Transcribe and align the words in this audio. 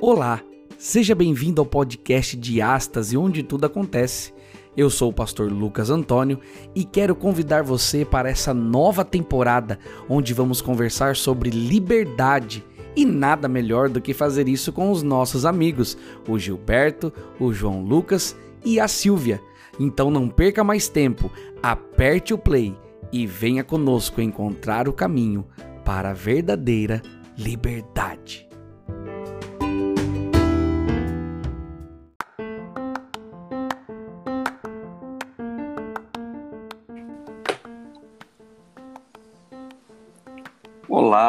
Olá, 0.00 0.40
seja 0.78 1.12
bem-vindo 1.12 1.60
ao 1.60 1.66
podcast 1.66 2.36
de 2.36 2.62
Astas 2.62 3.12
e 3.12 3.16
onde 3.16 3.42
tudo 3.42 3.66
acontece. 3.66 4.32
Eu 4.76 4.88
sou 4.90 5.10
o 5.10 5.12
pastor 5.12 5.50
Lucas 5.50 5.90
Antônio 5.90 6.38
e 6.72 6.84
quero 6.84 7.16
convidar 7.16 7.64
você 7.64 8.04
para 8.04 8.30
essa 8.30 8.54
nova 8.54 9.04
temporada 9.04 9.76
onde 10.08 10.32
vamos 10.32 10.62
conversar 10.62 11.16
sobre 11.16 11.50
liberdade. 11.50 12.64
E 12.94 13.04
nada 13.04 13.48
melhor 13.48 13.88
do 13.88 14.00
que 14.00 14.14
fazer 14.14 14.46
isso 14.46 14.72
com 14.72 14.92
os 14.92 15.02
nossos 15.02 15.44
amigos, 15.44 15.98
o 16.28 16.38
Gilberto, 16.38 17.12
o 17.40 17.52
João 17.52 17.82
Lucas 17.82 18.36
e 18.64 18.78
a 18.78 18.86
Silvia. 18.86 19.40
Então 19.80 20.12
não 20.12 20.28
perca 20.28 20.62
mais 20.62 20.88
tempo, 20.88 21.28
aperte 21.60 22.32
o 22.32 22.38
play 22.38 22.72
e 23.12 23.26
venha 23.26 23.64
conosco 23.64 24.20
encontrar 24.20 24.88
o 24.88 24.92
caminho 24.92 25.44
para 25.84 26.10
a 26.10 26.14
verdadeira 26.14 27.02
liberdade. 27.36 28.47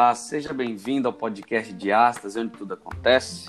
Olá, 0.10 0.16
seja 0.16 0.52
bem-vindo 0.52 1.08
ao 1.08 1.14
podcast 1.14 1.72
de 1.72 1.92
Astas, 1.92 2.36
onde 2.36 2.50
tudo 2.58 2.74
acontece. 2.74 3.48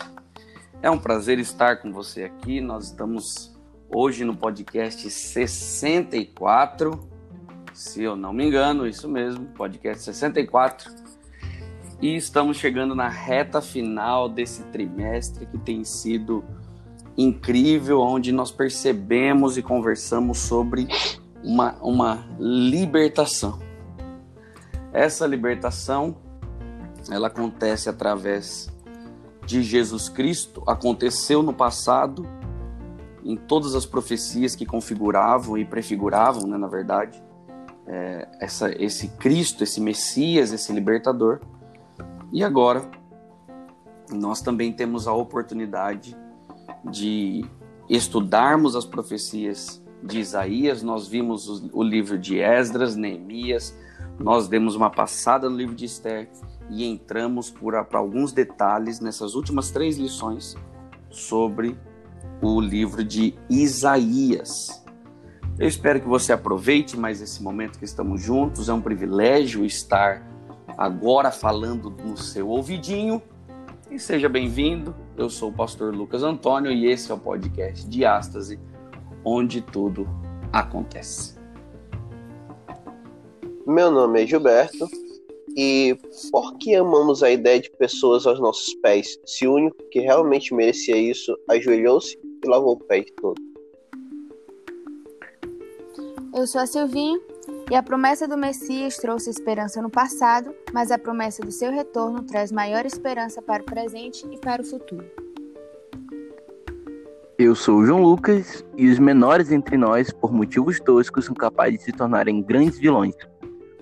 É 0.83 0.91
um 0.91 0.99
prazer 0.99 1.39
estar 1.39 1.77
com 1.77 1.91
você 1.91 2.25
aqui. 2.25 2.61
Nós 2.61 2.89
estamos 2.89 3.59
hoje 3.89 4.27
no 4.27 4.37
podcast 4.37 5.09
64, 5.09 7.01
se 7.73 8.03
eu 8.03 8.15
não 8.15 8.35
me 8.35 8.45
engano, 8.47 8.87
isso 8.87 9.09
mesmo, 9.09 9.47
podcast 9.55 10.05
64. 10.05 10.93
E 11.99 12.15
estamos 12.15 12.59
chegando 12.59 12.95
na 12.95 13.09
reta 13.09 13.63
final 13.63 14.29
desse 14.29 14.63
trimestre 14.65 15.47
que 15.47 15.57
tem 15.57 15.83
sido 15.83 16.45
incrível, 17.17 18.03
onde 18.03 18.33
nós 18.33 18.51
percebemos 18.51 19.57
e 19.57 19.63
conversamos 19.63 20.37
sobre 20.37 20.87
uma, 21.43 21.73
uma 21.81 22.29
libertação 22.39 23.71
essa 24.93 25.27
libertação, 25.27 26.17
ela 27.09 27.29
acontece 27.29 27.89
através 27.89 28.69
de 29.47 29.63
Jesus 29.63 30.09
Cristo, 30.09 30.63
aconteceu 30.67 31.43
no 31.43 31.53
passado, 31.53 32.27
em 33.25 33.37
todas 33.37 33.75
as 33.75 33.87
profecias 33.87 34.55
que 34.55 34.67
configuravam 34.67 35.57
e 35.57 35.65
prefiguravam, 35.65 36.47
né, 36.47 36.57
na 36.57 36.67
verdade, 36.67 37.23
é, 37.87 38.29
essa, 38.41 38.71
esse 38.83 39.09
Cristo, 39.09 39.65
esse 39.65 39.81
Messias, 39.81 40.53
esse 40.53 40.73
libertador. 40.73 41.41
E 42.33 42.45
agora, 42.45 42.89
nós 44.13 44.41
também 44.41 44.73
temos 44.73 45.07
a 45.07 45.13
oportunidade 45.13 46.17
de 46.85 47.45
estudarmos 47.89 48.77
as 48.77 48.85
profecias 48.85 49.83
de 50.03 50.19
Isaías, 50.19 50.83
nós 50.83 51.09
vimos 51.09 51.49
o, 51.49 51.71
o 51.73 51.83
livro 51.83 52.19
de 52.19 52.39
Esdras, 52.39 52.97
Neemias, 52.97 53.77
nós 54.19 54.49
demos 54.49 54.75
uma 54.75 54.91
passada 54.91 55.51
no 55.51 55.57
livro 55.57 55.75
de 55.75 55.85
Esther 55.85 56.29
e 56.71 56.85
entramos 56.85 57.51
para 57.51 57.99
alguns 57.99 58.33
detalhes 58.33 59.01
nessas 59.01 59.35
últimas 59.35 59.71
três 59.71 59.99
lições 59.99 60.57
sobre 61.11 61.77
o 62.41 62.61
livro 62.61 63.03
de 63.05 63.35
Isaías. 63.51 64.83
Eu 65.59 65.67
espero 65.67 66.01
que 66.01 66.07
você 66.07 66.33
aproveite 66.33 66.97
mais 66.97 67.21
esse 67.21 67.43
momento 67.43 67.79
que 67.79 67.85
estamos 67.85 68.23
juntos. 68.23 68.69
É 68.69 68.73
um 68.73 68.81
privilégio 68.81 69.65
estar 69.65 70.27
agora 70.79 71.31
falando 71.31 71.91
no 71.91 72.17
seu 72.17 72.49
ouvidinho. 72.49 73.21
E 73.91 73.99
seja 73.99 74.29
bem-vindo. 74.29 74.95
Eu 75.17 75.29
sou 75.29 75.51
o 75.51 75.53
pastor 75.53 75.95
Lucas 75.95 76.23
Antônio 76.23 76.71
e 76.71 76.87
esse 76.87 77.11
é 77.11 77.15
o 77.15 77.19
podcast 77.19 77.87
Diástase, 77.89 78.59
onde 79.25 79.61
tudo 79.61 80.09
acontece. 80.53 81.35
Meu 83.67 83.91
nome 83.91 84.23
é 84.23 84.27
Gilberto 84.27 85.10
e 85.57 85.97
por 86.31 86.57
que 86.59 86.75
amamos 86.75 87.23
a 87.23 87.31
ideia 87.31 87.61
de 87.61 87.71
pessoas 87.71 88.27
aos 88.27 88.41
nossos 88.41 88.75
pés? 88.77 89.19
Se 89.25 89.47
o 89.47 89.55
único 89.55 89.77
que 89.91 90.01
realmente 90.01 90.55
merecia 90.55 90.97
isso 90.97 91.37
ajoelhou-se 91.49 92.19
e 92.45 92.49
lavou 92.49 92.75
o 92.75 92.85
pé 92.85 93.01
de 93.01 93.13
todo. 93.15 93.41
Eu 96.35 96.47
sou 96.47 96.61
a 96.61 96.67
Silvinha 96.67 97.21
e 97.71 97.75
a 97.75 97.83
promessa 97.83 98.27
do 98.29 98.37
Messias 98.37 98.97
trouxe 98.97 99.31
esperança 99.31 99.83
no 99.83 99.91
passado, 99.91 100.55
mas 100.73 100.91
a 100.91 100.99
promessa 100.99 101.43
do 101.43 101.51
seu 101.51 101.73
retorno 101.73 102.23
traz 102.23 102.53
maior 102.53 102.87
esperança 102.87 103.43
para 103.43 103.63
o 103.63 103.67
presente 103.67 104.27
e 104.31 104.39
para 104.39 104.63
o 104.63 104.65
futuro. 104.65 105.05
Eu 107.37 107.55
sou 107.55 107.79
o 107.79 107.87
João 107.87 108.03
Lucas 108.03 108.65
e 108.77 108.89
os 108.89 108.99
menores 108.99 109.51
entre 109.51 109.77
nós, 109.77 110.13
por 110.13 110.33
motivos 110.33 110.79
toscos, 110.79 111.25
são 111.25 111.35
capazes 111.35 111.79
de 111.79 111.85
se 111.87 111.93
tornarem 111.93 112.43
grandes 112.43 112.79
vilões 112.79 113.15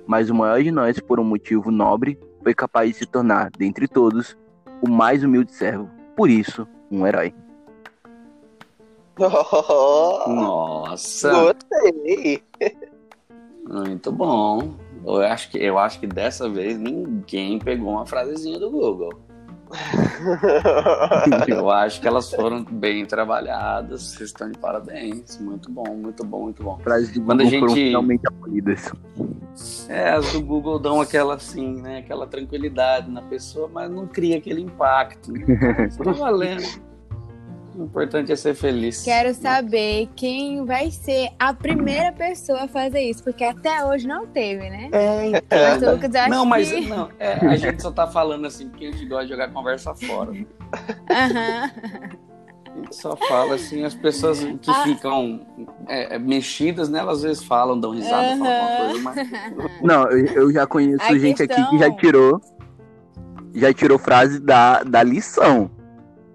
mas 0.08 0.30
o 0.30 0.34
maior 0.34 0.62
de 0.62 0.70
nós, 0.72 0.98
por 0.98 1.20
um 1.20 1.24
motivo 1.24 1.70
nobre, 1.70 2.18
foi 2.42 2.54
capaz 2.54 2.88
de 2.88 2.96
se 2.96 3.06
tornar, 3.06 3.50
dentre 3.50 3.86
todos, 3.86 4.34
o 4.80 4.88
mais 4.88 5.22
humilde 5.22 5.52
servo. 5.52 5.90
Por 6.16 6.30
isso, 6.30 6.66
um 6.90 7.06
herói. 7.06 7.34
Nossa! 10.26 11.30
Gostei! 11.30 12.42
Muito 13.68 14.10
bom. 14.10 14.76
Eu 15.04 15.20
acho, 15.20 15.50
que, 15.50 15.58
eu 15.58 15.78
acho 15.78 16.00
que 16.00 16.06
dessa 16.06 16.48
vez 16.48 16.78
ninguém 16.78 17.58
pegou 17.58 17.90
uma 17.90 18.06
frasezinha 18.06 18.58
do 18.58 18.70
Google. 18.70 19.12
eu 21.46 21.70
acho 21.70 22.00
que 22.00 22.08
elas 22.08 22.30
foram 22.30 22.64
bem 22.64 23.04
trabalhadas. 23.04 24.02
Vocês 24.02 24.30
estão 24.30 24.50
de 24.50 24.58
parabéns. 24.58 25.38
Muito 25.38 25.70
bom, 25.70 25.94
muito 25.94 26.24
bom, 26.24 26.42
muito 26.44 26.62
bom. 26.62 26.78
Frases 26.78 27.12
do 27.12 27.22
Quando 27.22 27.42
a 27.42 27.44
gente 27.44 27.72
finalmente 27.72 28.22
abolidas. 28.26 28.92
É, 29.88 30.10
as 30.10 30.32
do 30.32 30.40
Google 30.40 30.78
dão 30.78 31.00
aquela 31.00 31.34
assim, 31.34 31.80
né? 31.80 31.98
Aquela 31.98 32.26
tranquilidade 32.26 33.10
na 33.10 33.22
pessoa, 33.22 33.68
mas 33.72 33.90
não 33.90 34.06
cria 34.06 34.38
aquele 34.38 34.60
impacto. 34.60 35.32
Né? 35.32 35.88
Tá 36.02 36.12
valendo. 36.12 36.87
O 37.78 37.84
importante 37.84 38.32
é 38.32 38.36
ser 38.36 38.56
feliz. 38.56 39.04
Quero 39.04 39.32
saber 39.32 40.08
quem 40.16 40.64
vai 40.64 40.90
ser 40.90 41.30
a 41.38 41.54
primeira 41.54 42.10
pessoa 42.10 42.64
a 42.64 42.68
fazer 42.68 43.02
isso, 43.02 43.22
porque 43.22 43.44
até 43.44 43.84
hoje 43.84 44.04
não 44.04 44.26
teve, 44.26 44.68
né? 44.68 44.90
É, 44.90 45.26
então. 45.28 45.94
Lucas, 45.94 46.10
não, 46.28 46.44
mas 46.44 46.72
que... 46.72 46.80
não, 46.80 47.08
é, 47.20 47.34
a 47.34 47.56
gente 47.56 47.80
só 47.80 47.92
tá 47.92 48.08
falando 48.08 48.48
assim 48.48 48.68
porque 48.68 48.86
a 48.86 48.90
gente 48.90 49.06
gosta 49.06 49.26
de 49.26 49.30
jogar 49.30 49.52
conversa 49.52 49.94
fora. 49.94 50.32
Né? 50.32 50.44
Uhum. 51.08 52.18
A 52.66 52.80
gente 52.80 52.96
só 52.96 53.16
fala 53.16 53.54
assim, 53.54 53.84
as 53.84 53.94
pessoas 53.94 54.40
que 54.60 54.70
ah. 54.70 54.82
ficam 54.82 55.46
é, 55.86 56.16
é, 56.16 56.18
mexidas, 56.18 56.88
né? 56.88 56.98
Elas 56.98 57.18
às 57.18 57.22
vezes 57.22 57.44
falam, 57.44 57.78
dão 57.78 57.92
risada, 57.92 58.32
uhum. 58.32 58.38
falam 58.38 58.88
alguma 58.88 58.90
coisa, 58.90 59.02
mas. 59.02 59.78
Não, 59.82 60.10
eu 60.10 60.52
já 60.52 60.66
conheço 60.66 61.04
a 61.04 61.16
gente 61.16 61.46
questão... 61.46 61.64
aqui 61.64 61.70
que 61.70 61.78
já 61.78 61.90
tirou. 61.92 62.40
Já 63.54 63.72
tirou 63.72 63.98
frase 63.98 64.40
da, 64.40 64.82
da 64.82 65.02
lição. 65.02 65.70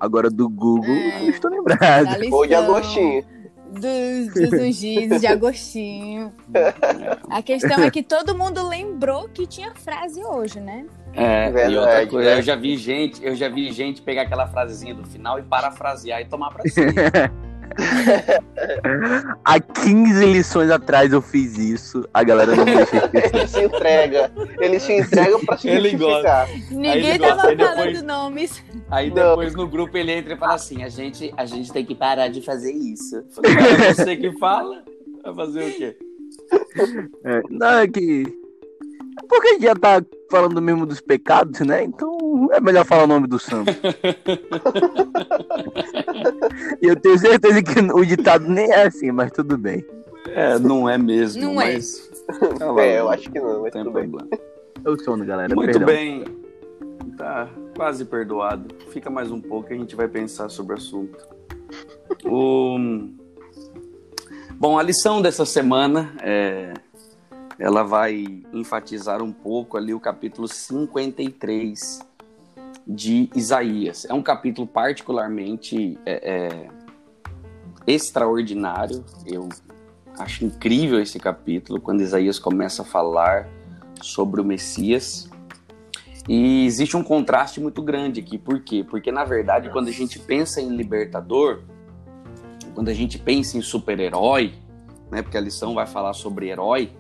Agora 0.04 0.30
do 0.30 0.50
Google, 0.50 0.94
é, 0.94 1.22
não 1.22 1.30
estou 1.30 1.50
lembrado. 1.50 2.18
Ou 2.30 2.46
de 2.46 2.54
Agostinho. 2.54 3.24
Dos, 3.72 4.34
dos 4.34 4.60
ungis 4.60 5.22
de 5.22 5.26
Agostinho. 5.26 6.34
A 7.30 7.42
questão 7.42 7.82
é 7.82 7.90
que 7.90 8.04
todo 8.04 8.38
mundo 8.38 8.68
lembrou 8.68 9.30
que 9.30 9.48
tinha 9.48 9.74
frase 9.74 10.22
hoje, 10.22 10.60
né? 10.60 10.86
É, 11.14 11.50
Verdade, 11.50 11.74
e 11.74 11.78
outra 11.78 12.08
coisa, 12.08 12.32
eu 12.32 12.42
já 12.42 12.54
vi 12.54 12.76
gente, 12.76 13.24
eu 13.24 13.34
já 13.34 13.48
vi 13.48 13.72
gente 13.72 14.02
pegar 14.02 14.24
aquela 14.24 14.46
frasezinha 14.46 14.94
do 14.94 15.06
final 15.06 15.40
e 15.40 15.44
parafrasear 15.44 16.20
e 16.20 16.26
tomar 16.26 16.52
pra 16.52 16.64
cima. 16.70 16.92
Há 19.44 19.60
15 19.60 20.26
lições 20.26 20.70
atrás 20.70 21.12
eu 21.12 21.22
fiz 21.22 21.58
isso. 21.58 22.08
A 22.14 22.24
galera 22.24 22.56
não 22.56 22.66
deixa 22.66 23.10
Ele 23.34 23.48
se 23.48 23.64
entrega. 23.64 24.32
Ele 24.60 24.80
se 24.80 24.94
entrega 24.94 25.40
pra 25.40 25.58
se 25.58 25.70
ele 25.70 25.90
justificar. 25.90 26.48
Gosta. 26.48 26.76
Ninguém 26.76 27.20
tava 27.20 27.42
falando 27.42 27.58
depois, 27.58 28.02
nomes. 28.04 28.64
Aí 28.90 29.12
depois 29.12 29.54
não. 29.54 29.64
no 29.64 29.70
grupo 29.70 29.98
ele 29.98 30.12
entra 30.12 30.34
e 30.34 30.38
fala 30.38 30.56
assim: 30.56 30.84
a 30.84 30.90
gente, 30.90 31.34
a 31.36 31.46
gente 31.46 31.72
tem 31.72 31.86
que 31.86 31.96
parar 31.96 32.28
de 32.28 32.42
fazer 32.42 32.72
isso. 32.72 33.24
Falei, 33.32 33.52
é 33.88 33.94
você 33.94 34.16
que 34.16 34.32
fala? 34.38 34.84
Vai 35.24 35.34
fazer 35.36 35.64
o 35.64 35.74
quê? 35.74 35.98
É, 37.24 37.42
não, 37.50 37.80
é 37.80 37.88
que. 37.88 38.43
Porque 39.28 39.48
a 39.48 39.54
gente 39.54 39.64
já 39.64 39.76
tá 39.76 40.04
falando 40.30 40.62
mesmo 40.62 40.86
dos 40.86 41.02
pecados, 41.02 41.60
né? 41.62 41.84
Então 41.84 42.50
é 42.52 42.60
melhor 42.60 42.86
falar 42.86 43.04
o 43.04 43.08
nome 43.08 43.28
do 43.28 43.40
santo. 43.40 43.72
e 46.82 46.88
eu 46.88 46.96
tenho 46.96 47.18
certeza 47.18 47.62
que 47.62 47.80
o 47.80 48.06
ditado 48.06 48.48
nem 48.48 48.72
é 48.72 48.88
assim, 48.88 49.12
mas 49.12 49.32
tudo 49.32 49.58
bem. 49.58 49.86
É, 50.28 50.58
não 50.58 50.90
é 50.90 50.98
mesmo, 50.98 51.42
não 51.42 51.62
é. 51.62 51.74
mas. 51.74 52.10
É. 52.80 52.88
é, 52.88 53.00
eu 53.00 53.10
acho 53.10 53.30
que 53.30 53.40
não, 53.40 53.62
mas 53.62 53.72
tudo 53.72 53.92
problema. 53.92 54.26
bem. 54.30 54.40
Eu 54.84 55.00
sono, 55.00 55.26
galera. 55.26 55.54
Muito 55.54 55.72
perdão. 55.72 55.88
bem. 55.88 56.24
Tá 57.18 57.50
quase 57.76 58.06
perdoado. 58.06 58.74
Fica 58.90 59.10
mais 59.10 59.32
um 59.32 59.40
pouco 59.40 59.72
e 59.72 59.76
a 59.76 59.78
gente 59.78 59.96
vai 59.96 60.08
pensar 60.08 60.50
sobre 60.50 60.74
o 60.74 60.78
assunto. 60.78 61.18
O... 62.26 62.78
Bom, 64.54 64.80
a 64.80 64.84
lição 64.84 65.22
dessa 65.22 65.46
semana 65.46 66.14
é 66.22 66.74
ela 67.58 67.84
vai 67.84 68.44
enfatizar 68.52 69.22
um 69.22 69.32
pouco 69.32 69.78
ali 69.78 69.94
o 69.94 70.00
capítulo 70.00 70.48
53 70.48 72.00
de 72.88 73.30
Isaías. 73.36 74.06
É 74.06 74.14
um 74.14 74.22
capítulo 74.22 74.68
particularmente 74.68 75.98
é, 76.06 76.32
é, 76.34 76.68
extraordinário. 77.88 79.04
Eu 79.26 79.48
acho 80.18 80.46
incrível 80.46 81.00
esse 81.00 81.20
capítulo, 81.20 81.80
quando 81.80 82.02
Isaías 82.02 82.40
começa 82.40 82.82
a 82.82 82.86
falar 82.86 83.48
sobre 84.02 84.42
o 84.42 84.44
Messias. 84.44 85.30
E 86.28 86.66
existe 86.66 86.96
um 86.96 87.04
contraste 87.04 87.60
muito 87.60 87.82
grande 87.82 88.20
aqui. 88.20 88.38
Por 88.38 88.62
quê? 88.62 88.86
Porque, 88.88 89.12
na 89.12 89.26
verdade, 89.26 89.70
quando 89.70 89.90
a 89.90 89.92
gente 89.92 90.20
pensa 90.20 90.62
em 90.62 90.76
libertador, 90.76 91.64
quando 92.74 92.90
a 92.90 92.94
gente 92.94 93.20
pensa 93.20 93.58
em 93.58 93.62
super-herói, 93.62 94.54
né, 95.12 95.22
porque 95.22 95.38
a 95.38 95.42
lição 95.42 95.74
vai 95.74 95.86
falar 95.86 96.14
sobre 96.14 96.50
herói, 96.50 96.92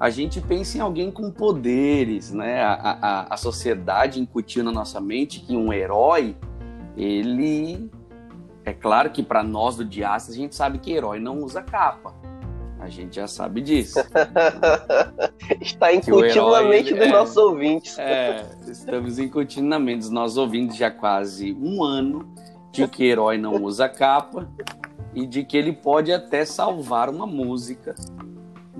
a 0.00 0.08
gente 0.08 0.40
pensa 0.40 0.78
em 0.78 0.80
alguém 0.80 1.10
com 1.10 1.30
poderes, 1.30 2.32
né? 2.32 2.62
A, 2.62 2.72
a, 2.72 3.34
a 3.34 3.36
sociedade 3.36 4.18
incutiu 4.18 4.64
na 4.64 4.72
nossa 4.72 4.98
mente 4.98 5.40
que 5.40 5.54
um 5.54 5.70
herói, 5.70 6.34
ele. 6.96 7.90
É 8.64 8.72
claro 8.72 9.10
que 9.10 9.22
para 9.22 9.42
nós 9.42 9.76
do 9.76 9.84
Diastas 9.84 10.34
a 10.34 10.38
gente 10.38 10.54
sabe 10.54 10.78
que 10.78 10.90
herói 10.90 11.20
não 11.20 11.40
usa 11.40 11.60
capa. 11.62 12.14
A 12.78 12.88
gente 12.88 13.16
já 13.16 13.28
sabe 13.28 13.60
disso. 13.60 13.98
Está 15.60 15.92
incutindo 15.92 16.50
na 16.50 16.62
mente 16.62 16.94
dos 16.94 17.06
é, 17.06 17.10
nossos 17.10 17.36
ouvintes. 17.36 17.98
É, 17.98 18.46
estamos 18.68 19.18
incutindo 19.18 19.68
na 19.68 19.78
mente 19.78 20.00
dos 20.00 20.10
nossos 20.10 20.38
ouvintes 20.38 20.76
já 20.76 20.90
quase 20.90 21.52
um 21.60 21.84
ano 21.84 22.26
de 22.72 22.88
que 22.88 23.04
herói 23.04 23.36
não 23.36 23.62
usa 23.62 23.86
capa 23.86 24.48
e 25.14 25.26
de 25.26 25.44
que 25.44 25.58
ele 25.58 25.74
pode 25.74 26.10
até 26.10 26.46
salvar 26.46 27.10
uma 27.10 27.26
música 27.26 27.94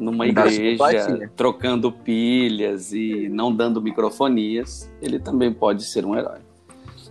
numa 0.01 0.27
igreja, 0.27 1.31
trocando 1.37 1.93
pilhas 1.93 2.93
e 2.93 3.29
não 3.29 3.55
dando 3.55 3.83
microfonias, 3.83 4.91
ele 5.01 5.19
também 5.19 5.53
pode 5.53 5.85
ser 5.85 6.07
um 6.07 6.17
herói. 6.17 6.39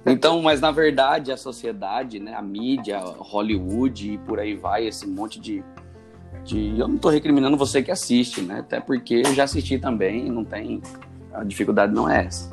Então, 0.05 0.41
mas 0.41 0.59
na 0.59 0.71
verdade 0.71 1.31
a 1.31 1.37
sociedade, 1.37 2.19
né, 2.19 2.33
a 2.33 2.41
mídia, 2.41 2.99
Hollywood 2.99 4.13
e 4.13 4.17
por 4.17 4.39
aí 4.39 4.55
vai, 4.55 4.87
esse 4.87 5.07
monte 5.07 5.39
de, 5.39 5.63
de... 6.43 6.79
eu 6.79 6.87
não 6.87 6.95
estou 6.95 7.11
recriminando 7.11 7.55
você 7.55 7.83
que 7.83 7.91
assiste, 7.91 8.41
né? 8.41 8.59
Até 8.59 8.79
porque 8.79 9.21
eu 9.25 9.33
já 9.33 9.43
assisti 9.43 9.77
também, 9.77 10.29
não 10.31 10.43
tem 10.43 10.81
a 11.31 11.43
dificuldade 11.43 11.93
não 11.93 12.09
é 12.09 12.25
essa. 12.25 12.49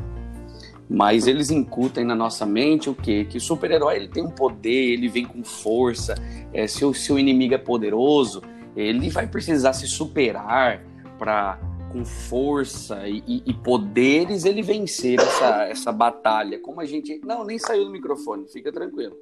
Mas 0.88 1.26
eles 1.26 1.50
incutem 1.50 2.04
na 2.04 2.14
nossa 2.14 2.46
mente 2.46 2.88
o 2.88 2.94
quê? 2.94 3.26
Que 3.28 3.38
o 3.38 3.40
super-herói 3.40 3.96
ele 3.96 4.08
tem 4.08 4.24
um 4.24 4.30
poder, 4.30 4.92
ele 4.92 5.08
vem 5.08 5.24
com 5.24 5.42
força. 5.42 6.14
É, 6.52 6.66
se, 6.66 6.84
o, 6.84 6.94
se 6.94 7.12
o 7.12 7.18
inimigo 7.18 7.54
é 7.54 7.58
poderoso, 7.58 8.40
ele 8.76 9.11
vai 9.11 9.26
precisar 9.26 9.73
se 9.73 9.87
superar 9.87 10.82
para 11.19 11.58
com 11.90 12.05
força 12.05 13.08
e, 13.08 13.43
e, 13.46 13.55
poderes 13.55 14.44
ele 14.44 14.61
vencer 14.61 15.19
essa, 15.19 15.64
essa 15.64 15.93
batalha. 15.93 16.58
Como 16.58 16.81
a 16.81 16.84
gente. 16.84 17.20
Não, 17.25 17.44
nem 17.44 17.58
saiu 17.58 17.84
do 17.84 17.90
microfone, 17.90 18.46
fica 18.49 18.70
tranquilo. 18.70 19.17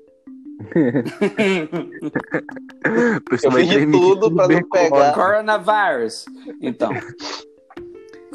Eu 3.43 3.53
fiz 3.53 3.69
de 3.69 3.87
tudo 3.87 4.35
para 4.35 4.49
não 4.49 4.69
pegar. 4.69 5.15
Coronavirus. 5.15 6.25
Então. 6.61 6.91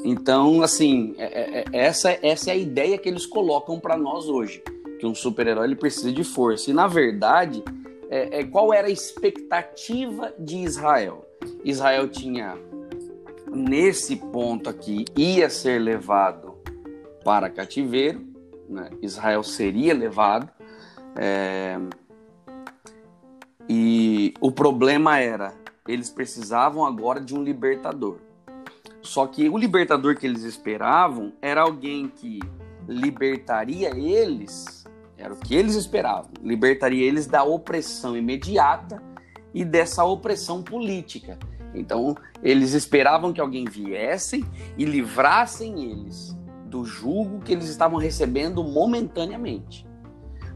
Então, 0.03 0.61
assim, 0.61 1.15
é, 1.17 1.25
é, 1.25 1.59
é, 1.59 1.65
essa, 1.73 2.17
essa 2.21 2.51
é 2.51 2.53
a 2.53 2.57
ideia 2.57 2.97
que 2.97 3.09
eles 3.09 3.25
colocam 3.25 3.79
para 3.79 3.97
nós 3.97 4.29
hoje. 4.29 4.63
Que 4.99 5.05
um 5.05 5.15
super-herói 5.15 5.67
ele 5.67 5.75
precisa 5.75 6.11
de 6.11 6.23
força. 6.23 6.69
E, 6.69 6.73
na 6.73 6.87
verdade, 6.87 7.63
é, 8.09 8.39
é, 8.39 8.43
qual 8.43 8.73
era 8.73 8.87
a 8.87 8.91
expectativa 8.91 10.33
de 10.39 10.57
Israel? 10.57 11.25
Israel 11.63 12.07
tinha, 12.07 12.57
nesse 13.47 14.15
ponto 14.15 14.69
aqui, 14.69 15.05
ia 15.15 15.49
ser 15.49 15.79
levado 15.79 16.55
para 17.23 17.49
cativeiro, 17.49 18.25
né? 18.67 18.89
Israel 19.01 19.43
seria 19.43 19.93
levado, 19.93 20.49
é... 21.15 21.77
e 23.67 24.33
o 24.39 24.51
problema 24.51 25.19
era, 25.19 25.53
eles 25.87 26.09
precisavam 26.09 26.85
agora 26.85 27.21
de 27.21 27.35
um 27.35 27.43
libertador. 27.43 28.17
Só 29.01 29.27
que 29.27 29.47
o 29.49 29.57
libertador 29.57 30.15
que 30.15 30.25
eles 30.25 30.43
esperavam 30.43 31.33
era 31.41 31.61
alguém 31.61 32.07
que 32.07 32.39
libertaria 32.87 33.95
eles 33.95 34.78
era 35.19 35.33
o 35.33 35.37
que 35.37 35.53
eles 35.53 35.75
esperavam. 35.75 36.31
Libertaria 36.41 37.05
eles 37.05 37.27
da 37.27 37.43
opressão 37.43 38.15
imediata 38.15 39.03
e 39.53 39.65
dessa 39.65 40.03
opressão 40.05 40.63
política. 40.63 41.37
Então, 41.75 42.15
eles 42.41 42.73
esperavam 42.73 43.33
que 43.33 43.41
alguém 43.41 43.65
viesse 43.65 44.45
e 44.77 44.85
livrassem 44.85 45.91
eles 45.91 46.35
do 46.65 46.85
julgo 46.85 47.39
que 47.39 47.51
eles 47.51 47.67
estavam 47.67 47.99
recebendo 47.99 48.63
momentaneamente. 48.63 49.85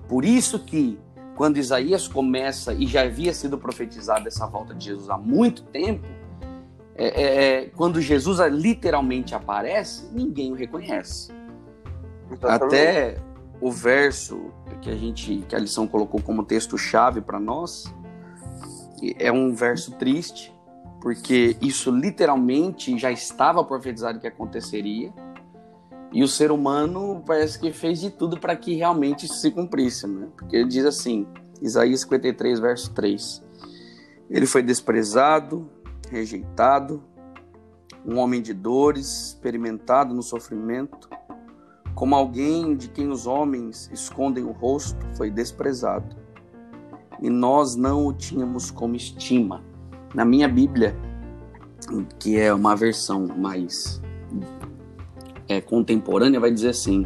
Por 0.07 0.24
isso 0.24 0.60
que, 0.60 0.98
quando 1.36 1.57
Isaías 1.57 2.07
começa, 2.07 2.74
e 2.74 2.88
já 2.88 3.01
havia 3.01 3.33
sido 3.33 3.57
profetizado 3.57 4.27
essa 4.27 4.48
volta 4.48 4.74
de 4.74 4.86
Jesus 4.86 5.09
há 5.09 5.18
muito 5.18 5.63
tempo, 5.63 6.07
é, 6.95 7.07
é, 7.07 7.62
é 7.63 7.66
quando 7.75 8.00
Jesus 8.00 8.39
literalmente 8.51 9.36
aparece, 9.36 10.09
ninguém 10.13 10.51
o 10.51 10.56
reconhece. 10.56 11.31
Exatamente. 12.31 12.63
Até 12.63 13.32
o 13.63 13.71
verso 13.71 14.51
que 14.81 14.89
a 14.89 14.95
gente 14.95 15.45
que 15.48 15.56
a 15.56 15.60
lição 15.60 15.88
colocou 15.88 16.21
como 16.21 16.44
texto 16.44 16.77
chave 16.77 17.21
para 17.21 17.39
nós 17.39 17.86
é 19.18 19.31
um 19.31 19.56
verso 19.56 19.92
triste, 19.94 20.54
porque 21.01 21.56
isso 21.62 21.89
literalmente 21.89 22.98
já 22.98 23.10
estava 23.10 23.63
profetizado 23.63 24.19
que 24.19 24.27
aconteceria. 24.27 25.13
E 26.12 26.21
o 26.24 26.27
ser 26.27 26.51
humano 26.51 27.24
parece 27.25 27.57
que 27.57 27.71
fez 27.71 28.01
de 28.01 28.10
tudo 28.10 28.38
para 28.38 28.56
que 28.56 28.75
realmente 28.75 29.25
isso 29.25 29.36
se 29.36 29.50
cumprisse, 29.50 30.07
né? 30.07 30.27
Porque 30.38 30.57
ele 30.57 30.68
diz 30.68 30.86
assim, 30.86 31.25
Isaías 31.62 32.01
53, 32.01 32.59
verso 32.59 32.94
3. 32.94 33.44
Ele 34.30 34.45
foi 34.45 34.62
desprezado, 34.62 35.69
rejeitado, 36.09 37.01
um 38.06 38.18
homem 38.18 38.42
de 38.42 38.54
dores, 38.54 39.30
experimentado 39.30 40.13
no 40.13 40.21
sofrimento, 40.21 41.09
como 41.95 42.16
alguém 42.16 42.75
de 42.75 42.88
quem 42.88 43.10
os 43.10 43.28
homens 43.28 43.90
escondem 43.94 44.44
o 44.44 44.51
rosto, 44.51 45.06
foi 45.16 45.30
desprezado. 45.30 46.16
E 47.22 47.30
nós 47.30 47.75
não 47.75 48.07
o 48.07 48.13
tínhamos 48.13 48.72
como 48.72 48.95
estima. 48.95 49.63
Na 50.13 50.25
minha 50.25 50.48
Bíblia, 50.48 50.95
que 52.19 52.38
é 52.38 52.54
uma 52.54 52.75
versão 52.75 53.28
mais 53.28 54.01
é, 55.48 55.62
contemporânea, 55.62 56.40
vai 56.40 56.51
dizer 56.51 56.69
assim: 56.69 57.06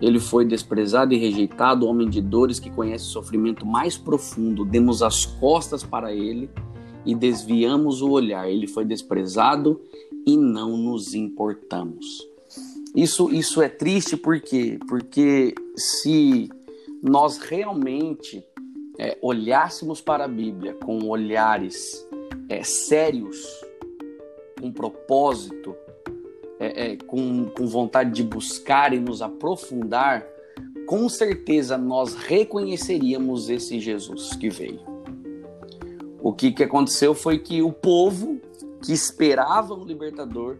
Ele 0.00 0.20
foi 0.20 0.44
desprezado 0.44 1.12
e 1.12 1.18
rejeitado, 1.18 1.86
homem 1.86 2.08
de 2.08 2.20
dores 2.20 2.60
que 2.60 2.70
conhece 2.70 3.04
o 3.04 3.08
sofrimento 3.08 3.66
mais 3.66 3.98
profundo. 3.98 4.64
Demos 4.64 5.02
as 5.02 5.26
costas 5.26 5.82
para 5.82 6.12
ele 6.12 6.48
e 7.04 7.14
desviamos 7.14 8.00
o 8.00 8.10
olhar. 8.10 8.48
Ele 8.48 8.66
foi 8.66 8.84
desprezado 8.84 9.80
e 10.26 10.36
não 10.36 10.76
nos 10.76 11.14
importamos. 11.14 12.33
Isso, 12.94 13.28
isso 13.32 13.60
é 13.60 13.68
triste 13.68 14.16
por 14.16 14.40
quê? 14.40 14.78
Porque 14.88 15.52
se 15.76 16.48
nós 17.02 17.38
realmente 17.38 18.44
é, 18.98 19.18
olhássemos 19.20 20.00
para 20.00 20.24
a 20.24 20.28
Bíblia 20.28 20.74
com 20.74 21.08
olhares 21.08 22.06
é, 22.48 22.62
sérios, 22.62 23.44
com 24.60 24.70
propósito, 24.70 25.74
é, 26.60 26.92
é, 26.92 26.96
com, 26.96 27.46
com 27.46 27.66
vontade 27.66 28.12
de 28.12 28.22
buscar 28.22 28.92
e 28.94 29.00
nos 29.00 29.20
aprofundar, 29.20 30.24
com 30.86 31.08
certeza 31.08 31.76
nós 31.76 32.14
reconheceríamos 32.14 33.50
esse 33.50 33.80
Jesus 33.80 34.36
que 34.36 34.48
veio. 34.48 34.80
O 36.22 36.32
que, 36.32 36.52
que 36.52 36.62
aconteceu 36.62 37.12
foi 37.12 37.38
que 37.38 37.60
o 37.60 37.72
povo 37.72 38.40
que 38.80 38.92
esperava 38.92 39.74
um 39.74 39.84
libertador 39.84 40.56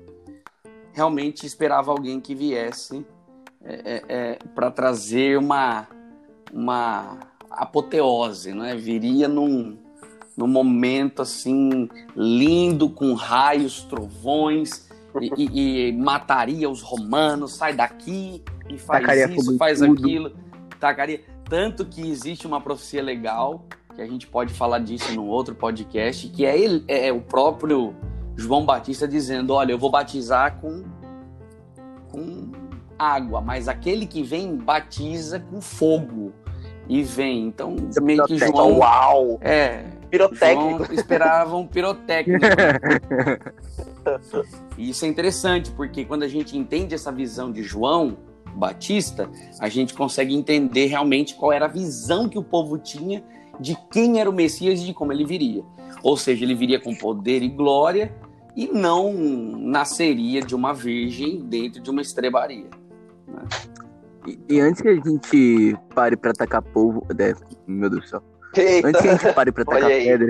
realmente 0.94 1.44
esperava 1.44 1.90
alguém 1.90 2.20
que 2.20 2.34
viesse 2.34 3.04
é, 3.62 3.74
é, 3.74 4.02
é 4.08 4.38
para 4.54 4.70
trazer 4.70 5.36
uma, 5.36 5.88
uma 6.52 7.18
apoteose, 7.50 8.54
né? 8.54 8.76
Viria 8.76 9.26
num, 9.26 9.76
num 10.36 10.46
momento 10.46 11.20
assim 11.20 11.88
lindo, 12.16 12.88
com 12.88 13.12
raios, 13.14 13.82
trovões, 13.82 14.88
e, 15.20 15.32
e, 15.36 15.88
e 15.88 15.92
mataria 15.92 16.70
os 16.70 16.80
romanos, 16.80 17.54
sai 17.54 17.74
daqui 17.74 18.42
e 18.68 18.78
faz 18.78 19.02
tacaria 19.02 19.26
isso, 19.26 19.58
faz 19.58 19.80
tudo. 19.80 19.92
aquilo, 19.92 20.32
tacaria. 20.78 21.20
Tanto 21.48 21.84
que 21.84 22.00
existe 22.08 22.46
uma 22.46 22.60
profecia 22.60 23.02
legal, 23.02 23.66
que 23.94 24.00
a 24.00 24.06
gente 24.06 24.26
pode 24.26 24.54
falar 24.54 24.78
disso 24.78 25.12
num 25.12 25.28
outro 25.28 25.54
podcast, 25.54 26.28
que 26.28 26.44
é, 26.44 26.58
ele, 26.58 26.84
é 26.88 27.12
o 27.12 27.20
próprio 27.20 27.94
João 28.36 28.64
Batista 28.64 29.06
dizendo: 29.06 29.52
Olha, 29.52 29.72
eu 29.72 29.78
vou 29.78 29.90
batizar 29.90 30.58
com, 30.60 30.84
com 32.10 32.50
água, 32.98 33.40
mas 33.40 33.68
aquele 33.68 34.06
que 34.06 34.22
vem 34.22 34.56
batiza 34.56 35.40
com 35.40 35.60
fogo. 35.60 36.32
E 36.86 37.02
vem. 37.02 37.46
Então, 37.46 37.76
Você 37.76 38.00
meio 38.00 38.24
que 38.24 38.36
João. 38.36 38.78
Uau! 38.78 39.38
É. 39.40 39.84
Pirotécnico. 40.10 40.84
João 40.84 40.92
esperava 40.92 41.56
um 41.56 41.66
pirotécnico. 41.66 42.44
e 44.76 44.90
isso 44.90 45.06
é 45.06 45.08
interessante, 45.08 45.70
porque 45.70 46.04
quando 46.04 46.24
a 46.24 46.28
gente 46.28 46.58
entende 46.58 46.94
essa 46.94 47.10
visão 47.10 47.50
de 47.50 47.62
João, 47.62 48.18
Batista, 48.54 49.28
a 49.58 49.68
gente 49.68 49.94
consegue 49.94 50.34
entender 50.34 50.86
realmente 50.86 51.34
qual 51.34 51.52
era 51.52 51.64
a 51.64 51.68
visão 51.68 52.28
que 52.28 52.38
o 52.38 52.42
povo 52.42 52.78
tinha 52.78 53.24
de 53.58 53.76
quem 53.90 54.20
era 54.20 54.28
o 54.28 54.32
Messias 54.32 54.80
e 54.80 54.84
de 54.84 54.94
como 54.94 55.12
ele 55.12 55.24
viria. 55.24 55.64
Ou 56.02 56.16
seja, 56.16 56.44
ele 56.44 56.54
viria 56.54 56.78
com 56.78 56.94
poder 56.94 57.42
e 57.42 57.48
glória 57.48 58.14
e 58.56 58.68
não 58.68 59.12
nasceria 59.12 60.40
de 60.40 60.54
uma 60.54 60.72
virgem 60.72 61.40
dentro 61.40 61.82
de 61.82 61.90
uma 61.90 62.00
estrebaria. 62.00 62.66
Né? 63.26 63.42
E, 64.26 64.38
e, 64.48 64.60
antes 64.60 64.80
que 64.80 64.88
a 64.88 64.94
gente 64.94 65.76
pare 65.94 66.16
para 66.16 66.30
atacar 66.30 66.62
povo. 66.62 67.06
É, 67.18 67.34
meu 67.66 67.90
Deus 67.90 68.02
do 68.04 68.08
céu. 68.08 68.22
Eita. 68.56 68.88
Antes 68.88 69.02
que 69.02 69.08
a 69.08 69.16
gente 69.16 69.34
pare 69.34 69.52
para 69.52 69.62
atacar 69.62 69.88
pedra. 69.90 70.28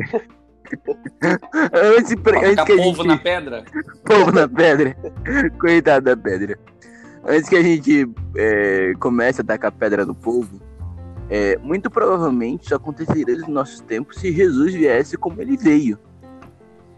antes, 1.99 2.14
pra, 2.16 2.38
antes 2.49 2.64
que 2.64 2.73
a 2.73 2.76
gente... 2.76 3.07
na 3.07 3.19
pedra? 3.19 3.64
Povo 4.04 4.33
na 4.33 4.49
pedra. 4.49 4.97
Coitado 5.61 6.04
da 6.07 6.16
pedra. 6.16 6.59
Antes 7.26 7.49
que 7.49 7.57
a 7.57 7.62
gente 7.62 8.11
é, 8.37 8.93
comece 8.99 9.40
a 9.40 9.45
atacar 9.45 9.73
pedra 9.73 10.04
no 10.04 10.14
povo, 10.14 10.61
é, 11.31 11.57
muito 11.59 11.90
provavelmente 11.90 12.64
isso 12.64 12.75
aconteceria 12.75 13.37
nos 13.37 13.49
nossos 13.49 13.81
tempos 13.81 14.16
se 14.16 14.33
Jesus 14.33 14.75
viesse 14.75 15.16
como 15.16 15.40
ele 15.40 15.57
veio. 15.57 15.99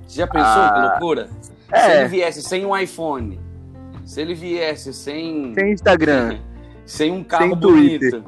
Você 0.07 0.19
já 0.19 0.27
pensou 0.27 0.49
ah, 0.49 0.73
que 0.73 0.81
loucura? 0.81 1.29
É. 1.73 1.81
Se 1.81 1.97
ele 1.97 2.09
viesse 2.09 2.43
sem 2.43 2.65
um 2.65 2.77
iPhone, 2.77 3.41
se 4.05 4.21
ele 4.21 4.35
viesse 4.35 4.93
sem. 4.95 5.53
Sem 5.55 5.73
Instagram. 5.73 6.39
sem 6.87 7.11
um 7.11 7.25
carro 7.25 7.49
sem 7.49 7.57
bonito, 7.57 8.25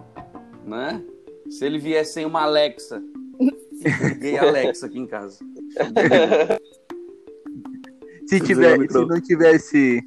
né? 0.67 1.01
Se 1.49 1.65
ele 1.65 1.79
viesse 1.79 2.15
sem 2.15 2.27
uma 2.27 2.43
Alexa. 2.43 3.03
Liguei 4.03 4.37
a 4.37 4.43
Alexa 4.43 4.87
aqui 4.87 4.99
em 4.99 5.07
casa. 5.07 5.39
se, 8.27 8.41
tiver, 8.41 8.91
se 8.91 9.07
não 9.07 9.21
tivesse 9.21 10.03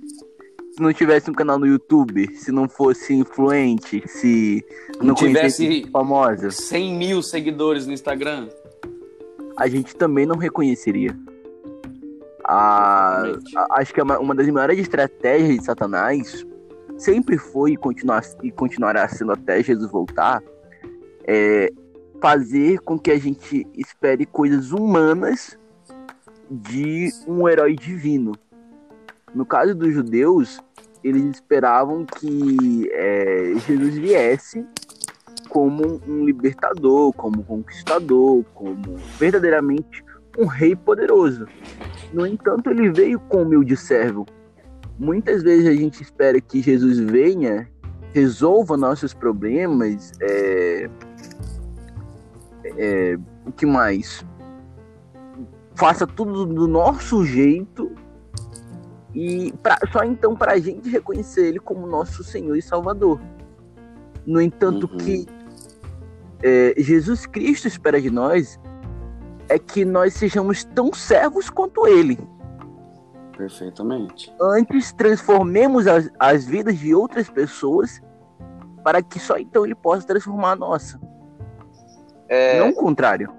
se 0.72 0.82
não 0.82 0.94
tivesse 0.94 1.30
um 1.30 1.34
canal 1.34 1.60
no 1.60 1.68
YouTube, 1.68 2.34
se 2.36 2.52
não 2.52 2.68
fosse 2.68 3.14
influente, 3.14 4.02
se 4.08 4.64
não, 5.00 5.08
não 5.08 5.16
tivesse 5.16 5.86
famosa, 5.92 6.50
100 6.50 6.96
mil 6.96 7.22
seguidores 7.22 7.86
no 7.86 7.92
Instagram, 7.92 8.48
a 9.58 9.68
gente 9.68 9.96
também 9.96 10.26
não 10.26 10.38
reconheceria. 10.38 11.18
A, 12.44 13.24
a, 13.56 13.80
acho 13.80 13.94
que 13.94 14.00
é 14.00 14.04
uma, 14.04 14.20
uma 14.20 14.36
das 14.36 14.48
maiores 14.50 14.80
estratégias 14.80 15.60
de 15.60 15.66
Satanás 15.66 16.46
sempre 16.98 17.38
foi 17.38 17.72
e, 17.72 17.78
continuar, 17.78 18.24
e 18.44 18.52
continuará 18.52 19.08
sendo 19.08 19.32
até 19.32 19.62
Jesus 19.64 19.90
voltar 19.90 20.42
é 21.26 21.72
fazer 22.22 22.80
com 22.80 23.00
que 23.00 23.10
a 23.10 23.20
gente 23.20 23.68
espere 23.76 24.26
coisas 24.26 24.72
humanas 24.72 25.58
de 26.50 27.10
um 27.28 27.50
herói 27.50 27.76
divino. 27.76 28.34
No 29.34 29.46
caso 29.46 29.74
dos 29.74 29.92
judeus, 29.92 30.60
eles 31.04 31.24
esperavam 31.24 32.06
que 32.06 32.88
é, 32.92 33.54
Jesus 33.66 33.96
viesse 33.96 34.64
como 35.50 36.00
um 36.08 36.24
libertador, 36.26 37.12
como 37.14 37.42
um 37.42 37.44
conquistador, 37.44 38.44
como 38.54 38.98
verdadeiramente 39.18 40.04
um 40.38 40.46
rei 40.46 40.76
poderoso. 40.76 41.48
No 42.14 42.26
entanto, 42.26 42.70
ele 42.70 42.92
veio 42.92 43.20
com 43.20 43.44
humilde 43.44 43.76
servo. 43.76 44.26
Muitas 44.98 45.42
vezes 45.44 45.68
a 45.68 45.74
gente 45.74 46.02
espera 46.02 46.40
que 46.40 46.62
Jesus 46.62 47.00
venha, 47.00 47.68
resolva 48.14 48.78
nossos 48.78 49.14
problemas, 49.14 50.12
é, 50.22 50.90
é, 52.78 53.18
o 53.46 53.52
que 53.52 53.66
mais? 53.66 54.26
Faça 55.76 56.06
tudo 56.06 56.46
do 56.46 56.68
nosso 56.68 57.26
jeito 57.26 57.92
e 59.14 59.52
pra, 59.64 59.78
só 59.92 60.04
então 60.04 60.36
para 60.36 60.54
a 60.54 60.60
gente 60.60 60.90
reconhecer 60.90 61.48
Ele 61.48 61.60
como 61.60 61.88
nosso 61.88 62.24
Senhor 62.24 62.56
e 62.56 62.62
Salvador. 62.62 63.20
No 64.26 64.40
entanto, 64.40 64.90
uhum. 64.92 64.98
que 64.98 65.26
é, 66.44 66.74
Jesus 66.78 67.26
Cristo 67.26 67.68
espera 67.68 68.00
de 68.00 68.10
nós 68.10 68.60
é 69.50 69.60
que 69.60 69.84
nós 69.86 70.14
sejamos 70.14 70.64
tão 70.64 70.94
servos 70.94 71.50
quanto 71.50 71.88
Ele. 71.88 72.18
Perfeitamente. 73.38 74.32
Antes, 74.40 74.92
transformemos 74.92 75.88
as, 75.88 76.10
as 76.20 76.46
vidas 76.46 76.78
de 76.78 76.94
outras 76.94 77.30
pessoas 77.30 78.02
para 78.84 79.02
que 79.02 79.20
só 79.20 79.38
então 79.38 79.66
Ele 79.66 79.76
possa 79.76 80.06
transformar 80.06 80.52
a 80.52 80.56
nossa. 80.56 81.00
É... 82.30 82.60
Não 82.60 82.70
o 82.70 82.74
contrário. 82.74 83.34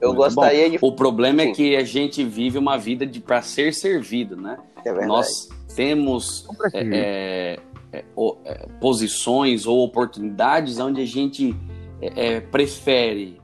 Eu 0.00 0.10
Muito 0.10 0.18
gostaria 0.18 0.64
bom. 0.64 0.70
de. 0.70 0.78
O 0.80 0.92
problema 0.92 1.42
é 1.42 1.46
Sim. 1.46 1.50
é 1.50 1.54
que 1.54 1.76
a 1.76 1.84
gente 1.84 2.24
vive 2.24 2.56
uma 2.56 2.76
vida 2.76 3.04
de 3.04 3.20
para 3.20 3.42
ser 3.42 3.74
servido, 3.74 4.36
né? 4.36 4.58
É 4.84 5.06
Nós 5.06 5.48
temos 5.74 6.46
é, 6.72 6.80
é, 6.80 7.60
é, 7.92 8.04
é, 8.44 8.66
posições 8.80 9.66
ou 9.66 9.84
oportunidades 9.84 10.78
onde 10.78 11.00
a 11.00 11.06
gente 11.06 11.54
é, 12.00 12.40
prefere 12.40 13.37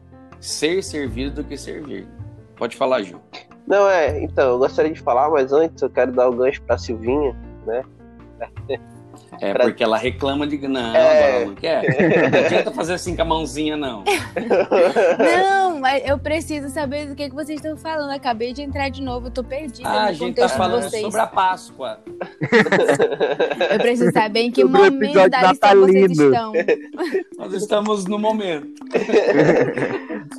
ser 0.45 0.83
servido 0.83 1.43
do 1.43 1.45
que 1.45 1.57
servir. 1.57 2.07
Pode 2.57 2.77
falar, 2.77 3.03
Gil. 3.03 3.19
Não, 3.67 3.89
é, 3.89 4.23
então, 4.23 4.53
eu 4.53 4.59
gostaria 4.59 4.93
de 4.93 5.01
falar, 5.01 5.31
mas 5.31 5.53
antes 5.53 5.83
eu 5.83 5.89
quero 5.89 6.13
dar 6.13 6.29
o 6.29 6.37
gancho 6.37 6.63
para 6.63 6.77
Silvinha, 6.77 7.35
né? 7.67 7.83
É, 9.41 9.53
pra... 9.53 9.65
porque 9.65 9.83
ela 9.83 9.97
reclama 9.97 10.47
de. 10.47 10.59
Não, 10.67 10.95
é... 10.95 11.37
ela 11.37 11.47
não 11.47 11.55
quer. 11.55 11.85
Não 12.31 12.39
adianta 12.39 12.71
fazer 12.73 12.95
assim 12.95 13.15
com 13.15 13.23
a 13.23 13.25
mãozinha, 13.25 13.77
não. 13.77 14.05
não, 15.19 15.81
mas 15.81 16.03
eu 16.07 16.19
preciso 16.19 16.69
saber 16.71 17.07
do 17.07 17.15
que, 17.15 17.29
que 17.29 17.35
vocês 17.35 17.59
estão 17.59 17.77
falando. 17.77 18.11
Eu 18.11 18.17
acabei 18.17 18.53
de 18.53 18.63
entrar 18.63 18.89
de 18.89 19.03
novo, 19.03 19.29
eu 19.29 19.31
tô 19.31 19.43
perdida. 19.43 19.89
Ah, 19.89 20.05
a 20.07 20.13
gente 20.13 20.37
tá 20.37 20.49
falando 20.49 20.89
sobre 20.91 21.21
a 21.21 21.27
Páscoa. 21.27 22.01
eu 23.71 23.79
preciso 23.79 24.13
saber 24.13 24.41
em 24.41 24.51
que 24.51 24.63
sobre 24.63 24.91
momento 24.91 25.29
da 25.29 25.53
lição 25.53 25.81
vocês 25.81 26.11
estão. 26.13 26.53
Nós 27.39 27.53
estamos 27.53 28.07
no 28.07 28.19
momento. 28.19 28.75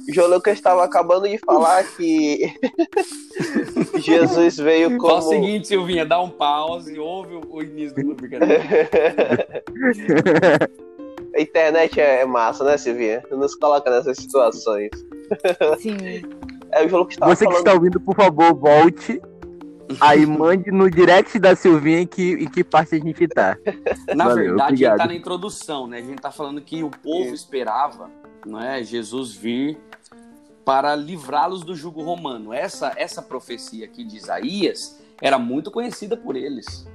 João 0.10 0.30
Lucas 0.30 0.54
estava 0.54 0.84
acabando 0.84 1.28
de 1.28 1.38
falar 1.38 1.84
que 1.84 2.54
Jesus 3.98 4.58
veio 4.58 4.98
como. 4.98 5.16
Fala 5.16 5.20
o 5.20 5.30
seguinte, 5.30 5.68
Silvinha, 5.68 6.06
dá 6.06 6.22
um 6.22 6.30
pause 6.30 6.94
e 6.94 7.00
ouve 7.00 7.40
o 7.50 7.62
início 7.62 7.96
do 7.96 8.16
brincadeira. 8.16 8.85
A 11.36 11.40
internet 11.42 12.00
é 12.00 12.26
massa, 12.26 12.64
né, 12.64 12.78
Silvinha? 12.78 13.24
Nos 13.32 13.56
coloca 13.56 13.90
nessas 13.90 14.18
situações. 14.18 14.90
Sim. 15.80 16.22
É 16.72 16.86
o 16.86 16.90
jogo 16.90 17.06
que 17.06 17.16
Você 17.16 17.46
falando... 17.46 17.54
que 17.54 17.60
está 17.60 17.74
ouvindo, 17.74 18.00
por 18.00 18.16
favor, 18.16 18.54
volte. 18.54 19.22
Aí 20.00 20.26
mande 20.28 20.72
no 20.72 20.90
direct 20.90 21.38
da 21.40 21.56
Silvinha 21.56 22.02
em 22.02 22.08
que, 22.08 22.34
em 22.34 22.50
que 22.50 22.64
parte 22.64 22.96
a 22.96 23.00
gente 23.00 23.28
tá. 23.28 23.58
Na 24.16 24.30
Valeu, 24.30 24.46
verdade, 24.46 24.74
obrigado. 24.74 24.74
a 24.74 24.76
gente 24.76 24.98
tá 24.98 25.08
na 25.08 25.16
introdução, 25.16 25.88
né? 25.88 26.00
A 26.00 26.02
gente 26.02 26.22
tá 26.22 26.32
falando 26.32 26.62
que 26.62 26.84
o 26.84 26.90
povo 26.90 27.34
esperava 27.34 28.10
não 28.46 28.62
é, 28.62 28.84
Jesus 28.84 29.34
vir 29.34 29.78
para 30.64 30.96
livrá-los 30.96 31.64
do 31.64 31.76
jugo 31.76 32.02
romano. 32.02 32.52
Essa, 32.52 32.94
essa 32.96 33.22
profecia 33.22 33.86
aqui 33.86 34.04
de 34.04 34.18
Isaías 34.18 35.00
era 35.22 35.38
muito 35.38 35.72
conhecida 35.72 36.18
por 36.18 36.36
eles. 36.36 36.88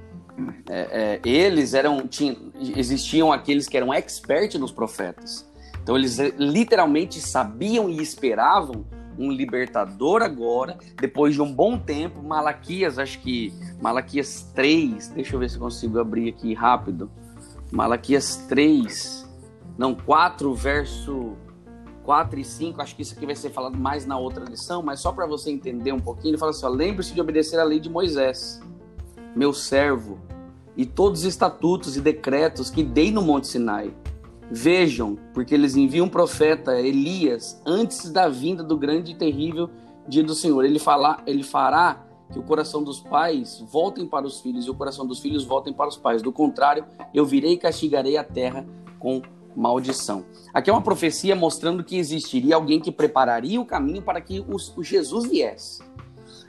É, 0.69 1.19
é, 1.23 1.29
eles 1.29 1.73
eram 1.73 2.07
tinham, 2.07 2.51
existiam 2.75 3.31
aqueles 3.31 3.67
que 3.67 3.77
eram 3.77 3.93
experts 3.93 4.59
nos 4.59 4.71
profetas. 4.71 5.49
Então 5.81 5.97
eles 5.97 6.19
eh, 6.19 6.33
literalmente 6.37 7.19
sabiam 7.19 7.89
e 7.89 8.01
esperavam 8.01 8.85
um 9.17 9.31
libertador 9.31 10.21
agora, 10.21 10.77
depois 10.99 11.33
de 11.33 11.41
um 11.41 11.51
bom 11.51 11.77
tempo. 11.77 12.23
Malaquias, 12.23 12.97
acho 12.97 13.19
que 13.19 13.53
Malaquias 13.81 14.51
3, 14.55 15.09
deixa 15.09 15.35
eu 15.35 15.39
ver 15.39 15.49
se 15.49 15.59
consigo 15.59 15.99
abrir 15.99 16.29
aqui 16.29 16.53
rápido. 16.53 17.09
Malaquias 17.71 18.37
3, 18.47 19.29
não, 19.77 19.95
4, 19.95 20.53
verso 20.53 21.35
4 22.03 22.39
e 22.39 22.43
5, 22.43 22.81
acho 22.81 22.95
que 22.95 23.01
isso 23.01 23.15
aqui 23.15 23.25
vai 23.25 23.35
ser 23.35 23.49
falado 23.51 23.77
mais 23.77 24.05
na 24.05 24.17
outra 24.17 24.43
lição, 24.45 24.81
mas 24.81 24.99
só 24.99 25.11
para 25.11 25.25
você 25.25 25.51
entender 25.51 25.91
um 25.91 25.99
pouquinho, 25.99 26.31
ele 26.31 26.37
fala 26.37 26.51
assim: 26.51 26.67
lembre-se 26.67 27.13
de 27.13 27.21
obedecer 27.21 27.59
a 27.59 27.63
lei 27.63 27.79
de 27.79 27.89
Moisés 27.89 28.61
meu 29.35 29.53
servo, 29.53 30.19
e 30.75 30.85
todos 30.85 31.21
os 31.21 31.25
estatutos 31.25 31.97
e 31.97 32.01
decretos 32.01 32.69
que 32.69 32.83
dei 32.83 33.11
no 33.11 33.21
Monte 33.21 33.47
Sinai. 33.47 33.93
Vejam, 34.49 35.17
porque 35.33 35.53
eles 35.53 35.75
enviam 35.75 36.05
um 36.05 36.09
profeta 36.09 36.79
Elias 36.79 37.61
antes 37.65 38.09
da 38.11 38.27
vinda 38.27 38.63
do 38.63 38.77
grande 38.77 39.11
e 39.11 39.15
terrível 39.15 39.69
dia 40.07 40.23
do 40.23 40.33
Senhor. 40.33 40.65
Ele, 40.65 40.79
fala, 40.79 41.21
ele 41.25 41.43
fará 41.43 42.05
que 42.31 42.39
o 42.39 42.43
coração 42.43 42.83
dos 42.83 42.99
pais 42.99 43.63
voltem 43.71 44.05
para 44.05 44.25
os 44.25 44.39
filhos 44.41 44.65
e 44.65 44.69
o 44.69 44.73
coração 44.73 45.05
dos 45.05 45.19
filhos 45.19 45.43
voltem 45.43 45.73
para 45.73 45.89
os 45.89 45.97
pais. 45.97 46.21
Do 46.21 46.31
contrário, 46.31 46.85
eu 47.13 47.25
virei 47.25 47.53
e 47.53 47.57
castigarei 47.57 48.17
a 48.17 48.23
terra 48.23 48.65
com 48.99 49.21
maldição. 49.55 50.25
Aqui 50.53 50.69
é 50.69 50.73
uma 50.73 50.81
profecia 50.81 51.35
mostrando 51.35 51.83
que 51.83 51.97
existiria 51.97 52.55
alguém 52.55 52.79
que 52.79 52.91
prepararia 52.91 53.59
o 53.59 53.65
caminho 53.65 54.01
para 54.01 54.21
que 54.21 54.43
o 54.47 54.83
Jesus 54.83 55.29
viesse. 55.29 55.81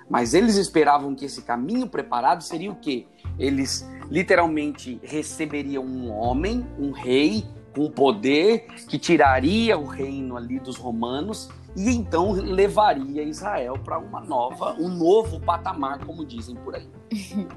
Mas 0.09 0.35
eles 0.35 0.57
esperavam 0.57 1.15
que 1.15 1.25
esse 1.25 1.43
caminho 1.43 1.89
preparado 1.89 2.43
seria 2.43 2.71
o 2.71 2.77
quê? 2.77 3.07
Eles 3.39 3.89
literalmente 4.11 5.01
receberiam 5.03 5.85
um 5.85 6.11
homem, 6.11 6.67
um 6.79 6.91
rei 6.91 7.45
com 7.75 7.91
poder 7.91 8.67
que 8.89 8.99
tiraria 8.99 9.79
o 9.79 9.87
reino 9.87 10.37
ali 10.37 10.59
dos 10.61 10.77
romanos 10.77 11.49
e 11.75 11.91
então 11.91 12.33
levaria 12.33 13.23
Israel 13.23 13.79
para 13.83 13.99
uma 13.99 14.21
nova, 14.21 14.77
um 14.79 14.89
novo 14.89 15.41
patamar, 15.41 16.05
como 16.05 16.25
dizem 16.25 16.55
por 16.57 16.75
aí. 16.75 16.89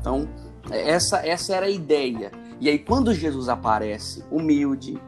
Então, 0.00 0.28
essa 0.68 1.24
essa 1.24 1.54
era 1.54 1.66
a 1.66 1.70
ideia. 1.70 2.32
E 2.60 2.68
aí, 2.68 2.78
quando 2.78 3.14
Jesus 3.14 3.48
aparece, 3.48 4.24
humilde, 4.30 5.00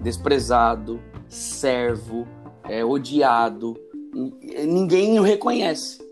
desprezado, 0.00 1.00
servo, 1.28 2.26
é, 2.64 2.84
odiado, 2.84 3.74
ninguém 4.66 5.18
o 5.18 5.22
reconhece. 5.22 6.05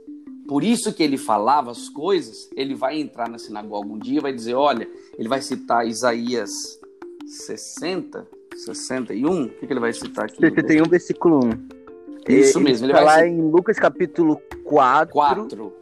Por 0.46 0.62
isso 0.62 0.92
que 0.92 1.02
ele 1.02 1.16
falava 1.16 1.70
as 1.70 1.88
coisas, 1.88 2.50
ele 2.54 2.74
vai 2.74 3.00
entrar 3.00 3.28
na 3.28 3.38
sinagoga 3.38 3.88
um 3.88 3.98
dia 3.98 4.18
e 4.18 4.22
vai 4.22 4.32
dizer, 4.32 4.54
olha, 4.54 4.88
ele 5.18 5.28
vai 5.28 5.40
citar 5.40 5.86
Isaías 5.86 6.78
60, 7.26 8.26
61, 8.54 9.44
o 9.44 9.48
que, 9.48 9.66
que 9.66 9.72
ele 9.72 9.80
vai 9.80 9.92
citar 9.92 10.26
aqui? 10.26 10.36
61, 10.38 10.84
versículo 10.84 11.46
1. 11.46 11.84
Isso 12.28 12.58
ele 12.58 12.64
mesmo, 12.64 12.86
ele 12.86 12.92
vai 12.92 13.04
lá 13.04 13.26
em 13.26 13.40
Lucas 13.40 13.78
capítulo 13.78 14.40
4, 14.64 15.12
4, 15.12 15.72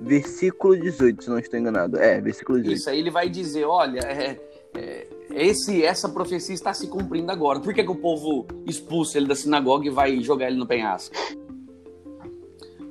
versículo 0.00 0.76
18, 0.76 1.24
se 1.24 1.30
não 1.30 1.38
estou 1.38 1.58
enganado. 1.58 1.98
É, 1.98 2.20
versículo 2.20 2.58
18. 2.58 2.76
Isso 2.76 2.90
aí 2.90 2.98
ele 2.98 3.10
vai 3.10 3.28
dizer, 3.28 3.64
olha, 3.64 4.00
é, 4.00 4.38
é, 4.74 5.06
esse, 5.30 5.82
essa 5.84 6.08
profecia 6.08 6.54
está 6.54 6.74
se 6.74 6.86
cumprindo 6.88 7.30
agora. 7.30 7.60
Por 7.60 7.72
que, 7.72 7.82
que 7.82 7.90
o 7.90 7.96
povo 7.96 8.46
expulsa 8.66 9.18
ele 9.18 9.26
da 9.26 9.34
sinagoga 9.34 9.86
e 9.86 9.90
vai 9.90 10.20
jogar 10.20 10.48
ele 10.48 10.56
no 10.56 10.66
penhasco? 10.66 11.14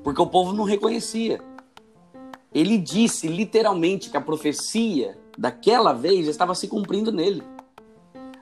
Porque 0.03 0.22
o 0.22 0.27
povo 0.27 0.53
não 0.53 0.63
reconhecia. 0.63 1.39
Ele 2.53 2.77
disse 2.77 3.27
literalmente 3.27 4.10
que 4.10 4.17
a 4.17 4.22
profecia 4.22 5.17
daquela 5.38 5.93
vez 5.93 6.27
estava 6.27 6.53
se 6.53 6.67
cumprindo 6.67 7.12
nele. 7.12 7.43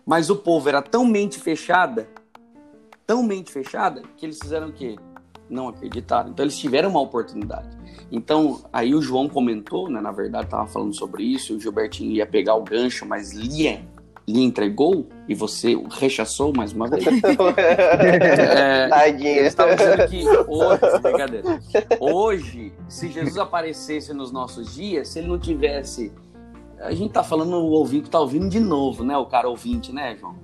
Mas 0.06 0.30
o 0.30 0.36
povo 0.36 0.68
era 0.68 0.82
tão 0.82 1.06
mente 1.06 1.39
fechada, 1.39 2.10
tão 3.06 3.22
mente 3.22 3.51
fechada, 3.51 4.01
que 4.18 4.25
eles 4.25 4.39
fizeram 4.42 4.70
o 4.70 4.74
quê? 4.74 4.96
Não 5.48 5.68
acreditaram. 5.68 6.32
Então 6.32 6.44
eles 6.44 6.58
tiveram 6.58 6.89
uma 6.89 7.01
oportunidade. 7.01 7.78
Então, 8.12 8.63
aí 8.74 8.96
o 8.96 9.01
João 9.01 9.30
comentou, 9.30 9.89
né? 9.89 10.01
Na 10.01 10.12
verdade, 10.12 10.46
estava 10.46 10.68
falando 10.68 10.96
sobre 10.96 11.24
isso, 11.24 11.56
o 11.56 11.60
Gilbertinho 11.60 12.12
ia 12.12 12.25
pegar 12.25 12.56
o 12.56 12.63
gancho, 12.63 13.06
mas 13.06 13.34
lia 13.34 13.86
lhe 14.29 14.43
entregou 14.43 15.07
e 15.27 15.33
você 15.33 15.75
o 15.75 15.88
rechaçou 15.88 16.53
mais 16.55 16.71
uma 16.71 16.88
vez. 16.88 17.05
é, 17.57 18.88
Tadinha. 18.88 19.31
Eles 19.31 19.48
estavam 19.48 19.75
dizendo 19.75 20.07
que 20.07 20.25
hoje, 20.48 21.00
brincadeira, 21.01 21.59
hoje, 22.00 22.74
se 22.88 23.09
Jesus 23.09 23.38
aparecesse 23.38 24.13
nos 24.13 24.31
nossos 24.31 24.75
dias, 24.75 25.07
se 25.07 25.19
ele 25.19 25.27
não 25.27 25.39
tivesse. 25.39 26.12
A 26.79 26.93
gente 26.93 27.12
tá 27.12 27.24
falando, 27.24 27.55
o 27.55 27.71
ouvinte 27.71 28.09
tá 28.09 28.19
ouvindo 28.19 28.48
de 28.48 28.59
novo, 28.59 29.03
né? 29.03 29.17
O 29.17 29.25
cara 29.25 29.50
ouvinte, 29.50 29.91
né, 29.91 30.15
João? 30.17 30.36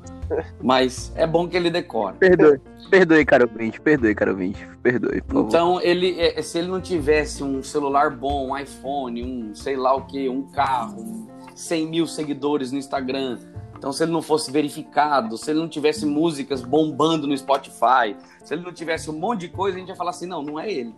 Mas 0.62 1.14
é 1.16 1.26
bom 1.26 1.48
que 1.48 1.56
ele 1.56 1.70
decore. 1.70 2.18
Perdoe, 2.18 2.60
perdoe, 2.90 3.24
cara 3.24 3.46
ouvinte, 3.46 3.80
perdoe, 3.80 4.16
cara 4.16 4.32
ouvinte, 4.32 4.68
perdoe. 4.82 5.24
então, 5.30 5.80
ele, 5.82 6.20
é, 6.20 6.42
se 6.42 6.58
ele 6.58 6.68
não 6.68 6.82
tivesse 6.82 7.44
um 7.44 7.64
celular 7.64 8.10
bom, 8.10 8.50
um 8.50 8.58
iPhone, 8.58 9.24
um 9.24 9.56
sei 9.56 9.78
lá 9.78 9.96
o 9.96 10.02
que, 10.06 10.28
um 10.28 10.42
carro, 10.42 11.00
um 11.00 11.28
100 11.56 11.88
mil 11.88 12.08
seguidores 12.08 12.72
no 12.72 12.78
Instagram, 12.78 13.38
então, 13.78 13.92
se 13.92 14.04
ele 14.04 14.12
não 14.12 14.22
fosse 14.22 14.52
verificado, 14.52 15.38
se 15.38 15.52
ele 15.52 15.60
não 15.60 15.68
tivesse 15.68 16.06
músicas 16.06 16.62
bombando 16.62 17.28
no 17.28 17.38
Spotify, 17.38 18.16
se 18.44 18.54
ele 18.54 18.64
não 18.64 18.74
tivesse 18.74 19.10
um 19.10 19.14
monte 19.14 19.42
de 19.42 19.50
coisa, 19.50 19.78
a 19.78 19.80
gente 19.80 19.90
ia 19.90 19.96
falar 19.96 20.12
assim: 20.12 20.26
não, 20.26 20.42
não 20.42 20.60
é 20.60 20.72
ele. 20.72 20.96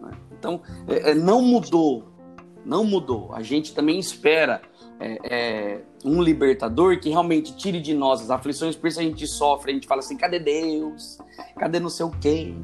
Né? 0.00 0.10
Então, 0.32 0.60
é, 0.88 1.10
é, 1.10 1.14
não 1.14 1.42
mudou. 1.42 2.08
Não 2.64 2.84
mudou. 2.84 3.34
A 3.34 3.42
gente 3.42 3.74
também 3.74 3.98
espera 3.98 4.62
é, 5.00 5.18
é, 5.24 5.80
um 6.04 6.22
libertador 6.22 7.00
que 7.00 7.08
realmente 7.08 7.56
tire 7.56 7.80
de 7.80 7.94
nós 7.94 8.20
as 8.20 8.30
aflições, 8.30 8.76
por 8.76 8.86
isso 8.88 9.00
a 9.00 9.02
gente 9.02 9.26
sofre, 9.26 9.72
a 9.72 9.74
gente 9.74 9.86
fala 9.86 10.00
assim: 10.00 10.16
cadê 10.16 10.38
Deus? 10.38 11.18
Cadê 11.58 11.80
não 11.80 11.90
sei 11.90 12.06
o 12.06 12.10
quê? 12.10 12.54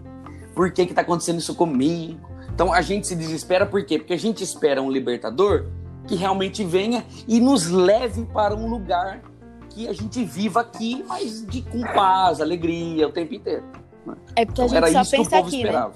Por 0.54 0.71
que 0.73 0.83
está 0.83 1.02
acontecendo 1.02 1.38
isso 1.38 1.54
comigo? 1.54 2.21
Então 2.54 2.73
a 2.73 2.80
gente 2.80 3.06
se 3.06 3.16
desespera 3.16 3.66
por 3.66 3.85
quê? 3.85 3.99
Porque 3.99 4.14
a 4.14 4.18
gente 4.18 4.42
espera 4.42 4.80
um 4.80 4.90
libertador 4.90 5.66
que 6.07 6.15
realmente 6.15 6.65
venha 6.65 7.05
e 7.27 7.41
nos 7.41 7.69
leve 7.69 8.25
para 8.27 8.55
um 8.55 8.69
lugar 8.69 9.23
que 9.71 9.89
a 9.89 9.93
gente 9.93 10.25
viva 10.25 10.61
aqui, 10.61 11.05
mas 11.07 11.47
de 11.47 11.63
com 11.63 11.83
paz, 11.83 12.41
alegria 12.41 13.09
o 13.09 13.13
tempo 13.13 13.35
inteiro. 13.35 13.65
Né? 14.07 14.15
É 14.35 14.47
porque 14.47 14.63
então, 14.63 14.78
a 14.78 14.91
gente 14.91 15.04
só 15.04 15.17
pensa 15.17 15.39
aqui, 15.39 15.65
né? 15.65 15.91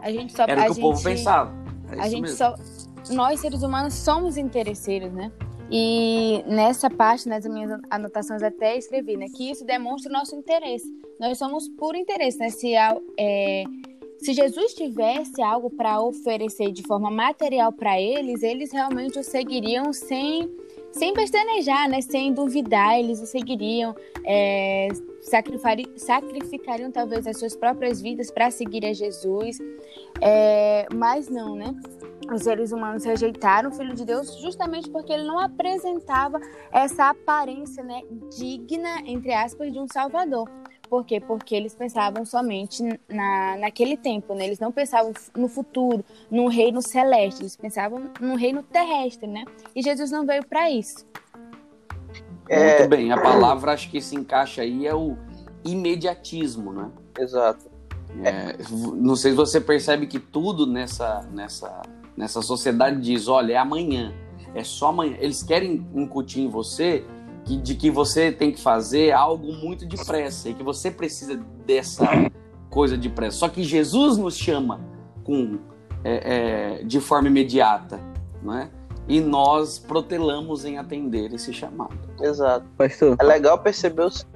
A 0.00 0.12
gente 0.12 0.32
só 0.32 0.44
era 0.44 0.60
o 0.60 0.66
que 0.66 0.74
gente, 0.74 0.78
o 0.78 0.82
povo 0.82 1.02
pensava. 1.02 1.52
É 1.90 2.00
a 2.00 2.08
gente 2.08 2.22
mesmo. 2.22 2.36
só 2.36 2.54
nós 3.10 3.40
seres 3.40 3.62
humanos 3.62 3.94
somos 3.94 4.36
interesseiros, 4.36 5.12
né? 5.12 5.32
E 5.70 6.42
nessa 6.46 6.88
parte, 6.88 7.28
nas 7.28 7.44
minhas 7.44 7.78
anotações 7.90 8.42
até 8.42 8.76
escrevi, 8.76 9.16
né, 9.16 9.26
que 9.28 9.50
isso 9.50 9.66
demonstra 9.66 10.10
o 10.10 10.12
nosso 10.12 10.34
interesse. 10.34 10.86
Nós 11.20 11.36
somos 11.36 11.68
por 11.68 11.94
interesse, 11.94 12.38
né? 12.38 12.48
Se 12.48 12.74
é, 12.74 13.64
se 14.20 14.32
Jesus 14.32 14.74
tivesse 14.74 15.40
algo 15.40 15.70
para 15.70 16.00
oferecer 16.00 16.72
de 16.72 16.82
forma 16.82 17.10
material 17.10 17.72
para 17.72 18.00
eles, 18.00 18.42
eles 18.42 18.72
realmente 18.72 19.18
o 19.18 19.22
seguiriam 19.22 19.92
sem, 19.92 20.50
sem 20.90 21.14
pestanejar, 21.14 21.88
né? 21.88 22.00
sem 22.00 22.32
duvidar, 22.32 22.98
eles 22.98 23.20
o 23.20 23.26
seguiriam, 23.26 23.94
é, 24.24 24.88
sacrificariam 25.96 26.90
talvez 26.90 27.26
as 27.26 27.38
suas 27.38 27.54
próprias 27.54 28.00
vidas 28.00 28.30
para 28.30 28.50
seguir 28.50 28.84
a 28.84 28.92
Jesus, 28.92 29.58
é, 30.20 30.86
mas 30.94 31.28
não, 31.28 31.54
né? 31.54 31.74
Os 32.32 32.42
seres 32.42 32.72
humanos 32.72 33.04
rejeitaram 33.04 33.70
o 33.70 33.72
Filho 33.72 33.94
de 33.94 34.04
Deus 34.04 34.36
justamente 34.40 34.90
porque 34.90 35.12
ele 35.12 35.24
não 35.24 35.38
apresentava 35.38 36.38
essa 36.70 37.08
aparência 37.08 37.82
né, 37.82 38.02
digna, 38.36 39.00
entre 39.06 39.32
aspas, 39.32 39.72
de 39.72 39.78
um 39.78 39.86
Salvador. 39.88 40.46
Por 40.88 41.04
quê? 41.04 41.20
Porque 41.20 41.54
eles 41.54 41.74
pensavam 41.74 42.24
somente 42.24 42.82
na, 43.08 43.56
naquele 43.58 43.96
tempo, 43.96 44.34
né? 44.34 44.46
Eles 44.46 44.58
não 44.58 44.72
pensavam 44.72 45.12
no 45.36 45.48
futuro, 45.48 46.04
num 46.30 46.46
reino 46.46 46.80
celeste, 46.80 47.42
eles 47.42 47.56
pensavam 47.56 48.10
num 48.20 48.34
reino 48.34 48.62
terrestre, 48.62 49.26
né? 49.26 49.44
E 49.74 49.82
Jesus 49.82 50.10
não 50.10 50.24
veio 50.24 50.46
para 50.46 50.70
isso. 50.70 51.06
É... 52.48 52.78
Muito 52.78 52.90
bem, 52.90 53.12
a 53.12 53.20
palavra 53.20 53.72
acho 53.72 53.90
que 53.90 54.00
se 54.00 54.16
encaixa 54.16 54.62
aí 54.62 54.86
é 54.86 54.94
o 54.94 55.16
imediatismo, 55.64 56.72
né? 56.72 56.90
Exato. 57.18 57.68
É, 58.24 58.56
não 58.94 59.14
sei 59.14 59.32
se 59.32 59.36
você 59.36 59.60
percebe 59.60 60.06
que 60.06 60.18
tudo 60.18 60.66
nessa, 60.66 61.28
nessa, 61.30 61.82
nessa 62.16 62.40
sociedade 62.40 63.00
diz, 63.00 63.28
olha, 63.28 63.52
é 63.52 63.56
amanhã, 63.56 64.14
é 64.54 64.64
só 64.64 64.88
amanhã. 64.88 65.16
Eles 65.20 65.42
querem 65.42 65.86
incutir 65.94 66.40
em 66.40 66.48
você 66.48 67.04
que, 67.48 67.56
de 67.56 67.74
que 67.74 67.90
você 67.90 68.30
tem 68.30 68.52
que 68.52 68.60
fazer 68.60 69.10
algo 69.12 69.50
muito 69.54 69.86
depressa 69.86 70.50
e 70.50 70.54
que 70.54 70.62
você 70.62 70.90
precisa 70.90 71.40
dessa 71.66 72.06
coisa 72.68 72.96
depressa. 72.96 73.38
Só 73.38 73.48
que 73.48 73.62
Jesus 73.64 74.18
nos 74.18 74.36
chama 74.36 74.80
com 75.24 75.58
é, 76.04 76.80
é, 76.80 76.84
de 76.84 77.00
forma 77.00 77.28
imediata, 77.28 77.98
não 78.42 78.54
é? 78.54 78.68
E 79.08 79.18
nós 79.18 79.78
protelamos 79.78 80.66
em 80.66 80.76
atender 80.76 81.32
esse 81.32 81.50
chamado. 81.54 81.96
Exato. 82.20 82.66
Pastor. 82.76 83.16
É 83.18 83.24
legal 83.24 83.58
perceber 83.58 84.02
os. 84.02 84.26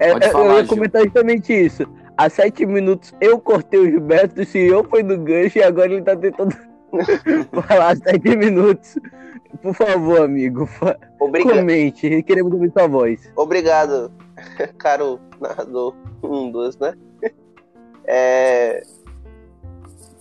É, 0.00 0.08
é 0.08 0.30
falar, 0.30 0.54
eu 0.54 0.58
ia 0.60 0.66
comentar 0.66 1.02
justamente 1.04 1.52
isso. 1.52 1.86
Há 2.16 2.30
sete 2.30 2.64
minutos 2.64 3.12
eu 3.20 3.38
cortei 3.38 3.80
o 3.80 3.90
Gilberto, 3.90 4.40
o 4.40 4.46
senhor 4.46 4.88
foi 4.88 5.02
no 5.02 5.18
gancho 5.18 5.58
e 5.58 5.62
agora 5.62 5.92
ele 5.92 6.00
tá 6.00 6.16
tentando 6.16 6.56
falar 7.66 7.96
sete 7.96 8.34
minutos. 8.36 8.96
Por 9.60 9.74
favor, 9.74 10.22
amigo. 10.22 10.68
Obrigado. 11.20 11.56
Comente, 11.56 12.22
queremos 12.22 12.52
ouvir 12.52 12.72
sua 12.72 12.86
voz. 12.86 13.32
Obrigado, 13.36 14.12
caro 14.78 15.20
narrador. 15.40 15.94
Um, 16.22 16.50
dois, 16.50 16.76
né? 16.78 16.94
É... 18.06 18.82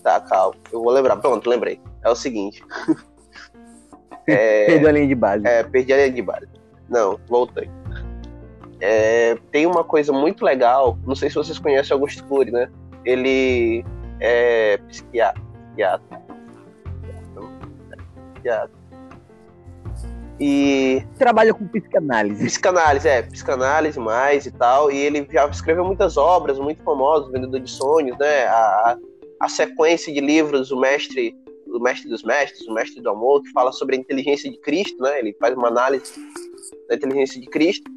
Tá, 0.02 0.22
calma. 0.22 0.56
Eu 0.72 0.82
vou 0.82 0.93
lembrar. 0.93 1.17
Pronto, 1.17 1.50
lembrei. 1.50 1.82
É 2.04 2.10
o 2.10 2.15
seguinte. 2.15 2.63
É... 4.26 4.67
Perdi 4.67 4.88
a 4.88 4.91
linha 4.93 5.08
de 5.08 5.15
base. 5.15 5.46
É, 5.46 5.63
perdi 5.63 5.91
a 5.91 5.98
linha 5.98 6.12
de 6.12 6.22
base. 6.22 6.48
Não, 6.88 7.19
voltei. 7.28 7.69
É, 8.80 9.36
tem 9.52 9.65
uma 9.65 9.84
coisa 9.84 10.13
muito 10.13 10.46
legal. 10.46 10.98
Não 11.06 11.13
sei 11.13 11.28
se 11.28 11.36
vocês 11.36 11.60
conhecem 11.60 11.93
Augusto 11.93 12.24
Cury, 12.24 12.50
né? 12.50 12.69
Ele 13.04 13.84
é 14.22 14.78
psiquiatra. 14.88 15.43
Psiquiatra. 15.74 16.22
Psiquiatra 18.34 18.83
e. 20.39 21.04
Trabalha 21.17 21.54
com 21.54 21.67
psicanálise. 21.67 22.46
Psicanálise, 22.46 23.08
é, 23.08 23.22
psicanálise 23.22 24.00
mais 24.00 24.46
e 24.46 24.52
tal. 24.52 24.91
E 24.91 24.98
ele 24.98 25.28
já 25.32 25.48
escreveu 25.48 25.86
muitas 25.86 26.17
obras 26.17 26.60
muito 26.60 26.84
famosas, 26.84 27.32
Vendedor 27.32 27.60
de 27.60 27.69
Sonhos, 27.69 28.17
né? 28.17 28.46
A, 28.46 28.98
a 29.39 29.50
sequência 29.50 30.13
de 30.13 30.19
livros, 30.19 30.72
o 30.72 30.80
mestre, 30.80 31.36
o 31.67 31.80
mestre 31.80 32.10
dos 32.10 32.24
mestres, 32.24 32.67
o 32.67 32.74
mestre 32.74 33.02
do 33.02 33.10
amor, 33.10 33.41
que 33.43 33.52
fala 33.52 33.72
sobre 33.72 33.96
a 33.96 34.00
inteligência 34.00 34.50
de 34.50 34.58
Cristo, 34.60 35.02
né? 35.02 35.19
Ele 35.19 35.36
faz 35.39 35.56
uma 35.56 35.67
análise 35.67 36.13
da 36.89 36.96
inteligência 36.96 37.39
de 37.39 37.48
Cristo. 37.48 37.89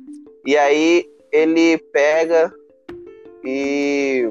E 0.44 0.56
aí 0.56 1.08
ele 1.32 1.78
pega 1.92 2.52
e. 3.44 4.30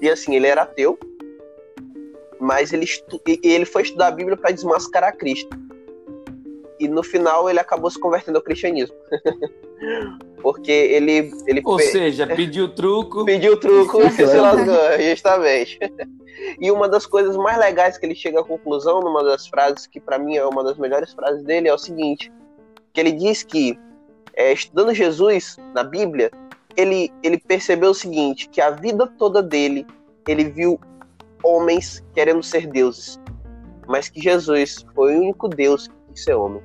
E 0.00 0.10
assim, 0.10 0.34
ele 0.34 0.46
era 0.46 0.62
ateu, 0.62 0.98
mas 2.38 2.72
ele, 2.72 2.84
estu... 2.84 3.18
ele 3.42 3.64
foi 3.64 3.82
estudar 3.82 4.08
a 4.08 4.10
Bíblia 4.10 4.36
para 4.36 4.50
desmascarar 4.50 5.16
Cristo 5.16 5.63
e 6.84 6.88
no 6.88 7.02
final 7.02 7.48
ele 7.48 7.58
acabou 7.58 7.90
se 7.90 7.98
convertendo 7.98 8.38
ao 8.38 8.44
cristianismo. 8.44 8.94
Porque 10.40 10.70
ele. 10.70 11.32
ele 11.46 11.62
Ou 11.64 11.76
pe- 11.76 11.84
seja, 11.84 12.26
pediu 12.26 12.68
truco. 12.74 13.24
pediu 13.26 13.56
truco 13.58 14.02
e 14.02 14.10
se 14.10 14.24
lascou, 14.24 15.00
justamente. 15.08 15.78
E 16.60 16.68
uma 16.68 16.88
das 16.88 17.06
coisas 17.06 17.36
mais 17.36 17.56
legais 17.58 17.96
que 17.96 18.04
ele 18.04 18.14
chega 18.14 18.40
à 18.40 18.44
conclusão, 18.44 19.00
numa 19.00 19.22
das 19.22 19.46
frases 19.46 19.86
que 19.86 20.00
pra 20.00 20.18
mim 20.18 20.36
é 20.36 20.44
uma 20.44 20.64
das 20.64 20.76
melhores 20.76 21.12
frases 21.12 21.44
dele, 21.44 21.68
é 21.68 21.72
o 21.72 21.78
seguinte: 21.78 22.30
que 22.92 23.00
ele 23.00 23.12
diz 23.12 23.44
que, 23.44 23.78
é, 24.34 24.52
estudando 24.52 24.92
Jesus 24.92 25.56
na 25.72 25.84
Bíblia, 25.84 26.32
ele, 26.76 27.12
ele 27.22 27.38
percebeu 27.38 27.90
o 27.90 27.94
seguinte: 27.94 28.48
que 28.48 28.60
a 28.60 28.70
vida 28.70 29.06
toda 29.16 29.40
dele, 29.40 29.86
ele 30.26 30.44
viu 30.44 30.78
homens 31.42 32.04
querendo 32.14 32.42
ser 32.42 32.66
deuses, 32.66 33.18
mas 33.86 34.08
que 34.08 34.20
Jesus 34.20 34.84
foi 34.92 35.14
o 35.14 35.20
único 35.20 35.48
Deus 35.48 35.86
que 35.86 35.94
quis 36.14 36.24
ser 36.24 36.34
homem. 36.34 36.62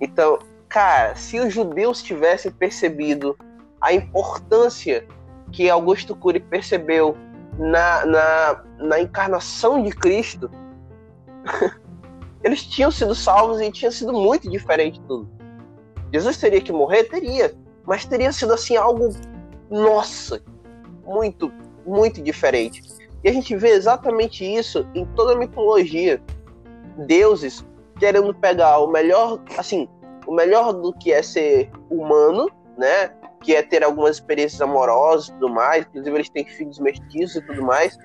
Então, 0.00 0.38
cara, 0.68 1.14
se 1.14 1.38
os 1.38 1.52
judeus 1.52 2.02
tivessem 2.02 2.50
percebido 2.50 3.36
a 3.80 3.92
importância 3.92 5.06
que 5.52 5.70
Augusto 5.70 6.16
Cury 6.16 6.40
percebeu 6.40 7.16
na, 7.58 8.04
na, 8.04 8.64
na 8.78 9.00
encarnação 9.00 9.82
de 9.82 9.90
Cristo, 9.90 10.50
eles 12.42 12.62
tinham 12.64 12.90
sido 12.90 13.14
salvos 13.14 13.60
e 13.60 13.70
tinha 13.70 13.90
sido 13.90 14.12
muito 14.12 14.50
diferente 14.50 15.00
tudo. 15.02 15.28
Jesus 16.12 16.36
teria 16.36 16.60
que 16.60 16.72
morrer? 16.72 17.04
Teria. 17.04 17.54
Mas 17.86 18.04
teria 18.04 18.32
sido 18.32 18.52
assim 18.54 18.76
algo, 18.76 19.10
nossa, 19.70 20.42
muito, 21.04 21.52
muito 21.86 22.22
diferente. 22.22 22.82
E 23.22 23.28
a 23.28 23.32
gente 23.32 23.56
vê 23.56 23.70
exatamente 23.70 24.44
isso 24.44 24.86
em 24.94 25.04
toda 25.06 25.34
a 25.34 25.36
mitologia. 25.36 26.22
Deuses 27.06 27.64
querendo 27.98 28.34
pegar 28.34 28.78
o 28.78 28.86
melhor, 28.86 29.40
assim, 29.58 29.88
o 30.26 30.34
melhor 30.34 30.72
do 30.72 30.92
que 30.92 31.12
é 31.12 31.22
ser 31.22 31.70
humano, 31.90 32.50
né? 32.76 33.12
Que 33.42 33.54
é 33.54 33.62
ter 33.62 33.84
algumas 33.84 34.16
experiências 34.16 34.60
amorosas 34.60 35.28
e 35.28 35.32
tudo 35.32 35.50
mais. 35.50 35.86
Inclusive, 35.86 36.16
eles 36.16 36.30
têm 36.30 36.44
filhos 36.44 36.78
mestiços 36.78 37.36
e 37.36 37.46
tudo 37.46 37.62
mais. 37.62 37.98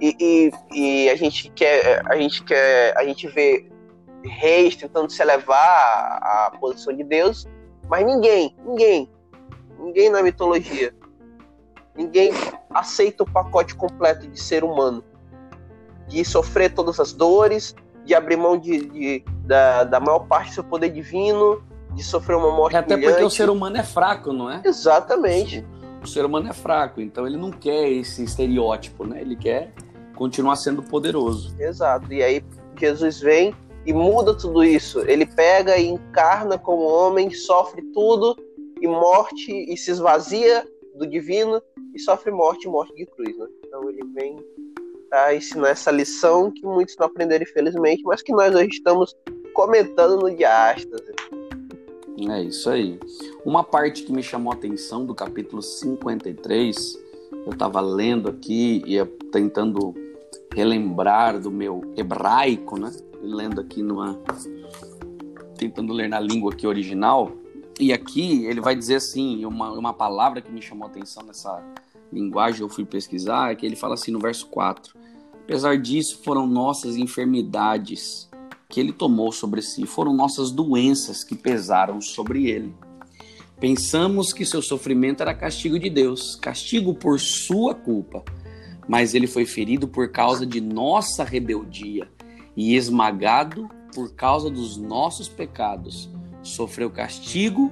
E, 0.00 0.16
e, 0.18 0.50
e 0.72 1.10
a 1.10 1.16
gente 1.16 1.50
quer, 1.50 2.02
a 2.06 2.16
gente 2.16 2.42
quer, 2.42 2.96
a 2.96 3.04
gente 3.04 3.28
vê 3.28 3.70
reis 4.24 4.74
tentando 4.74 5.10
se 5.10 5.22
elevar 5.22 5.58
à 5.58 6.46
à 6.46 6.50
posição 6.58 6.94
de 6.94 7.04
Deus, 7.04 7.46
mas 7.88 8.04
ninguém, 8.04 8.56
ninguém, 8.64 9.10
ninguém 9.78 10.10
na 10.10 10.22
mitologia, 10.22 10.94
ninguém 11.94 12.32
aceita 12.70 13.22
o 13.22 13.30
pacote 13.30 13.74
completo 13.74 14.26
de 14.26 14.40
ser 14.40 14.64
humano, 14.64 15.04
de 16.08 16.24
sofrer 16.24 16.72
todas 16.74 16.98
as 16.98 17.12
dores, 17.12 17.74
de 18.04 18.14
abrir 18.14 18.36
mão 18.36 18.56
de, 18.56 18.86
de- 18.86 19.24
da, 19.46 19.84
da 19.84 20.00
maior 20.00 20.20
parte 20.20 20.50
do 20.50 20.54
seu 20.54 20.64
poder 20.64 20.90
divino, 20.90 21.62
de 21.92 22.02
sofrer 22.02 22.36
uma 22.36 22.50
morte 22.50 22.76
Até 22.76 22.94
porque 22.94 23.06
humilhante. 23.06 23.24
o 23.24 23.30
ser 23.30 23.48
humano 23.50 23.76
é 23.76 23.82
fraco, 23.82 24.32
não 24.32 24.50
é? 24.50 24.62
Exatamente. 24.64 25.64
O 26.02 26.06
ser 26.06 26.24
humano 26.24 26.48
é 26.48 26.52
fraco, 26.52 27.00
então 27.00 27.26
ele 27.26 27.36
não 27.36 27.50
quer 27.50 27.88
esse 27.90 28.22
estereótipo, 28.24 29.06
né? 29.06 29.20
Ele 29.20 29.36
quer 29.36 29.72
continuar 30.16 30.56
sendo 30.56 30.82
poderoso. 30.82 31.54
Exato. 31.58 32.12
E 32.12 32.22
aí 32.22 32.44
Jesus 32.78 33.20
vem 33.20 33.54
e 33.86 33.92
muda 33.92 34.34
tudo 34.36 34.62
isso. 34.64 35.00
Ele 35.08 35.24
pega 35.26 35.76
e 35.78 35.86
encarna 35.88 36.58
como 36.58 36.82
homem, 36.82 37.30
sofre 37.30 37.80
tudo 37.92 38.36
e 38.80 38.86
morte 38.86 39.50
e 39.50 39.76
se 39.76 39.90
esvazia 39.90 40.66
do 40.96 41.06
divino 41.06 41.60
e 41.94 41.98
sofre 42.00 42.30
morte, 42.30 42.68
morte 42.68 42.94
de 42.94 43.06
cruz, 43.06 43.36
né? 43.38 43.46
Então 43.66 43.88
ele 43.88 44.04
vem 44.14 44.36
a 45.14 45.34
ensinar 45.34 45.68
essa 45.68 45.90
lição 45.90 46.50
que 46.50 46.64
muitos 46.66 46.96
não 46.98 47.06
aprenderam 47.06 47.44
infelizmente, 47.44 48.02
mas 48.04 48.22
que 48.22 48.32
nós 48.32 48.54
hoje 48.54 48.68
estamos 48.68 49.14
comentando 49.54 50.20
no 50.20 50.34
Diástase. 50.34 51.12
É 52.28 52.42
isso 52.42 52.70
aí. 52.70 52.98
Uma 53.44 53.62
parte 53.64 54.02
que 54.02 54.12
me 54.12 54.22
chamou 54.22 54.52
a 54.52 54.56
atenção 54.56 55.04
do 55.04 55.14
capítulo 55.14 55.62
53, 55.62 56.98
eu 57.46 57.52
estava 57.52 57.80
lendo 57.80 58.28
aqui 58.28 58.82
e 58.86 59.04
tentando 59.30 59.94
relembrar 60.54 61.40
do 61.40 61.50
meu 61.50 61.82
hebraico, 61.96 62.78
né? 62.78 62.90
Lendo 63.20 63.60
aqui 63.60 63.82
numa. 63.82 64.18
tentando 65.56 65.92
ler 65.92 66.08
na 66.08 66.20
língua 66.20 66.52
aqui 66.52 66.66
original. 66.66 67.32
E 67.78 67.92
aqui 67.92 68.46
ele 68.46 68.60
vai 68.60 68.76
dizer 68.76 68.96
assim, 68.96 69.44
uma, 69.44 69.72
uma 69.72 69.92
palavra 69.92 70.40
que 70.40 70.52
me 70.52 70.62
chamou 70.62 70.86
a 70.86 70.90
atenção 70.90 71.24
nessa 71.24 71.60
linguagem, 72.12 72.60
eu 72.62 72.68
fui 72.68 72.84
pesquisar, 72.84 73.50
é 73.50 73.56
que 73.56 73.66
ele 73.66 73.74
fala 73.74 73.94
assim 73.94 74.12
no 74.12 74.20
verso 74.20 74.46
4. 74.46 74.96
Apesar 75.44 75.76
disso, 75.76 76.20
foram 76.24 76.46
nossas 76.46 76.96
enfermidades 76.96 78.30
que 78.66 78.80
ele 78.80 78.92
tomou 78.92 79.30
sobre 79.30 79.60
si, 79.60 79.86
foram 79.86 80.14
nossas 80.14 80.50
doenças 80.50 81.22
que 81.22 81.34
pesaram 81.34 82.00
sobre 82.00 82.48
ele. 82.48 82.74
Pensamos 83.60 84.32
que 84.32 84.44
seu 84.44 84.62
sofrimento 84.62 85.22
era 85.22 85.34
castigo 85.34 85.78
de 85.78 85.90
Deus, 85.90 86.34
castigo 86.34 86.94
por 86.94 87.20
sua 87.20 87.74
culpa, 87.74 88.24
mas 88.88 89.14
ele 89.14 89.26
foi 89.26 89.44
ferido 89.44 89.86
por 89.86 90.10
causa 90.10 90.46
de 90.46 90.60
nossa 90.60 91.22
rebeldia 91.22 92.08
e 92.56 92.74
esmagado 92.74 93.68
por 93.94 94.14
causa 94.14 94.50
dos 94.50 94.78
nossos 94.78 95.28
pecados. 95.28 96.10
Sofreu 96.42 96.90
castigo 96.90 97.70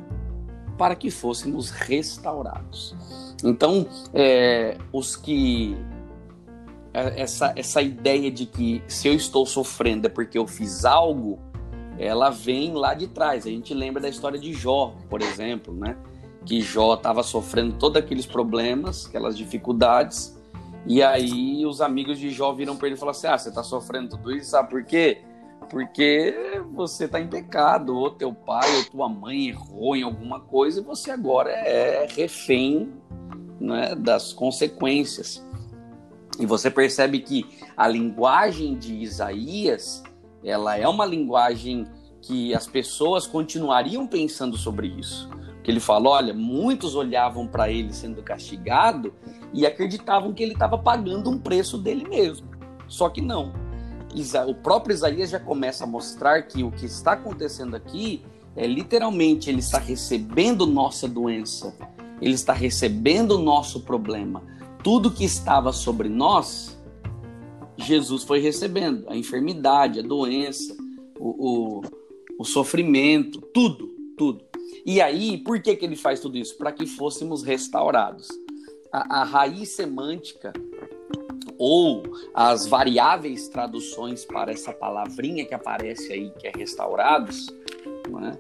para 0.79 0.95
que 0.95 1.11
fôssemos 1.11 1.71
restaurados. 1.71 2.95
Então, 3.43 3.87
é, 4.15 4.79
os 4.93 5.17
que 5.17 5.77
essa, 6.93 7.53
essa 7.57 7.81
ideia 7.81 8.31
de 8.31 8.47
que 8.47 8.83
se 8.87 9.09
eu 9.09 9.15
estou 9.15 9.47
sofrendo 9.47 10.07
é 10.07 10.11
porque 10.11 10.37
eu 10.37 10.47
fiz 10.47 10.85
algo, 10.85 11.39
ela 11.99 12.31
vem 12.31 12.73
lá 12.75 12.95
de 12.95 13.07
trás. 13.07 13.47
A 13.47 13.51
gente 13.51 13.73
lembra 13.73 14.01
da 14.03 14.09
história 14.09 14.39
de 14.39 14.53
Jó, 14.53 14.95
por 15.09 15.23
exemplo, 15.23 15.75
né? 15.75 15.97
Que 16.45 16.61
Jó 16.61 16.95
estava 16.95 17.23
sofrendo 17.23 17.77
todos 17.77 17.97
aqueles 17.97 18.27
problemas, 18.27 19.07
aquelas 19.07 19.37
dificuldades, 19.37 20.37
e 20.87 21.03
aí 21.03 21.65
os 21.65 21.81
amigos 21.81 22.19
de 22.19 22.31
Jó 22.31 22.53
viram 22.53 22.77
para 22.77 22.89
ele 22.89 22.97
e 22.97 22.99
falaram 22.99 23.17
assim: 23.17 23.29
Ah, 23.29 23.39
você 23.39 23.49
está 23.49 23.63
sofrendo 23.63 24.17
tudo 24.17 24.35
isso, 24.35 24.51
sabe 24.51 24.71
por 24.71 24.85
quê? 24.85 25.19
Porque 25.71 26.35
você 26.75 27.05
está 27.05 27.21
em 27.21 27.29
pecado, 27.29 27.97
ou 27.97 28.11
teu 28.11 28.33
pai 28.35 28.69
ou 28.77 28.85
tua 28.85 29.09
mãe 29.09 29.49
errou 29.49 29.97
em 29.97 30.03
alguma 30.03 30.41
coisa 30.41 30.81
e 30.81 30.85
você 30.85 31.11
agora 31.11 31.51
é 31.51 32.07
refém 32.11 32.93
né, 33.61 33.95
das 33.95 34.33
consequências. 34.33 35.43
E 36.39 36.47
você 36.47 36.71
percebe 36.71 37.21
que 37.21 37.47
a 37.77 37.87
linguagem 37.87 38.77
de 38.77 38.95
Isaías, 38.95 40.03
ela 40.43 40.77
é 40.77 40.89
uma 40.89 41.05
linguagem 41.05 41.87
que 42.21 42.55
as 42.55 42.67
pessoas 42.67 43.27
continuariam 43.27 44.07
pensando 44.07 44.57
sobre 44.57 44.87
isso. 44.87 45.29
Que 45.63 45.71
ele 45.71 45.81
fala, 45.81 46.09
olha, 46.09 46.35
muitos 46.35 46.95
olhavam 46.95 47.47
para 47.47 47.71
ele 47.71 47.93
sendo 47.93 48.23
castigado 48.23 49.13
e 49.53 49.67
acreditavam 49.67 50.33
que 50.33 50.43
ele 50.43 50.55
estava 50.55 50.79
pagando 50.79 51.31
um 51.31 51.39
preço 51.39 51.77
dele 51.79 52.09
mesmo. 52.09 52.49
Só 52.89 53.09
que 53.09 53.21
não. 53.21 53.53
O 54.47 54.55
próprio 54.55 54.95
Isaías 54.95 55.31
já 55.31 55.41
começa 55.41 55.85
a 55.85 55.87
mostrar 55.87 56.43
que 56.43 56.63
o 56.63 56.71
que 56.71 56.87
está 56.87 57.13
acontecendo 57.13 57.75
aqui 57.77 58.25
é 58.55 58.67
literalmente 58.67 59.49
ele 59.49 59.61
está 59.61 59.79
recebendo 59.79 60.67
nossa 60.67 61.09
doença, 61.09 61.75
ele 62.21 62.35
está 62.35 62.53
recebendo 62.53 63.33
o 63.33 63.43
nosso 63.43 63.81
problema 63.81 64.43
tudo 64.83 65.11
que 65.11 65.25
estava 65.25 65.73
sobre 65.73 66.09
nós, 66.09 66.79
Jesus 67.77 68.23
foi 68.25 68.41
recebendo. 68.41 69.09
A 69.09 69.17
enfermidade, 69.17 70.01
a 70.01 70.03
doença, 70.03 70.77
o, 71.19 71.81
o, 71.81 71.83
o 72.39 72.45
sofrimento, 72.45 73.41
tudo, 73.41 73.89
tudo. 74.17 74.45
E 74.85 75.01
aí, 75.01 75.39
por 75.39 75.61
que, 75.61 75.77
que 75.77 75.85
ele 75.85 75.97
faz 75.97 76.21
tudo 76.21 76.37
isso? 76.37 76.57
Para 76.57 76.73
que 76.73 76.87
fôssemos 76.87 77.43
restaurados. 77.43 78.29
A, 78.93 79.21
a 79.21 79.25
raiz 79.25 79.71
semântica 79.71 80.53
ou 81.57 82.03
as 82.35 82.67
variáveis 82.67 83.49
traduções 83.49 84.25
para 84.25 84.51
essa 84.51 84.73
palavrinha 84.73 85.45
que 85.45 85.55
aparece 85.55 86.13
aí, 86.13 86.31
que 86.39 86.49
é 86.49 86.53
restaurados, 86.55 87.47
é? 88.21 88.39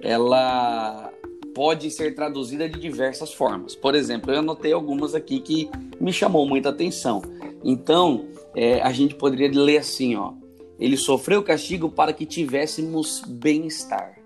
ela 0.00 1.12
pode 1.56 1.90
ser 1.90 2.14
traduzida 2.14 2.68
de 2.68 2.78
diversas 2.78 3.32
formas. 3.32 3.74
Por 3.74 3.94
exemplo, 3.94 4.30
eu 4.30 4.40
anotei 4.40 4.74
algumas 4.74 5.14
aqui 5.14 5.40
que 5.40 5.70
me 5.98 6.12
chamou 6.12 6.46
muita 6.46 6.68
atenção. 6.68 7.22
Então, 7.64 8.26
é, 8.54 8.82
a 8.82 8.92
gente 8.92 9.14
poderia 9.14 9.50
ler 9.50 9.78
assim, 9.78 10.16
ó. 10.16 10.34
Ele 10.78 10.98
sofreu 10.98 11.42
castigo 11.42 11.88
para 11.88 12.12
que 12.12 12.26
tivéssemos 12.26 13.22
bem-estar. 13.26 14.18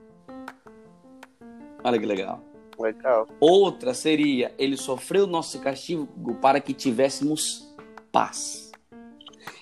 Olha 1.84 2.00
que 2.00 2.04
legal. 2.04 2.42
Legal. 2.76 3.28
Outra 3.38 3.94
seria, 3.94 4.52
ele 4.58 4.76
sofreu 4.76 5.24
nosso 5.24 5.60
castigo 5.60 6.08
para 6.42 6.58
que 6.58 6.74
tivéssemos 6.74 7.72
paz. 8.10 8.72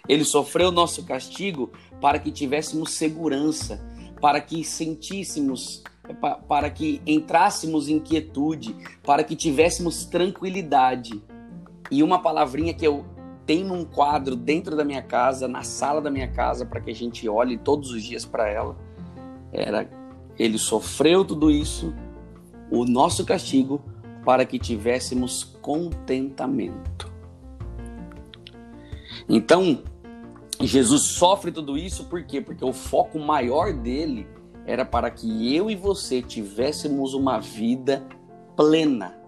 Ele 0.09 0.25
sofreu 0.25 0.73
nosso 0.73 1.05
castigo 1.05 1.71
para 2.01 2.19
que 2.19 2.33
tivéssemos 2.33 2.93
segurança, 2.93 3.79
para 4.23 4.41
que 4.41 4.65
sentíssemos 4.65 5.83
para 6.49 6.71
que 6.71 7.01
entrássemos 7.07 7.89
em 7.89 7.99
quietude, 7.99 8.75
para 9.03 9.23
que 9.23 9.37
tivéssemos 9.37 10.05
tranquilidade. 10.05 11.23
E 11.91 12.03
uma 12.03 12.19
palavrinha 12.19 12.75
que 12.75 12.87
eu 12.87 13.05
tenho 13.47 13.67
num 13.67 13.85
quadro 13.85 14.37
dentro 14.37 14.77
da 14.77 14.85
minha 14.85 15.03
casa, 15.03 15.49
na 15.49 15.63
sala 15.63 16.01
da 16.01 16.11
minha 16.11 16.29
casa, 16.29 16.67
para 16.67 16.81
que 16.81 16.91
a 16.91 16.95
gente 16.95 17.29
olhe 17.29 17.57
todos 17.57 17.91
os 17.91 18.03
dias 18.03 18.25
para 18.25 18.49
ela, 18.49 18.77
era 19.53 19.89
ele 20.39 20.59
sofreu 20.59 21.25
tudo 21.25 21.51
isso 21.51 21.93
o 22.71 22.85
nosso 22.85 23.25
castigo 23.25 23.81
para 24.25 24.45
que 24.45 24.59
tivéssemos 24.59 25.43
contentamento. 25.61 27.11
Então, 29.29 29.83
Jesus 30.61 31.03
sofre 31.03 31.51
tudo 31.51 31.77
isso 31.77 32.05
por 32.05 32.23
quê? 32.25 32.41
Porque 32.41 32.65
o 32.65 32.73
foco 32.73 33.19
maior 33.19 33.73
dele 33.73 34.27
era 34.69 34.85
para 34.85 35.11
que 35.11 35.57
eu 35.57 35.71
e 35.71 35.75
você 35.75 36.21
tivéssemos 36.21 37.15
uma 37.15 37.41
vida 37.41 38.07
plena, 38.55 39.19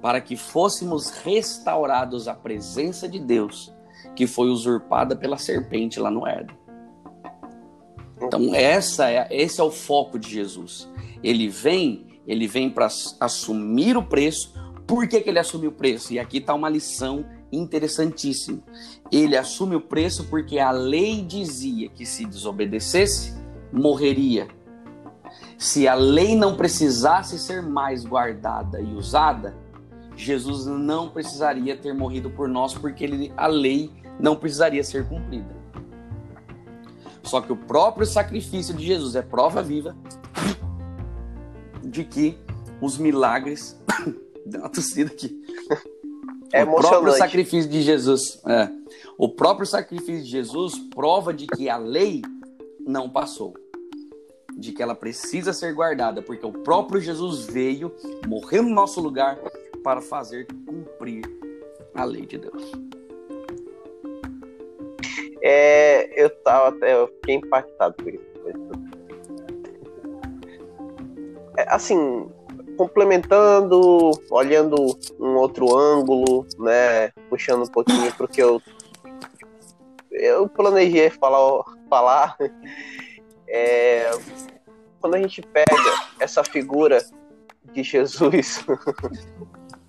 para 0.00 0.20
que 0.20 0.36
fôssemos 0.36 1.10
restaurados 1.10 2.28
à 2.28 2.34
presença 2.34 3.08
de 3.08 3.18
Deus, 3.18 3.74
que 4.14 4.24
foi 4.28 4.48
usurpada 4.48 5.16
pela 5.16 5.36
serpente 5.36 5.98
lá 5.98 6.08
no 6.08 6.24
Éden. 6.24 6.56
Então, 8.22 8.54
essa 8.54 9.10
é, 9.10 9.26
esse 9.28 9.60
é 9.60 9.64
o 9.64 9.72
foco 9.72 10.20
de 10.20 10.30
Jesus. 10.30 10.88
Ele 11.20 11.48
vem, 11.48 12.06
ele 12.28 12.46
vem 12.46 12.70
para 12.70 12.86
assumir 13.18 13.96
o 13.96 14.04
preço. 14.04 14.54
Por 14.86 15.08
que, 15.08 15.20
que 15.20 15.28
ele 15.28 15.40
assumiu 15.40 15.70
o 15.70 15.74
preço? 15.74 16.12
E 16.12 16.20
aqui 16.20 16.38
está 16.38 16.54
uma 16.54 16.68
lição 16.68 17.26
interessantíssima. 17.50 18.62
Ele 19.10 19.36
assume 19.36 19.74
o 19.74 19.80
preço 19.80 20.28
porque 20.30 20.60
a 20.60 20.70
lei 20.70 21.22
dizia 21.22 21.88
que 21.88 22.06
se 22.06 22.24
desobedecesse, 22.24 23.34
morreria. 23.72 24.48
Se 25.58 25.88
a 25.88 25.94
lei 25.94 26.36
não 26.36 26.56
precisasse 26.56 27.38
ser 27.38 27.62
mais 27.62 28.04
guardada 28.04 28.80
e 28.80 28.92
usada, 28.94 29.54
Jesus 30.16 30.66
não 30.66 31.10
precisaria 31.10 31.76
ter 31.76 31.94
morrido 31.94 32.30
por 32.30 32.48
nós, 32.48 32.74
porque 32.74 33.04
ele, 33.04 33.32
a 33.36 33.46
lei 33.46 33.90
não 34.18 34.36
precisaria 34.36 34.82
ser 34.82 35.06
cumprida. 35.08 35.54
Só 37.22 37.40
que 37.40 37.52
o 37.52 37.56
próprio 37.56 38.06
sacrifício 38.06 38.74
de 38.74 38.86
Jesus 38.86 39.16
é 39.16 39.22
prova 39.22 39.62
viva 39.62 39.96
de 41.82 42.04
que 42.04 42.38
os 42.80 42.98
milagres. 42.98 43.78
Deu 44.46 44.60
uma 44.60 44.68
tossida 44.68 45.10
aqui. 45.10 45.36
É 46.52 46.62
o 46.62 46.76
próprio 46.76 47.12
sacrifício 47.14 47.68
de 47.68 47.82
Jesus. 47.82 48.40
É, 48.46 48.70
o 49.18 49.28
próprio 49.28 49.66
sacrifício 49.66 50.22
de 50.22 50.30
Jesus 50.30 50.78
prova 50.94 51.34
de 51.34 51.46
que 51.46 51.68
a 51.68 51.76
lei 51.76 52.22
não 52.86 53.10
passou. 53.10 53.54
De 54.56 54.72
que 54.72 54.82
ela 54.82 54.94
precisa 54.94 55.52
ser 55.52 55.74
guardada, 55.74 56.22
porque 56.22 56.46
o 56.46 56.52
próprio 56.52 57.00
Jesus 57.00 57.44
veio, 57.44 57.92
morreu 58.26 58.62
no 58.62 58.70
nosso 58.70 59.00
lugar 59.00 59.38
para 59.82 60.00
fazer 60.00 60.46
cumprir 60.64 61.24
a 61.94 62.04
lei 62.04 62.24
de 62.24 62.38
Deus. 62.38 62.72
É, 65.42 66.10
eu 66.20 66.30
tava 66.42 66.68
até, 66.68 66.94
eu 66.94 67.08
fiquei 67.08 67.34
impactado 67.34 67.94
por 67.94 68.14
isso. 68.14 68.24
É, 71.58 71.74
assim, 71.74 72.28
complementando, 72.76 74.10
olhando 74.30 74.76
um 75.18 75.36
outro 75.36 75.76
ângulo, 75.76 76.46
né, 76.58 77.10
puxando 77.28 77.62
um 77.62 77.70
pouquinho 77.70 78.12
porque 78.16 78.42
eu 78.42 78.60
eu 80.16 80.48
planejei 80.48 81.10
falar, 81.10 81.62
falar 81.88 82.36
é, 83.48 84.10
quando 85.00 85.14
a 85.14 85.18
gente 85.18 85.42
pega 85.42 85.66
essa 86.18 86.42
figura 86.42 87.04
de 87.72 87.82
Jesus 87.82 88.64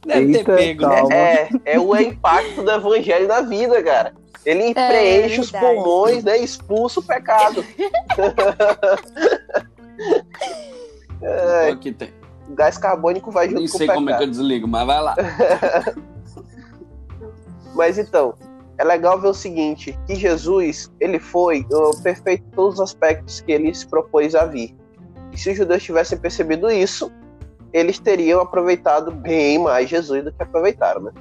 Deve 0.05 0.43
ter 0.43 0.45
pego, 0.45 0.87
né? 0.87 1.01
É, 1.11 1.49
é 1.65 1.79
o 1.79 1.95
impacto 1.97 2.63
do 2.63 2.71
evangelho 2.71 3.27
na 3.27 3.41
vida, 3.41 3.83
cara. 3.83 4.13
Ele 4.45 4.69
é, 4.69 4.73
preenche 4.73 5.41
os 5.41 5.51
pulmões, 5.51 6.23
né? 6.23 6.37
Expulsa 6.37 7.01
o 7.01 7.03
pecado. 7.03 7.65
é, 11.21 11.71
Aqui 11.71 11.91
tem. 11.91 12.13
O 12.47 12.55
gás 12.55 12.77
carbônico 12.77 13.31
vai 13.31 13.49
junto 13.49 13.59
Nem 13.59 13.67
com 13.67 13.75
o 13.75 13.77
sei 13.77 13.87
pecado. 13.87 13.97
como 13.97 14.09
é 14.09 14.17
que 14.17 14.23
eu 14.23 14.27
desligo, 14.27 14.65
mas 14.65 14.87
vai 14.87 15.01
lá. 15.01 15.15
mas 17.75 17.97
então, 17.97 18.33
é 18.77 18.83
legal 18.83 19.19
ver 19.19 19.29
o 19.29 19.33
seguinte, 19.33 19.97
que 20.05 20.15
Jesus, 20.15 20.91
ele 20.99 21.19
foi 21.19 21.65
perfeito 22.03 22.45
em 22.47 22.51
todos 22.51 22.75
os 22.75 22.81
aspectos 22.81 23.41
que 23.41 23.51
ele 23.51 23.73
se 23.73 23.87
propôs 23.87 24.35
a 24.35 24.45
vir. 24.45 24.75
E 25.31 25.37
se 25.37 25.51
os 25.51 25.57
judeus 25.57 25.83
tivessem 25.83 26.17
percebido 26.17 26.69
isso, 26.69 27.11
eles 27.73 27.99
teriam 27.99 28.41
aproveitado 28.41 29.11
bem 29.11 29.59
mais 29.59 29.89
Jesus 29.89 30.23
do 30.23 30.31
que 30.31 30.43
aproveitaram, 30.43 31.01
né? 31.01 31.11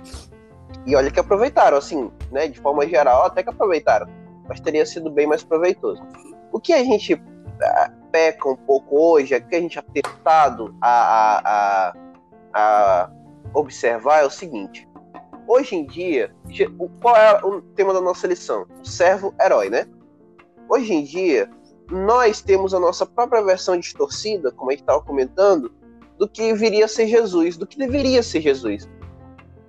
E 0.85 0.95
olha 0.95 1.11
que 1.11 1.19
aproveitaram, 1.19 1.77
assim, 1.77 2.11
né? 2.31 2.47
De 2.47 2.61
forma 2.61 2.87
geral, 2.87 3.25
até 3.25 3.43
que 3.43 3.51
aproveitaram. 3.51 4.07
Mas 4.49 4.61
teria 4.61 4.87
sido 4.87 5.11
bem 5.11 5.27
mais 5.27 5.43
proveitoso. 5.43 6.01
O 6.53 6.61
que 6.61 6.73
a 6.73 6.85
gente 6.85 7.21
ah, 7.63 7.91
peca 8.13 8.49
um 8.49 8.57
pouco 8.57 8.99
hoje, 8.99 9.35
é 9.35 9.41
que 9.41 9.55
a 9.57 9.61
gente 9.61 9.79
é 9.79 9.83
tentado 9.83 10.75
a, 10.81 11.41
a, 11.45 11.95
a, 12.55 13.11
observar 13.55 14.23
é 14.23 14.27
o 14.27 14.31
seguinte. 14.31 14.89
Hoje 15.49 15.77
em 15.77 15.87
dia, 15.87 16.35
qual 17.01 17.15
é 17.17 17.41
o 17.45 17.61
tema 17.61 17.95
da 17.95 18.01
nossa 18.01 18.27
lição? 18.27 18.67
O 18.83 18.85
servo-herói, 18.85 19.71
né? 19.71 19.87
Hoje 20.69 20.93
em 20.93 21.05
dia, 21.05 21.49
nós 21.89 22.41
temos 22.41 22.75
a 22.75 22.81
nossa 22.81 23.07
própria 23.07 23.43
versão 23.43 23.79
distorcida, 23.79 24.51
como 24.51 24.71
a 24.71 24.73
gente 24.73 24.83
estava 24.83 25.01
comentando, 25.01 25.73
do 26.19 26.29
que 26.29 26.53
viria 26.55 26.87
a 26.87 26.89
ser 26.89 27.07
Jesus, 27.07 27.57
do 27.57 27.67
que 27.67 27.79
deveria 27.79 28.23
ser 28.23 28.41
Jesus. 28.41 28.89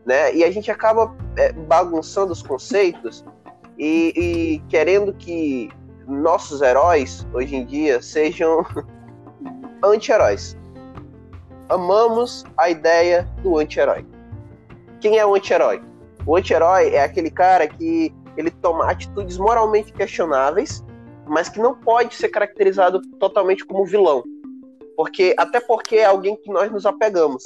Né? 0.03 0.33
E 0.35 0.43
a 0.43 0.49
gente 0.49 0.71
acaba 0.71 1.15
é, 1.35 1.51
bagunçando 1.51 2.31
os 2.31 2.41
conceitos 2.41 3.23
e, 3.77 4.13
e, 4.15 4.59
querendo 4.69 5.13
que 5.13 5.69
nossos 6.07 6.61
heróis, 6.61 7.27
hoje 7.33 7.55
em 7.55 7.65
dia, 7.65 8.01
sejam 8.01 8.65
anti-heróis. 9.83 10.57
Amamos 11.69 12.45
a 12.57 12.69
ideia 12.69 13.29
do 13.43 13.57
anti-herói. 13.57 14.05
Quem 14.99 15.17
é 15.17 15.25
o 15.25 15.36
anti-herói? 15.36 15.81
O 16.25 16.36
anti-herói 16.36 16.89
é 16.89 17.03
aquele 17.03 17.31
cara 17.31 17.67
que 17.67 18.13
ele 18.36 18.51
toma 18.51 18.89
atitudes 18.89 19.38
moralmente 19.38 19.93
questionáveis, 19.93 20.83
mas 21.25 21.49
que 21.49 21.60
não 21.60 21.73
pode 21.73 22.15
ser 22.15 22.29
caracterizado 22.29 23.01
totalmente 23.19 23.65
como 23.65 23.86
vilão. 23.86 24.23
Porque, 24.95 25.33
até 25.38 25.60
porque 25.60 25.97
é 25.97 26.05
alguém 26.05 26.36
que 26.36 26.49
nós 26.49 26.71
nos 26.71 26.86
apegamos. 26.86 27.43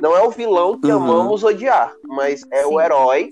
Não 0.00 0.14
é 0.16 0.22
o 0.22 0.30
vilão 0.30 0.78
que 0.78 0.90
uhum. 0.90 0.96
amamos 0.96 1.42
odiar, 1.42 1.94
mas 2.04 2.42
é 2.50 2.62
Sim. 2.62 2.74
o 2.74 2.80
herói 2.80 3.30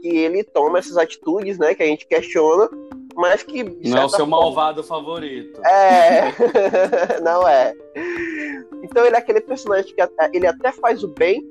que 0.00 0.08
ele 0.08 0.44
toma 0.44 0.78
essas 0.78 0.96
atitudes, 0.96 1.58
né, 1.58 1.74
que 1.74 1.82
a 1.82 1.86
gente 1.86 2.06
questiona, 2.06 2.68
mas 3.16 3.42
que 3.42 3.64
não 3.64 4.02
é 4.02 4.04
o 4.04 4.08
seu 4.08 4.20
forma... 4.20 4.40
malvado 4.40 4.82
favorito. 4.82 5.60
É, 5.64 6.32
não 7.22 7.48
é. 7.48 7.74
Então 8.82 9.04
ele 9.04 9.16
é 9.16 9.18
aquele 9.18 9.40
personagem 9.40 9.94
que 9.94 10.02
ele 10.32 10.46
até 10.46 10.70
faz 10.72 11.02
o 11.02 11.08
bem, 11.08 11.42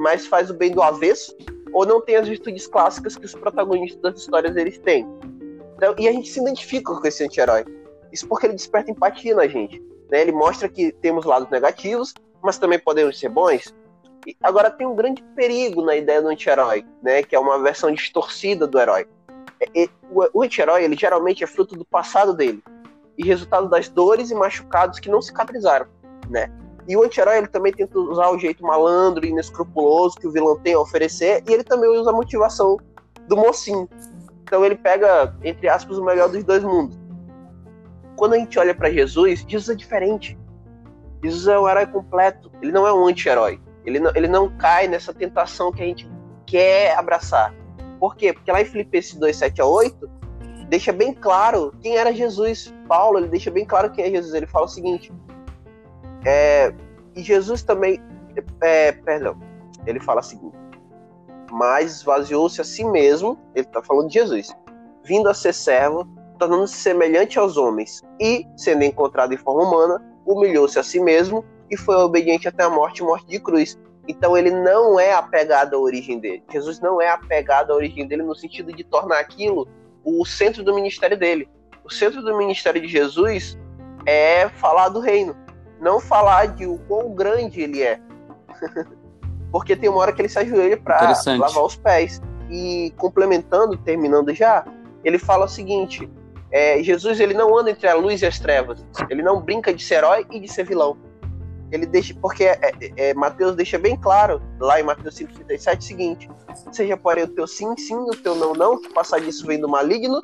mas 0.00 0.26
faz 0.26 0.50
o 0.50 0.54
bem 0.54 0.72
do 0.72 0.82
avesso, 0.82 1.36
ou 1.72 1.86
não 1.86 2.00
tem 2.00 2.16
as 2.16 2.26
virtudes 2.26 2.66
clássicas 2.66 3.16
que 3.16 3.26
os 3.26 3.34
protagonistas 3.34 4.00
das 4.00 4.20
histórias 4.20 4.56
eles 4.56 4.78
têm. 4.78 5.06
Então, 5.76 5.94
e 5.98 6.08
a 6.08 6.12
gente 6.12 6.28
se 6.28 6.40
identifica 6.40 6.94
com 6.94 7.06
esse 7.06 7.22
anti-herói. 7.22 7.64
Isso 8.10 8.26
porque 8.26 8.46
ele 8.46 8.54
desperta 8.54 8.90
empatia 8.90 9.34
na 9.34 9.46
gente. 9.46 9.80
Né? 10.10 10.22
Ele 10.22 10.32
mostra 10.32 10.68
que 10.68 10.90
temos 10.90 11.24
lados 11.24 11.48
negativos, 11.50 12.14
mas 12.42 12.58
também 12.58 12.78
podemos 12.78 13.18
ser 13.18 13.28
bons. 13.28 13.74
E 14.26 14.36
agora 14.42 14.70
tem 14.70 14.86
um 14.86 14.96
grande 14.96 15.22
perigo 15.36 15.82
na 15.82 15.94
ideia 15.94 16.20
do 16.20 16.28
anti-herói, 16.28 16.84
né? 17.02 17.22
que 17.22 17.36
é 17.36 17.38
uma 17.38 17.58
versão 17.62 17.92
distorcida 17.92 18.66
do 18.66 18.78
herói. 18.80 19.06
É, 19.76 19.88
o 20.10 20.42
anti-herói 20.42 20.82
ele 20.82 20.96
geralmente 20.96 21.44
é 21.44 21.46
fruto 21.46 21.76
do 21.76 21.84
passado 21.84 22.34
dele 22.34 22.62
e 23.18 23.24
resultado 23.24 23.68
das 23.68 23.88
dores 23.88 24.30
e 24.30 24.34
machucados 24.34 24.98
que 24.98 25.10
não 25.10 25.20
cicatrizaram, 25.20 25.86
né? 26.30 26.50
E 26.90 26.96
o 26.96 27.04
anti-herói 27.04 27.38
ele 27.38 27.46
também 27.46 27.72
tenta 27.72 27.98
usar 27.98 28.30
o 28.30 28.38
jeito 28.38 28.64
malandro 28.64 29.24
e 29.24 29.28
inescrupuloso 29.28 30.16
que 30.16 30.26
o 30.26 30.30
vilão 30.32 30.58
tem 30.58 30.74
a 30.74 30.80
oferecer 30.80 31.42
e 31.48 31.52
ele 31.52 31.62
também 31.62 31.88
usa 31.88 32.10
a 32.10 32.12
motivação 32.12 32.76
do 33.28 33.36
mocinho. 33.36 33.88
Então 34.42 34.64
ele 34.64 34.74
pega, 34.74 35.34
entre 35.44 35.68
aspas, 35.68 35.96
o 35.96 36.04
melhor 36.04 36.28
dos 36.28 36.42
dois 36.42 36.64
mundos 36.64 37.00
quando 38.20 38.34
a 38.34 38.38
gente 38.38 38.58
olha 38.58 38.74
para 38.74 38.90
Jesus, 38.90 39.46
Jesus 39.48 39.70
é 39.70 39.74
diferente. 39.74 40.38
Jesus 41.24 41.48
é 41.48 41.58
um 41.58 41.66
herói 41.66 41.86
completo. 41.86 42.52
Ele 42.60 42.70
não 42.70 42.86
é 42.86 42.92
um 42.92 43.06
anti-herói. 43.06 43.58
Ele 43.82 43.98
não, 43.98 44.12
ele 44.14 44.28
não 44.28 44.54
cai 44.58 44.86
nessa 44.86 45.14
tentação 45.14 45.72
que 45.72 45.82
a 45.82 45.86
gente 45.86 46.06
quer 46.44 46.98
abraçar. 46.98 47.54
Por 47.98 48.14
quê? 48.14 48.34
Porque 48.34 48.52
lá 48.52 48.60
em 48.60 48.66
Filipenses 48.66 49.14
2, 49.14 49.34
7 49.34 49.62
a 49.62 49.64
8, 49.64 50.10
deixa 50.68 50.92
bem 50.92 51.14
claro 51.14 51.72
quem 51.80 51.96
era 51.96 52.12
Jesus. 52.12 52.70
Paulo, 52.86 53.20
ele 53.20 53.28
deixa 53.28 53.50
bem 53.50 53.64
claro 53.64 53.90
quem 53.90 54.04
é 54.04 54.10
Jesus. 54.10 54.34
Ele 54.34 54.46
fala 54.46 54.66
o 54.66 54.68
seguinte: 54.68 55.10
é, 56.24 56.72
e 57.14 57.22
Jesus 57.22 57.62
também, 57.62 58.00
é, 58.62 58.92
perdão, 58.92 59.38
ele 59.86 60.00
fala 60.00 60.22
seguinte: 60.22 60.56
mas 61.50 61.96
esvaziou-se 61.96 62.60
a 62.60 62.64
si 62.64 62.84
mesmo, 62.84 63.38
ele 63.54 63.66
está 63.66 63.82
falando 63.82 64.08
de 64.08 64.14
Jesus, 64.14 64.54
vindo 65.04 65.28
a 65.28 65.34
ser 65.34 65.52
servo, 65.52 66.06
tornando-se 66.38 66.76
semelhante 66.76 67.38
aos 67.38 67.56
homens, 67.56 68.02
e, 68.20 68.46
sendo 68.56 68.84
encontrado 68.84 69.34
em 69.34 69.36
forma 69.36 69.62
humana, 69.62 70.02
humilhou-se 70.24 70.78
a 70.78 70.82
si 70.82 71.00
mesmo 71.00 71.44
e 71.70 71.76
foi 71.76 71.96
obediente 71.96 72.48
até 72.48 72.64
a 72.64 72.70
morte 72.70 73.02
morte 73.02 73.26
de 73.26 73.38
cruz. 73.38 73.78
Então 74.08 74.36
ele 74.36 74.50
não 74.50 74.98
é 74.98 75.12
apegado 75.12 75.74
à 75.74 75.78
origem 75.78 76.18
dele. 76.18 76.42
Jesus 76.50 76.80
não 76.80 77.00
é 77.00 77.08
apegado 77.08 77.72
à 77.72 77.76
origem 77.76 78.06
dele 78.06 78.22
no 78.22 78.34
sentido 78.34 78.72
de 78.72 78.82
tornar 78.82 79.20
aquilo 79.20 79.68
o 80.04 80.24
centro 80.24 80.64
do 80.64 80.74
ministério 80.74 81.16
dele. 81.16 81.48
O 81.84 81.90
centro 81.90 82.22
do 82.22 82.36
ministério 82.36 82.80
de 82.80 82.88
Jesus 82.88 83.58
é 84.06 84.48
falar 84.48 84.88
do 84.88 85.00
reino. 85.00 85.36
Não 85.80 85.98
falar 85.98 86.46
de 86.48 86.66
o 86.66 86.78
quão 86.86 87.14
grande 87.14 87.60
ele 87.60 87.82
é. 87.82 88.00
Porque 89.50 89.74
tem 89.74 89.88
uma 89.88 89.98
hora 89.98 90.12
que 90.12 90.20
ele 90.20 90.28
se 90.28 90.38
ajoelha 90.38 90.76
para 90.76 91.12
lavar 91.38 91.64
os 91.64 91.76
pés. 91.76 92.20
E 92.48 92.92
complementando, 92.96 93.76
terminando 93.76 94.32
já, 94.34 94.64
ele 95.04 95.18
fala 95.18 95.46
o 95.46 95.48
seguinte: 95.48 96.08
é, 96.52 96.82
Jesus 96.82 97.18
ele 97.20 97.34
não 97.34 97.56
anda 97.56 97.70
entre 97.70 97.88
a 97.88 97.94
luz 97.94 98.22
e 98.22 98.26
as 98.26 98.38
trevas. 98.38 98.84
Ele 99.08 99.22
não 99.22 99.40
brinca 99.40 99.72
de 99.72 99.82
ser 99.82 99.96
herói 99.96 100.26
e 100.30 100.40
de 100.40 100.48
ser 100.48 100.64
vilão. 100.64 100.96
Ele 101.72 101.86
deixa, 101.86 102.12
porque 102.20 102.44
é, 102.44 102.58
é, 102.62 103.10
é 103.10 103.14
Mateus 103.14 103.54
deixa 103.54 103.78
bem 103.78 103.96
claro 103.96 104.42
lá 104.58 104.80
em 104.80 104.82
Mateus 104.82 105.14
5:37 105.14 105.78
o 105.78 105.82
seguinte: 105.82 106.30
seja 106.72 106.96
porém 106.96 107.24
o 107.24 107.28
teu 107.28 107.46
sim 107.46 107.76
sim, 107.76 107.94
o 107.94 108.16
teu 108.16 108.34
não 108.34 108.52
não, 108.52 108.80
que 108.80 108.92
passar 108.92 109.20
disso 109.20 109.46
vem 109.46 109.60
do 109.60 109.68
maligno. 109.68 110.20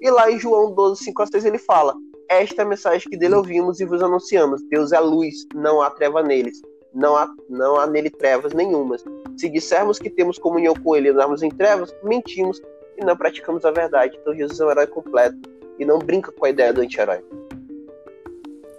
E 0.00 0.10
lá 0.10 0.30
em 0.30 0.38
João 0.38 0.74
12:5 0.74 1.22
a 1.22 1.26
6 1.26 1.44
ele 1.44 1.58
fala: 1.58 1.94
esta 2.28 2.62
é 2.62 2.64
a 2.64 2.68
mensagem 2.68 3.08
que 3.08 3.16
dele 3.16 3.34
ouvimos 3.34 3.80
e 3.80 3.84
vos 3.84 4.02
anunciamos. 4.02 4.62
Deus 4.68 4.92
é 4.92 5.00
luz, 5.00 5.34
não 5.54 5.80
há 5.80 5.90
treva 5.90 6.22
neles. 6.22 6.60
Não 6.94 7.16
há, 7.16 7.28
não 7.48 7.78
há 7.78 7.86
nele 7.86 8.10
trevas 8.10 8.52
nenhumas. 8.52 9.04
Se 9.36 9.48
dissermos 9.48 9.98
que 9.98 10.10
temos 10.10 10.38
comunhão 10.38 10.74
com 10.74 10.96
ele 10.96 11.08
e 11.08 11.10
andarmos 11.10 11.42
em 11.42 11.50
trevas, 11.50 11.94
mentimos 12.02 12.60
e 12.96 13.04
não 13.04 13.16
praticamos 13.16 13.64
a 13.64 13.70
verdade. 13.70 14.18
Então 14.20 14.34
Jesus 14.34 14.58
é 14.60 14.64
um 14.64 14.70
herói 14.70 14.86
completo 14.86 15.38
e 15.78 15.84
não 15.84 15.98
brinca 15.98 16.32
com 16.32 16.44
a 16.44 16.50
ideia 16.50 16.72
do 16.72 16.80
anti-herói. 16.80 17.24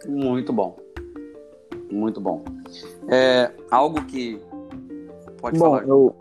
Muito 0.08 0.52
bom. 0.52 0.78
Muito 1.92 2.22
bom. 2.22 2.44
É, 3.10 3.52
algo 3.72 4.04
que. 4.06 4.40
Pode 5.40 5.58
bom, 5.58 5.66
falar. 5.66 5.88
Eu... 5.88 6.16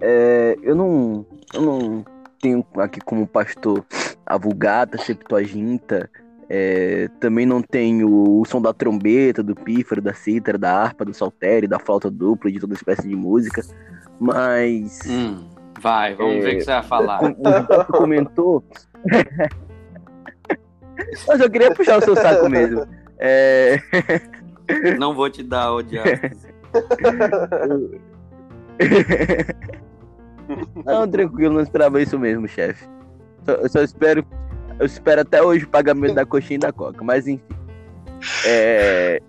É, 0.00 0.56
eu 0.62 0.74
não. 0.74 1.26
Eu 1.54 1.62
não 1.62 2.04
tenho 2.40 2.64
aqui 2.76 3.00
como 3.00 3.26
pastor 3.26 3.84
a 4.28 4.36
Vulgata, 4.36 4.98
Septuaginta, 4.98 6.10
é, 6.50 7.08
também 7.18 7.46
não 7.46 7.62
tenho 7.62 8.08
o 8.10 8.44
som 8.44 8.60
da 8.60 8.74
trombeta, 8.74 9.42
do 9.42 9.54
pífaro, 9.54 10.02
da 10.02 10.12
cítara, 10.12 10.58
da 10.58 10.70
harpa, 10.72 11.04
do 11.04 11.14
saltério, 11.14 11.68
da 11.68 11.78
flauta 11.78 12.10
dupla, 12.10 12.52
de 12.52 12.60
toda 12.60 12.74
espécie 12.74 13.08
de 13.08 13.16
música, 13.16 13.62
mas... 14.20 15.00
Hum, 15.06 15.48
vai, 15.80 16.14
vamos 16.14 16.36
é, 16.36 16.40
ver 16.40 16.54
o 16.54 16.58
que 16.58 16.64
você 16.64 16.72
vai 16.72 16.82
falar. 16.82 17.20
O 17.24 17.92
comentou... 17.92 18.62
mas 21.26 21.40
eu 21.40 21.50
queria 21.50 21.72
puxar 21.72 21.98
o 21.98 22.02
seu 22.02 22.14
saco 22.14 22.48
mesmo. 22.50 22.86
É... 23.18 23.78
Não 24.98 25.14
vou 25.14 25.30
te 25.30 25.42
dar, 25.42 25.72
odiado. 25.72 26.10
Não, 30.84 31.06
tranquilo, 31.06 31.54
não 31.54 31.60
esperava 31.60 32.00
isso 32.00 32.18
mesmo, 32.18 32.48
chefe. 32.48 32.88
Eu 33.52 33.68
só 33.68 33.82
espero. 33.82 34.24
Eu 34.78 34.86
espero 34.86 35.22
até 35.22 35.42
hoje 35.42 35.64
o 35.64 35.68
pagamento 35.68 36.14
da 36.14 36.24
coxinha 36.24 36.56
e 36.56 36.60
da 36.60 36.72
coca, 36.72 37.02
mas 37.02 37.26
enfim. 37.26 37.42
É... 38.46 39.20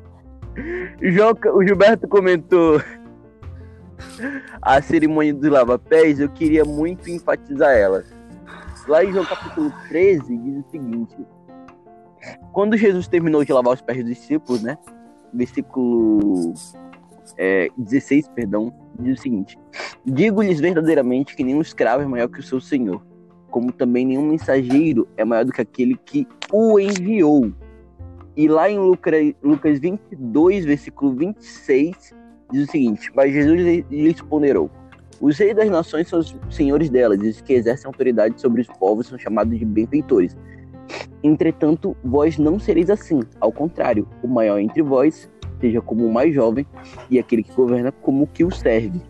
João, 1.02 1.34
o 1.54 1.64
Gilberto 1.64 2.06
comentou 2.06 2.80
a 4.60 4.82
cerimônia 4.82 5.32
dos 5.32 5.50
lava-pés, 5.50 6.20
eu 6.20 6.28
queria 6.28 6.64
muito 6.64 7.08
enfatizar 7.08 7.74
ela. 7.74 8.04
Lá 8.86 9.04
em 9.04 9.12
João 9.12 9.24
capítulo 9.24 9.72
13 9.88 10.36
diz 10.36 10.64
o 10.64 10.70
seguinte: 10.70 11.16
Quando 12.52 12.76
Jesus 12.76 13.08
terminou 13.08 13.44
de 13.44 13.52
lavar 13.52 13.74
os 13.74 13.80
pés 13.80 13.98
dos 13.98 14.08
discípulos, 14.08 14.62
né? 14.62 14.76
Versículo 15.32 16.52
é, 17.36 17.68
16, 17.76 18.28
perdão, 18.28 18.72
diz 18.98 19.18
o 19.18 19.22
seguinte: 19.22 19.58
Digo-lhes 20.04 20.60
verdadeiramente 20.60 21.36
que 21.36 21.44
nenhum 21.44 21.60
escravo 21.60 22.02
é 22.02 22.06
maior 22.06 22.28
que 22.28 22.40
o 22.40 22.42
seu 22.42 22.60
senhor, 22.60 23.02
como 23.50 23.72
também 23.72 24.06
nenhum 24.06 24.28
mensageiro 24.28 25.06
é 25.16 25.24
maior 25.24 25.44
do 25.44 25.52
que 25.52 25.60
aquele 25.60 25.96
que 25.96 26.26
o 26.52 26.78
enviou. 26.78 27.52
E 28.36 28.48
lá 28.48 28.70
em 28.70 28.78
Lucas, 28.78 29.34
Lucas 29.42 29.78
22, 29.80 30.64
versículo 30.64 31.14
26, 31.14 32.14
diz 32.50 32.68
o 32.68 32.70
seguinte: 32.70 33.10
Mas 33.14 33.32
Jesus 33.32 33.84
lhes 33.90 34.20
ponderou: 34.22 34.70
Os 35.20 35.36
reis 35.38 35.54
das 35.54 35.68
nações 35.68 36.08
são 36.08 36.20
os 36.20 36.36
senhores 36.48 36.88
delas, 36.88 37.20
e 37.22 37.28
os 37.28 37.40
que 37.40 37.52
exercem 37.52 37.86
autoridade 37.86 38.40
sobre 38.40 38.62
os 38.62 38.68
povos 38.68 39.08
são 39.08 39.18
chamados 39.18 39.58
de 39.58 39.64
benfeitores. 39.64 40.36
Entretanto, 41.22 41.96
vós 42.02 42.38
não 42.38 42.58
sereis 42.58 42.88
assim. 42.88 43.20
Ao 43.40 43.52
contrário, 43.52 44.08
o 44.22 44.28
maior 44.28 44.58
entre 44.58 44.82
vós 44.82 45.28
seja 45.60 45.80
como 45.80 46.06
o 46.06 46.12
mais 46.12 46.34
jovem, 46.34 46.66
e 47.10 47.18
aquele 47.18 47.42
que 47.42 47.52
governa 47.52 47.92
como 47.92 48.24
o 48.24 48.26
que 48.26 48.44
o 48.44 48.50
serve. 48.50 49.02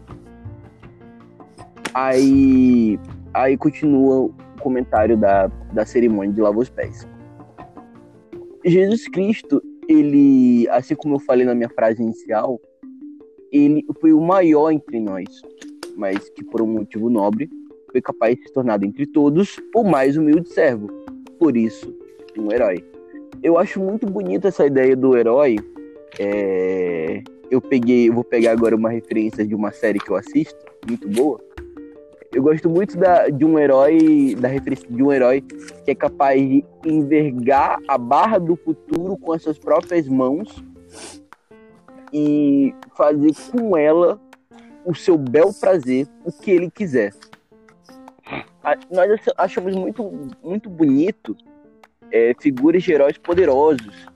Aí 1.94 2.98
Aí 3.32 3.56
continua 3.56 4.26
o 4.26 4.34
comentário 4.60 5.16
da, 5.16 5.46
da 5.72 5.84
cerimônia 5.84 6.32
de 6.32 6.40
lavar 6.40 6.60
os 6.60 6.68
pés. 6.68 7.06
Jesus 8.64 9.08
Cristo, 9.08 9.62
ele, 9.88 10.68
assim 10.70 10.94
como 10.94 11.14
eu 11.14 11.20
falei 11.20 11.46
na 11.46 11.54
minha 11.54 11.68
frase 11.68 12.02
inicial, 12.02 12.60
ele 13.52 13.84
foi 14.00 14.12
o 14.12 14.20
maior 14.20 14.70
entre 14.70 15.00
nós, 15.00 15.28
mas 15.96 16.28
que 16.30 16.44
por 16.44 16.60
um 16.62 16.66
motivo 16.66 17.08
nobre 17.08 17.48
foi 17.90 18.00
capaz 18.00 18.36
de 18.36 18.44
se 18.44 18.52
tornar 18.52 18.82
entre 18.84 19.06
todos 19.06 19.60
o 19.74 19.82
mais 19.82 20.16
humilde 20.16 20.48
servo. 20.48 20.88
Por 21.38 21.56
isso, 21.56 21.92
um 22.38 22.52
herói. 22.52 22.84
Eu 23.42 23.58
acho 23.58 23.80
muito 23.80 24.06
bonita 24.06 24.48
essa 24.48 24.66
ideia 24.66 24.94
do 24.94 25.16
herói. 25.16 25.56
É... 26.18 27.22
Eu 27.50 27.60
peguei, 27.60 28.08
eu 28.08 28.14
vou 28.14 28.22
pegar 28.22 28.52
agora 28.52 28.76
uma 28.76 28.90
referência 28.90 29.44
de 29.44 29.54
uma 29.54 29.72
série 29.72 29.98
que 29.98 30.10
eu 30.10 30.16
assisto, 30.16 30.58
muito 30.88 31.08
boa, 31.08 31.40
eu 32.32 32.42
gosto 32.42 32.70
muito 32.70 32.96
da, 32.96 33.28
de 33.28 33.44
um 33.44 33.58
herói, 33.58 34.36
da 34.38 34.46
referência 34.46 34.88
de 34.88 35.02
um 35.02 35.12
herói 35.12 35.40
que 35.40 35.90
é 35.90 35.94
capaz 35.94 36.40
de 36.40 36.64
envergar 36.84 37.78
a 37.88 37.98
barra 37.98 38.38
do 38.38 38.54
futuro 38.54 39.16
com 39.16 39.32
as 39.32 39.42
suas 39.42 39.58
próprias 39.58 40.06
mãos 40.06 40.62
e 42.12 42.72
fazer 42.96 43.32
com 43.50 43.76
ela 43.76 44.20
o 44.84 44.94
seu 44.94 45.18
bel 45.18 45.52
prazer, 45.52 46.06
o 46.24 46.32
que 46.32 46.50
ele 46.50 46.70
quiser. 46.70 47.12
Nós 48.90 49.20
achamos 49.36 49.74
muito, 49.74 50.30
muito 50.42 50.70
bonito 50.70 51.36
é, 52.12 52.32
figuras 52.38 52.82
de 52.82 52.92
heróis 52.92 53.18
poderosos, 53.18 54.06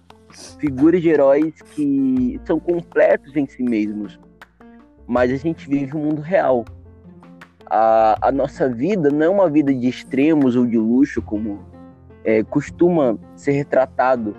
figuras 0.61 1.03
de 1.03 1.09
heróis 1.09 1.61
que 1.75 2.41
são 2.45 2.61
completos 2.61 3.35
em 3.37 3.47
si 3.47 3.63
mesmos, 3.63 4.21
mas 5.07 5.33
a 5.33 5.37
gente 5.37 5.69
vive 5.69 5.97
um 5.97 6.01
mundo 6.01 6.23
real 6.23 6.65
a, 7.67 8.29
a 8.29 8.33
nossa 8.33 8.69
vida 8.69 9.11
não 9.11 9.23
é 9.23 9.29
uma 9.29 9.49
vida 9.49 9.75
de 9.75 9.89
extremos 9.89 10.57
ou 10.57 10.67
de 10.67 10.79
luxo, 10.79 11.23
como 11.23 11.61
é, 12.25 12.43
costuma 12.43 13.19
ser 13.37 13.53
retratado 13.53 14.35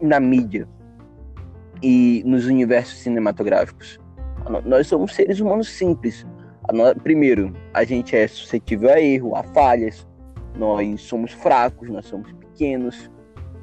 na 0.00 0.20
mídia 0.20 0.68
e 1.82 2.22
nos 2.26 2.46
universos 2.46 2.98
cinematográficos. 2.98 3.98
Nós 4.64 4.86
somos 4.86 5.14
seres 5.14 5.40
humanos 5.40 5.68
simples. 5.68 6.26
Primeiro, 7.02 7.52
a 7.72 7.84
gente 7.84 8.14
é 8.16 8.26
suscetível 8.26 8.90
a 8.90 9.00
erro, 9.00 9.34
a 9.34 9.42
falhas. 9.42 10.06
Nós 10.56 11.00
somos 11.02 11.32
fracos, 11.32 11.88
nós 11.88 12.06
somos 12.06 12.32
pequenos. 12.32 13.10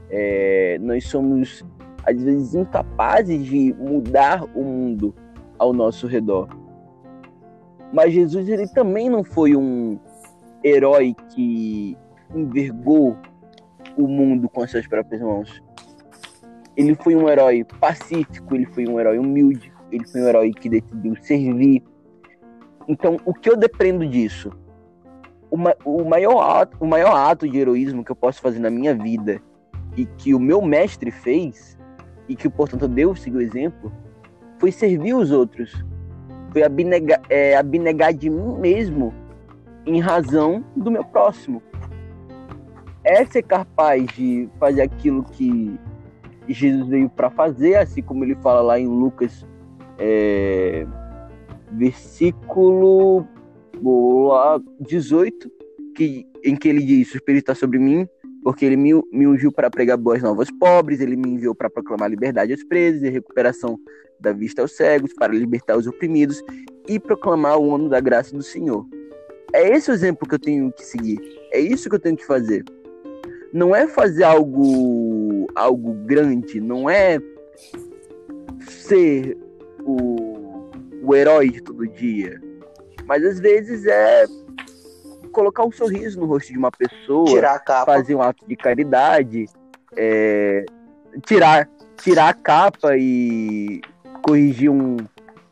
É, 0.09 0.77
nós 0.81 1.05
somos, 1.07 1.63
às 2.03 2.21
vezes, 2.21 2.53
incapazes 2.55 3.45
de 3.45 3.73
mudar 3.79 4.43
o 4.55 4.63
mundo 4.63 5.15
ao 5.57 5.71
nosso 5.71 6.07
redor. 6.07 6.49
Mas 7.93 8.13
Jesus 8.13 8.47
ele 8.47 8.67
também 8.67 9.09
não 9.09 9.23
foi 9.23 9.55
um 9.55 9.99
herói 10.63 11.15
que 11.29 11.97
envergou 12.33 13.17
o 13.97 14.07
mundo 14.07 14.47
com 14.47 14.61
as 14.61 14.71
suas 14.71 14.87
próprias 14.87 15.21
mãos. 15.21 15.61
Ele 16.77 16.95
foi 16.95 17.15
um 17.15 17.27
herói 17.27 17.65
pacífico, 17.79 18.55
ele 18.55 18.65
foi 18.65 18.87
um 18.87 18.99
herói 18.99 19.19
humilde, 19.19 19.71
ele 19.91 20.07
foi 20.07 20.21
um 20.21 20.27
herói 20.27 20.51
que 20.51 20.69
decidiu 20.69 21.15
servir. 21.17 21.83
Então, 22.87 23.17
o 23.25 23.33
que 23.33 23.49
eu 23.49 23.57
depreendo 23.57 24.07
disso? 24.07 24.51
O, 25.49 25.57
ma 25.57 25.75
o, 25.83 26.05
maior 26.05 26.39
ato, 26.39 26.77
o 26.79 26.87
maior 26.87 27.13
ato 27.13 27.47
de 27.47 27.57
heroísmo 27.57 28.05
que 28.05 28.11
eu 28.11 28.15
posso 28.15 28.41
fazer 28.41 28.59
na 28.59 28.69
minha 28.69 28.95
vida 28.95 29.41
e 29.97 30.05
que 30.05 30.33
o 30.33 30.39
meu 30.39 30.61
mestre 30.61 31.11
fez, 31.11 31.77
e 32.29 32.35
que, 32.35 32.49
portanto, 32.49 32.87
Deus 32.87 33.21
seguiu 33.21 33.39
o 33.39 33.43
exemplo, 33.43 33.91
foi 34.57 34.71
servir 34.71 35.13
os 35.13 35.31
outros 35.31 35.83
foi 36.51 36.63
abnegar, 36.63 37.21
é, 37.29 37.55
abnegar 37.55 38.13
de 38.13 38.29
mim 38.29 38.57
mesmo 38.59 39.13
em 39.85 39.99
razão 39.99 40.63
do 40.75 40.91
meu 40.91 41.03
próximo. 41.03 41.61
É 43.03 43.25
ser 43.25 43.43
capaz 43.43 44.05
de 44.15 44.47
fazer 44.59 44.81
aquilo 44.81 45.23
que 45.23 45.79
Jesus 46.47 46.87
veio 46.87 47.09
para 47.09 47.29
fazer, 47.29 47.75
assim 47.75 48.01
como 48.01 48.23
ele 48.23 48.35
fala 48.35 48.61
lá 48.61 48.79
em 48.79 48.87
Lucas, 48.87 49.45
é, 49.97 50.85
versículo 51.71 53.25
18, 54.79 55.51
que, 55.95 56.27
em 56.43 56.55
que 56.55 56.67
ele 56.67 56.83
diz: 56.83 57.13
O 57.13 57.17
Espírito 57.17 57.43
está 57.43 57.55
sobre 57.55 57.79
mim, 57.79 58.07
porque 58.43 58.65
ele 58.65 58.75
me, 58.75 58.93
me 59.11 59.27
ungiu 59.27 59.51
para 59.51 59.69
pregar 59.69 59.97
boas 59.97 60.21
novas 60.21 60.49
pobres, 60.51 60.99
ele 60.99 61.15
me 61.15 61.29
enviou 61.29 61.53
para 61.53 61.69
proclamar 61.69 62.09
liberdade 62.09 62.51
aos 62.51 62.63
presos 62.63 63.03
e 63.03 63.09
recuperação 63.09 63.79
da 64.19 64.31
vista 64.31 64.61
aos 64.61 64.75
cegos, 64.75 65.13
para 65.13 65.33
libertar 65.33 65.77
os 65.77 65.87
oprimidos 65.87 66.43
e 66.87 66.99
proclamar 66.99 67.57
o 67.57 67.73
ano 67.73 67.89
da 67.89 67.99
graça 67.99 68.35
do 68.35 68.43
Senhor. 68.43 68.85
É 69.53 69.67
esse 69.69 69.91
o 69.91 69.93
exemplo 69.93 70.27
que 70.27 70.35
eu 70.35 70.39
tenho 70.39 70.71
que 70.71 70.85
seguir. 70.85 71.19
É 71.51 71.59
isso 71.59 71.89
que 71.89 71.95
eu 71.95 71.99
tenho 71.99 72.15
que 72.15 72.25
fazer. 72.25 72.63
não 73.53 73.75
é 73.75 73.85
fazer 73.87 74.23
algo, 74.23 75.47
algo 75.55 75.93
grande, 76.05 76.61
não 76.61 76.89
é 76.89 77.19
ser 78.61 79.37
o, 79.83 80.69
o 81.03 81.15
herói 81.15 81.49
de 81.49 81.61
todo 81.61 81.87
dia. 81.87 82.39
Mas 83.05 83.23
às 83.25 83.39
vezes 83.39 83.85
é 83.85 84.25
colocar 85.31 85.63
um 85.63 85.71
sorriso 85.71 86.19
no 86.19 86.25
rosto 86.27 86.51
de 86.51 86.57
uma 86.57 86.71
pessoa, 86.71 87.25
Tirar 87.27 87.55
a 87.55 87.59
capa. 87.59 87.93
fazer 87.93 88.15
um 88.15 88.21
ato 88.21 88.45
de 88.47 88.55
caridade, 88.55 89.45
é, 89.97 90.63
tirar, 91.25 91.67
tirar 91.97 92.29
a 92.29 92.33
capa 92.33 92.95
e 92.97 93.81
corrigir 94.21 94.69
um, 94.69 94.97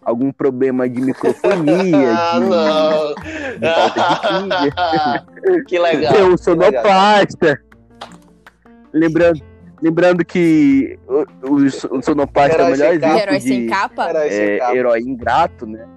algum 0.04 0.32
problema 0.32 0.88
de 0.88 1.02
microfonia, 1.02 2.14
Ah, 2.16 2.40
de, 2.40 2.46
não. 2.46 3.60
de 3.60 3.74
falta 3.74 4.54
de 4.62 4.72
pilha. 4.72 5.64
que 5.68 5.80
legal. 5.80 6.12
Um 6.14 6.16
que 6.16 6.22
legal. 6.24 6.38
sonoplasta. 6.38 7.62
Lembrando, 8.94 9.42
lembrando 9.82 10.26
que 10.26 10.98
o, 11.08 11.26
o, 11.48 11.56
o 11.98 12.02
sonoplasta 12.02 12.58
é 12.62 12.66
o 12.68 12.72
melhor 12.72 12.94
exemplo 12.94 13.18
Herói 13.20 13.40
sem 13.40 13.62
de 13.66 13.68
capa? 13.70 14.10
Herói 14.10 14.30
sem 14.32 14.40
é, 14.42 14.58
capa. 14.58 14.76
herói 14.76 15.00
ingrato, 15.02 15.66
né? 15.68 15.88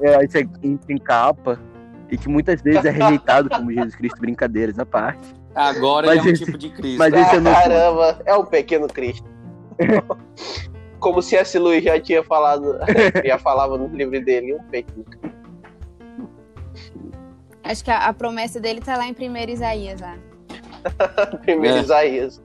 Herói 0.00 0.26
sem, 0.30 0.48
sem 0.86 0.96
capa. 0.98 1.58
E 2.10 2.16
que 2.18 2.28
muitas 2.28 2.60
vezes 2.62 2.84
é 2.84 2.90
rejeitado 2.90 3.48
como 3.50 3.70
Jesus 3.74 3.94
Cristo, 3.96 4.20
brincadeiras 4.20 4.78
à 4.78 4.86
parte. 4.86 5.34
Agora 5.54 6.06
Mas 6.08 6.18
ele 6.18 6.28
é 6.28 6.30
um 6.30 6.34
esse- 6.34 6.44
tipo 6.44 6.58
de 6.58 6.70
Cristo. 6.70 6.98
mas 6.98 7.14
esse 7.14 7.36
é 7.36 7.40
meu 7.40 7.52
ponto. 7.52 7.62
Caramba, 7.64 8.22
é 8.26 8.34
o 8.34 8.44
pequeno 8.44 8.86
Cristo. 8.88 9.26
Como 10.98 11.20
se 11.22 11.36
esse 11.36 11.58
Luiz 11.58 11.82
já 11.84 12.00
tinha 12.00 12.22
falado, 12.24 12.78
já 13.24 13.38
falava 13.38 13.76
no 13.78 13.86
livro 13.88 14.22
dele, 14.24 14.54
um 14.54 14.62
pequeno. 14.64 15.04
Acho 17.62 17.84
que 17.84 17.90
a, 17.90 17.98
a 18.08 18.12
promessa 18.12 18.60
dele 18.60 18.80
tá 18.80 18.96
lá 18.96 19.06
em 19.06 19.12
1 19.12 19.50
Isaías 19.50 20.00
lá. 20.00 20.16
Primeiro 21.42 21.78
É. 21.78 21.80
Isaías. 21.80 22.42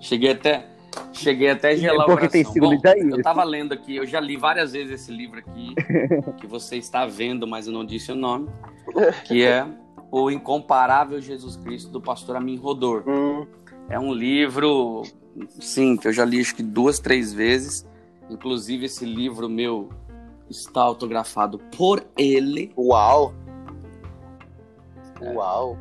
Cheguei 0.00 0.32
até, 0.32 0.66
cheguei 1.12 1.50
até 1.50 1.70
a 1.70 1.76
gelar 1.76 2.06
o 2.06 2.10
Porque 2.10 2.28
tem 2.28 2.44
coração. 2.44 2.70
Bom, 2.70 2.74
Isaías. 2.74 3.10
Eu 3.10 3.22
tava 3.22 3.44
lendo 3.44 3.72
aqui, 3.72 3.96
eu 3.96 4.06
já 4.06 4.20
li 4.20 4.36
várias 4.36 4.72
vezes 4.72 4.92
esse 5.00 5.12
livro 5.12 5.38
aqui, 5.38 5.74
que 6.38 6.46
você 6.46 6.76
está 6.76 7.06
vendo, 7.06 7.46
mas 7.46 7.66
eu 7.66 7.72
não 7.72 7.84
disse 7.84 8.10
o 8.12 8.14
nome, 8.16 8.48
que 9.26 9.44
é 9.44 9.66
O 10.10 10.30
Incomparável 10.30 11.20
Jesus 11.20 11.56
Cristo, 11.56 11.90
do 11.90 12.00
pastor 12.00 12.36
Amin 12.36 12.56
Rodor. 12.56 13.04
Hum, 13.06 13.46
É 13.88 13.98
um 13.98 14.12
livro, 14.12 15.02
sim, 15.60 15.96
que 15.96 16.08
eu 16.08 16.12
já 16.12 16.24
li 16.24 16.40
acho 16.40 16.54
que 16.54 16.62
duas, 16.62 16.98
três 16.98 17.32
vezes. 17.32 17.86
Inclusive, 18.30 18.86
esse 18.86 19.04
livro 19.04 19.48
meu 19.48 19.88
está 20.50 20.80
autografado 20.82 21.58
por 21.76 22.02
ele. 22.16 22.72
uau. 22.76 23.34
É. 25.20 25.32
Uau. 25.32 25.76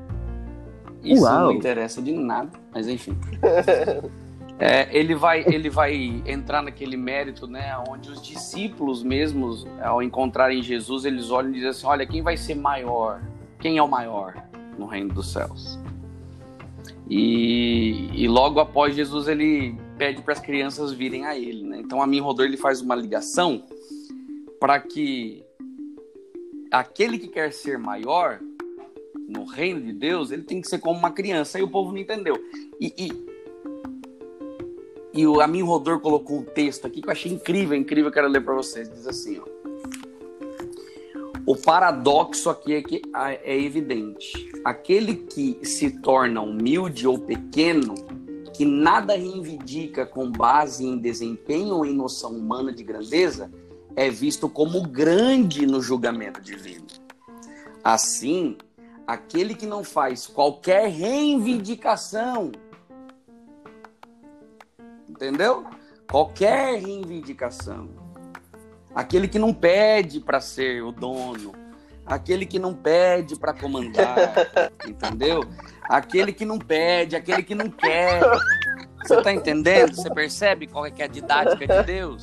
Isso 1.04 1.24
Uau. 1.24 1.44
não 1.46 1.52
interessa 1.52 2.02
de 2.02 2.12
nada, 2.12 2.50
mas 2.74 2.88
enfim. 2.88 3.16
É, 4.60 4.88
ele, 4.92 5.14
vai, 5.14 5.44
ele 5.46 5.70
vai 5.70 6.24
entrar 6.26 6.64
naquele 6.64 6.98
mérito, 6.98 7.46
né, 7.46 7.78
onde 7.88 8.10
os 8.10 8.22
discípulos 8.22 9.04
mesmos, 9.04 9.68
ao 9.82 10.02
encontrarem 10.02 10.64
Jesus, 10.64 11.06
eles 11.06 11.30
olham 11.30 11.52
e 11.52 11.54
dizem 11.54 11.70
assim: 11.70 11.86
olha, 11.86 12.06
quem 12.08 12.24
vai 12.24 12.36
ser 12.36 12.56
maior? 12.56 13.22
Quem 13.60 13.78
é 13.78 13.84
o 13.84 13.88
maior 13.88 14.34
no 14.78 14.88
reino 14.88 15.14
dos 15.14 15.32
céus? 15.32 15.80
E, 17.10 18.10
e 18.14 18.28
logo 18.28 18.60
após 18.60 18.96
Jesus, 18.96 19.28
ele 19.28 19.76
pede 19.98 20.22
para 20.22 20.34
as 20.34 20.40
crianças 20.40 20.92
virem 20.92 21.26
a 21.26 21.38
ele. 21.38 21.64
Né? 21.64 21.80
Então, 21.80 22.02
a 22.02 22.08
mim, 22.08 22.20
Rodor, 22.20 22.46
ele 22.46 22.58
faz 22.58 22.82
uma 22.82 22.96
ligação 22.96 23.64
para 24.60 24.80
que 24.80 25.44
aquele 26.72 27.18
que 27.18 27.28
quer 27.28 27.54
ser 27.54 27.78
maior 27.78 28.40
no 29.28 29.46
reino 29.46 29.82
de 29.82 29.94
Deus, 29.94 30.32
ele 30.32 30.44
tem 30.44 30.62
que 30.62 30.68
ser 30.68 30.80
como 30.80 30.98
uma 30.98 31.12
criança. 31.12 31.58
Aí 31.58 31.64
o 31.64 31.70
povo 31.70 31.92
não 31.92 31.98
entendeu. 31.98 32.36
E, 32.80 32.94
e, 32.98 33.27
e 35.18 35.26
o 35.26 35.42
Amin 35.42 35.64
Rodor 35.64 36.00
colocou 36.00 36.38
um 36.38 36.44
texto 36.44 36.86
aqui 36.86 37.02
que 37.02 37.08
eu 37.08 37.12
achei 37.12 37.32
incrível, 37.32 37.76
incrível, 37.76 38.12
quero 38.12 38.28
ler 38.28 38.44
para 38.46 38.54
vocês. 38.54 38.88
Diz 38.88 39.08
assim, 39.08 39.40
ó. 39.40 39.58
O 41.44 41.56
paradoxo 41.56 42.52
aqui 42.52 42.76
é 42.76 42.84
que 42.84 43.02
ah, 43.12 43.34
é 43.34 43.60
evidente. 43.60 44.52
Aquele 44.64 45.16
que 45.16 45.58
se 45.64 45.90
torna 45.90 46.40
humilde 46.40 47.08
ou 47.08 47.18
pequeno, 47.18 47.96
que 48.54 48.64
nada 48.64 49.16
reivindica 49.16 50.06
com 50.06 50.32
base 50.32 50.86
em 50.86 51.00
desempenho 51.00 51.78
ou 51.78 51.86
em 51.86 51.96
noção 51.96 52.34
humana 52.34 52.72
de 52.72 52.84
grandeza, 52.84 53.52
é 53.96 54.12
visto 54.12 54.48
como 54.48 54.88
grande 54.88 55.66
no 55.66 55.82
julgamento 55.82 56.40
divino. 56.40 56.86
Assim, 57.84 58.56
aquele 59.08 59.56
que 59.56 59.66
não 59.66 59.84
faz 59.84 60.28
qualquer 60.28 60.90
reivindicação, 60.90 62.52
entendeu? 65.18 65.66
Qualquer 66.10 66.80
reivindicação. 66.80 67.90
Aquele 68.96 69.28
que 69.28 69.38
não 69.38 69.54
pede 69.54 70.20
para 70.20 70.40
ser 70.40 70.82
o 70.84 70.92
dono, 70.92 71.54
aquele 72.06 72.46
que 72.46 72.58
não 72.58 72.74
pede 72.74 73.36
para 73.36 73.54
comandar, 73.54 74.16
entendeu? 74.88 75.44
Aquele 75.84 76.32
que 76.32 76.46
não 76.46 76.58
pede, 76.58 77.16
aquele 77.16 77.44
que 77.44 77.54
não 77.54 77.70
quer. 77.70 78.22
Você 79.04 79.22
tá 79.22 79.34
entendendo? 79.34 79.96
Você 79.96 80.10
percebe 80.10 80.68
qual 80.68 80.86
é, 80.86 80.92
que 80.92 81.02
é 81.02 81.06
a 81.06 81.08
didática 81.08 81.68
de 81.68 81.84
Deus? 81.84 82.22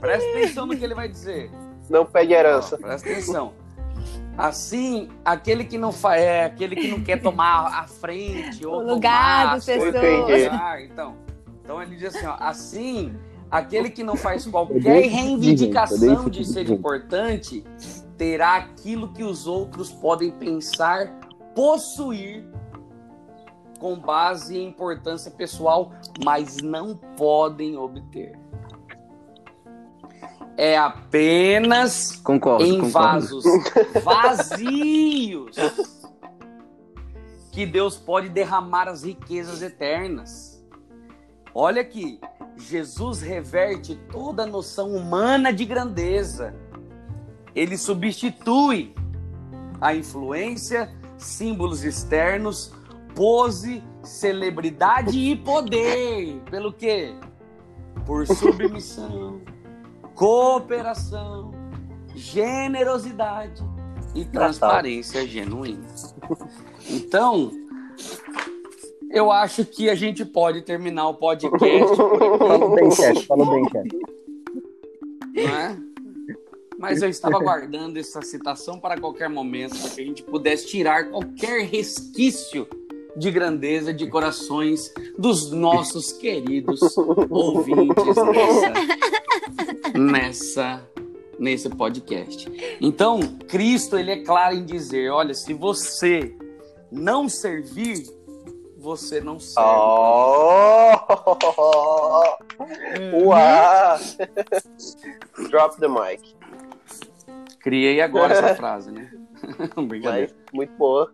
Presta 0.00 0.28
atenção 0.30 0.66
no 0.66 0.76
que 0.76 0.84
ele 0.84 0.94
vai 0.94 1.08
dizer. 1.08 1.50
Não 1.88 2.04
pede 2.04 2.32
herança. 2.32 2.76
Ó, 2.76 2.78
presta 2.78 3.08
atenção. 3.08 3.52
Assim, 4.36 5.08
aquele 5.24 5.64
que 5.64 5.78
não 5.78 5.92
fa... 5.92 6.16
é, 6.16 6.44
aquele 6.46 6.74
que 6.74 6.88
não 6.88 7.00
quer 7.00 7.20
tomar 7.20 7.66
a 7.66 7.86
frente 7.86 8.66
ou 8.66 8.78
O 8.78 8.94
lugar 8.94 9.42
tomar 9.42 9.50
coisas 9.52 9.92
pessoas. 9.92 10.02
do 10.02 10.50
lugar, 10.50 10.82
então, 10.82 11.16
então 11.64 11.82
ele 11.82 11.96
diz 11.96 12.14
assim, 12.14 12.26
ó, 12.26 12.36
assim, 12.38 13.16
aquele 13.50 13.88
que 13.88 14.04
não 14.04 14.16
faz 14.16 14.44
qualquer 14.46 15.08
reivindicação 15.08 16.28
de 16.28 16.44
ser 16.44 16.68
importante, 16.68 17.64
terá 18.18 18.56
aquilo 18.56 19.12
que 19.12 19.24
os 19.24 19.46
outros 19.46 19.90
podem 19.90 20.30
pensar 20.30 21.18
possuir 21.54 22.44
com 23.78 23.98
base 23.98 24.58
em 24.58 24.68
importância 24.68 25.30
pessoal, 25.30 25.92
mas 26.22 26.58
não 26.58 26.96
podem 27.16 27.76
obter. 27.76 28.38
É 30.56 30.76
apenas 30.76 32.12
Concordo, 32.16 32.64
em 32.64 32.80
concordo. 32.80 32.92
vasos 32.92 33.44
vazios 34.04 35.56
que 37.50 37.66
Deus 37.66 37.96
pode 37.96 38.28
derramar 38.28 38.88
as 38.88 39.02
riquezas 39.02 39.62
eternas. 39.62 40.53
Olha 41.54 41.82
aqui, 41.82 42.18
Jesus 42.56 43.22
reverte 43.22 43.94
toda 44.10 44.42
a 44.42 44.46
noção 44.46 44.90
humana 44.90 45.52
de 45.52 45.64
grandeza. 45.64 46.52
Ele 47.54 47.78
substitui 47.78 48.92
a 49.80 49.94
influência, 49.94 50.92
símbolos 51.16 51.84
externos, 51.84 52.74
pose, 53.14 53.84
celebridade 54.02 55.16
e 55.16 55.36
poder. 55.36 56.42
Pelo 56.50 56.72
quê? 56.72 57.14
Por 58.04 58.26
submissão, 58.34 59.40
cooperação, 60.16 61.52
generosidade 62.16 63.62
e 64.12 64.24
transparência 64.24 65.24
genuína. 65.24 65.86
Então, 66.88 67.52
eu 69.14 69.30
acho 69.30 69.64
que 69.64 69.88
a 69.88 69.94
gente 69.94 70.24
pode 70.24 70.62
terminar 70.62 71.08
o 71.08 71.14
podcast 71.14 71.92
aqui, 71.92 72.74
bem, 72.74 72.90
chefe. 72.90 73.26
Falou 73.26 73.46
bem, 73.50 73.64
não 75.34 75.56
é? 75.56 75.76
Mas 76.78 77.00
eu 77.00 77.08
estava 77.08 77.38
guardando 77.38 77.96
essa 77.96 78.20
citação 78.20 78.78
para 78.78 79.00
qualquer 79.00 79.30
momento, 79.30 79.78
para 79.78 79.90
que 79.90 80.00
a 80.00 80.04
gente 80.04 80.22
pudesse 80.22 80.66
tirar 80.66 81.08
qualquer 81.08 81.62
resquício 81.62 82.66
de 83.16 83.30
grandeza 83.30 83.94
de 83.94 84.08
corações 84.08 84.92
dos 85.16 85.52
nossos 85.52 86.12
queridos 86.12 86.80
ouvintes 87.30 88.16
nessa, 89.94 89.98
nessa 89.98 90.94
nesse 91.38 91.68
podcast. 91.68 92.50
Então, 92.80 93.20
Cristo 93.48 93.96
ele 93.96 94.10
é 94.10 94.22
claro 94.22 94.54
em 94.54 94.64
dizer, 94.64 95.10
olha, 95.10 95.34
se 95.34 95.52
você 95.52 96.34
não 96.90 97.28
servir, 97.28 98.04
você 98.84 99.20
não 99.20 99.40
serve. 99.40 99.66
Oh! 99.66 100.92
Uau! 103.24 103.98
Drop 105.48 105.80
the 105.80 105.88
mic. 105.88 106.36
Criei 107.60 108.02
agora 108.02 108.34
essa 108.34 108.54
frase, 108.54 108.92
né? 108.92 109.10
Mas, 110.04 110.34
muito 110.52 110.72
boa. 110.76 111.10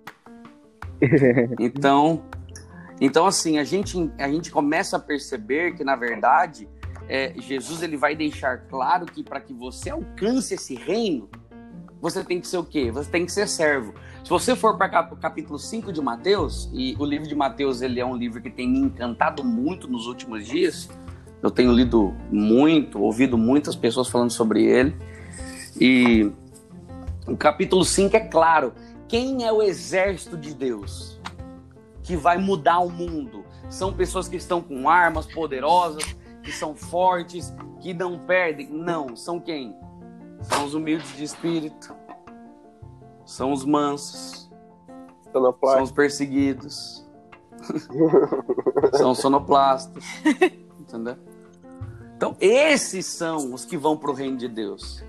Então, 1.58 2.22
então 3.00 3.24
assim, 3.24 3.58
a 3.58 3.64
gente, 3.64 4.12
a 4.18 4.28
gente 4.28 4.50
começa 4.50 4.98
a 4.98 5.00
perceber 5.00 5.74
que, 5.74 5.82
na 5.82 5.96
verdade, 5.96 6.68
é, 7.08 7.32
Jesus 7.38 7.82
ele 7.82 7.96
vai 7.96 8.14
deixar 8.14 8.66
claro 8.68 9.06
que 9.06 9.24
para 9.24 9.40
que 9.40 9.54
você 9.54 9.88
alcance 9.88 10.52
esse 10.52 10.74
reino, 10.74 11.30
você 12.00 12.24
tem 12.24 12.40
que 12.40 12.48
ser 12.48 12.58
o 12.58 12.64
quê? 12.64 12.90
Você 12.90 13.10
tem 13.10 13.26
que 13.26 13.32
ser 13.32 13.46
servo. 13.46 13.94
Se 14.24 14.30
você 14.30 14.56
for 14.56 14.76
para 14.78 15.08
o 15.12 15.16
capítulo 15.16 15.58
5 15.58 15.92
de 15.92 16.00
Mateus, 16.00 16.70
e 16.72 16.96
o 16.98 17.04
livro 17.04 17.28
de 17.28 17.34
Mateus 17.34 17.82
ele 17.82 18.00
é 18.00 18.06
um 18.06 18.16
livro 18.16 18.40
que 18.40 18.50
tem 18.50 18.68
me 18.68 18.78
encantado 18.78 19.44
muito 19.44 19.86
nos 19.86 20.06
últimos 20.06 20.46
dias, 20.46 20.88
eu 21.42 21.50
tenho 21.50 21.72
lido 21.72 22.14
muito, 22.30 23.00
ouvido 23.00 23.36
muitas 23.36 23.76
pessoas 23.76 24.08
falando 24.08 24.30
sobre 24.30 24.64
ele, 24.64 24.96
e 25.78 26.30
o 27.26 27.36
capítulo 27.36 27.84
5 27.84 28.16
é 28.16 28.20
claro, 28.20 28.72
quem 29.06 29.44
é 29.44 29.52
o 29.52 29.62
exército 29.62 30.36
de 30.36 30.54
Deus 30.54 31.20
que 32.02 32.16
vai 32.16 32.38
mudar 32.38 32.78
o 32.80 32.90
mundo? 32.90 33.44
São 33.68 33.92
pessoas 33.92 34.26
que 34.26 34.36
estão 34.36 34.60
com 34.60 34.88
armas 34.88 35.26
poderosas, 35.26 36.04
que 36.42 36.50
são 36.50 36.74
fortes, 36.74 37.54
que 37.80 37.92
não 37.92 38.18
perdem? 38.18 38.68
Não, 38.70 39.14
são 39.14 39.38
quem? 39.38 39.74
São 40.42 40.64
os 40.64 40.74
humildes 40.74 41.16
de 41.16 41.24
espírito, 41.24 41.94
são 43.24 43.52
os 43.52 43.64
mansos, 43.64 44.50
são 45.32 45.82
os 45.82 45.92
perseguidos, 45.92 47.06
são 48.96 49.12
os 49.12 49.18
sonoplastas, 49.18 50.04
entendeu? 50.78 51.16
Então, 52.16 52.36
esses 52.40 53.06
são 53.06 53.54
os 53.54 53.64
que 53.64 53.76
vão 53.76 53.96
para 53.96 54.10
o 54.10 54.14
reino 54.14 54.36
de 54.36 54.48
Deus. 54.48 55.02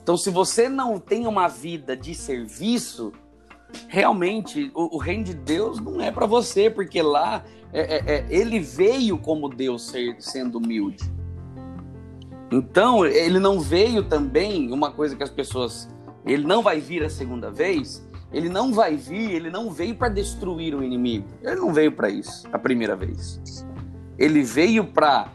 Então, 0.00 0.16
se 0.16 0.30
você 0.30 0.68
não 0.68 0.98
tem 0.98 1.26
uma 1.26 1.48
vida 1.48 1.96
de 1.96 2.14
serviço, 2.14 3.12
realmente 3.88 4.70
o, 4.74 4.96
o 4.96 4.98
reino 4.98 5.24
de 5.24 5.34
Deus 5.34 5.80
não 5.80 6.00
é 6.00 6.10
para 6.10 6.26
você, 6.26 6.70
porque 6.70 7.02
lá 7.02 7.44
é, 7.72 7.80
é, 7.80 8.14
é, 8.14 8.26
ele 8.30 8.60
veio 8.60 9.18
como 9.18 9.48
Deus 9.48 9.88
ser, 9.88 10.16
sendo 10.20 10.58
humilde. 10.58 11.04
Então, 12.50 13.04
ele 13.04 13.38
não 13.38 13.60
veio 13.60 14.02
também, 14.02 14.72
uma 14.72 14.90
coisa 14.90 15.14
que 15.14 15.22
as 15.22 15.30
pessoas. 15.30 15.88
Ele 16.24 16.46
não 16.46 16.62
vai 16.62 16.80
vir 16.80 17.02
a 17.04 17.10
segunda 17.10 17.50
vez, 17.50 18.06
ele 18.32 18.48
não 18.48 18.72
vai 18.72 18.96
vir, 18.96 19.30
ele 19.30 19.50
não 19.50 19.70
veio 19.70 19.94
para 19.94 20.08
destruir 20.08 20.74
o 20.74 20.82
inimigo. 20.82 21.26
Ele 21.42 21.56
não 21.56 21.72
veio 21.72 21.92
para 21.92 22.10
isso 22.10 22.46
a 22.52 22.58
primeira 22.58 22.94
vez. 22.94 23.40
Ele 24.18 24.42
veio 24.42 24.84
para 24.84 25.32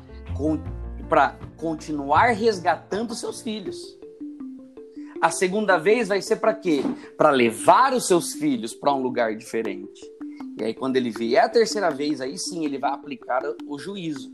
para 1.08 1.38
continuar 1.58 2.32
resgatando 2.32 3.14
seus 3.14 3.42
filhos. 3.42 4.00
A 5.22 5.30
segunda 5.30 5.78
vez 5.78 6.08
vai 6.08 6.22
ser 6.22 6.38
para 6.38 6.54
quê? 6.54 6.82
Para 7.16 7.30
levar 7.30 7.94
os 7.94 8.08
seus 8.08 8.34
filhos 8.34 8.74
para 8.74 8.94
um 8.94 9.02
lugar 9.02 9.36
diferente. 9.36 10.02
E 10.60 10.64
aí 10.64 10.74
quando 10.74 10.96
ele 10.96 11.12
vier 11.12 11.44
a 11.44 11.50
terceira 11.50 11.90
vez, 11.92 12.20
aí 12.20 12.38
sim 12.38 12.66
ele 12.66 12.80
vai 12.80 12.92
aplicar 12.92 13.44
o 13.68 13.78
juízo. 13.78 14.32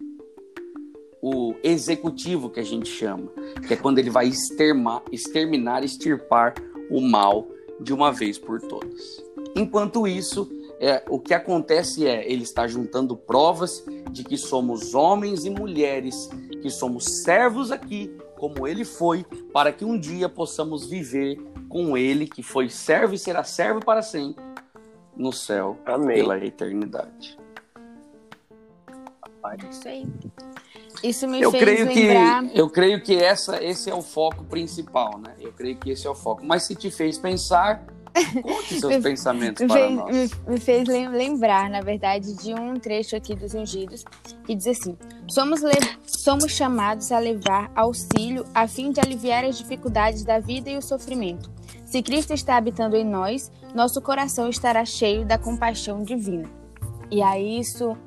O 1.22 1.54
executivo 1.64 2.50
que 2.50 2.60
a 2.60 2.64
gente 2.64 2.90
chama, 2.90 3.30
que 3.68 3.74
é 3.74 3.78
quando 3.78 4.00
ele 4.00 4.10
vai 4.10 4.28
extermar, 4.28 5.02
exterminar, 5.12 5.84
extirpar 5.84 6.54
o 6.90 7.02
mal 7.02 7.48
de 7.80 7.94
uma 7.94 8.12
vez 8.12 8.38
por 8.38 8.62
todas. 8.62 9.24
Enquanto 9.56 10.08
isso, 10.08 10.50
é, 10.80 11.04
o 11.10 11.20
que 11.20 11.34
acontece 11.34 12.08
é 12.08 12.30
ele 12.32 12.44
está 12.44 12.68
juntando 12.68 13.16
provas 13.16 13.84
de 14.12 14.24
que 14.24 14.38
somos 14.38 14.96
homens 14.96 15.44
e 15.46 15.50
mulheres, 15.50 16.30
que 16.62 16.70
somos 16.70 17.24
servos 17.24 17.72
aqui, 17.72 18.16
como 18.38 18.66
ele 18.66 18.86
foi, 18.86 19.26
para 19.52 19.74
que 19.74 19.84
um 19.84 20.00
dia 20.00 20.30
possamos 20.30 20.86
viver 20.86 21.38
com 21.68 21.98
ele, 21.98 22.26
que 22.28 22.42
foi 22.42 22.70
servo 22.70 23.14
e 23.14 23.18
será 23.18 23.44
servo 23.44 23.84
para 23.84 24.02
sempre, 24.02 24.44
no 25.16 25.34
céu 25.34 25.78
Amém. 25.86 26.18
pela 26.18 26.38
eternidade. 26.38 27.38
Isso 29.70 29.88
aí. 29.88 30.06
Isso 31.04 31.28
me 31.28 31.42
eu 31.42 31.52
fez 31.52 31.64
creio 31.64 31.86
lembrar... 31.86 32.44
que 32.44 32.60
eu 32.60 32.70
creio 32.70 33.02
que 33.02 33.16
essa 33.16 33.64
esse 33.64 33.90
é 33.90 33.96
o 33.96 34.02
foco 34.02 34.44
principal, 34.44 35.18
né? 35.18 35.34
Eu 35.40 35.52
creio 35.52 35.78
que 35.78 35.92
esse 35.92 36.06
é 36.06 36.10
o 36.10 36.16
foco. 36.16 36.46
Mas 36.46 36.64
se 36.64 36.76
te 36.76 36.92
fez 36.92 37.18
pensar, 37.18 37.86
conte 38.42 38.80
seus 38.80 38.98
pensamentos 39.04 39.66
para 39.66 39.76
fez, 39.76 39.96
nós. 39.96 40.32
Me, 40.48 40.60
fez 40.60 40.88
lembrar, 40.88 41.70
na 41.70 41.82
verdade, 41.82 42.34
de 42.36 42.54
um 42.54 42.76
trecho 42.80 43.16
aqui 43.16 43.36
dos 43.36 43.54
Ungidos 43.54 44.04
que 44.46 44.56
diz 44.56 44.68
assim: 44.68 44.98
somos, 45.30 45.62
somos 46.06 46.52
chamados 46.52 47.12
a 47.12 47.20
levar 47.20 47.72
auxílio 47.76 48.46
a 48.54 48.68
fim 48.68 48.92
de 48.92 49.00
aliviar 49.00 49.46
as 49.46 49.58
dificuldades 49.58 50.24
da 50.24 50.40
vida 50.40 50.70
e 50.70 50.78
o 50.78 50.82
sofrimento. 50.82 51.50
Se 51.86 52.02
Cristo 52.04 52.34
está 52.34 52.58
habitando 52.58 52.96
em 52.96 53.06
nós, 53.06 53.52
nosso 53.74 54.02
coração 54.02 54.50
estará 54.50 54.86
cheio 54.86 55.26
da 55.26 55.38
compaixão 55.38 56.04
divina. 56.04 56.50
E 57.10 57.22
aí 57.22 57.60
isso 57.60 57.98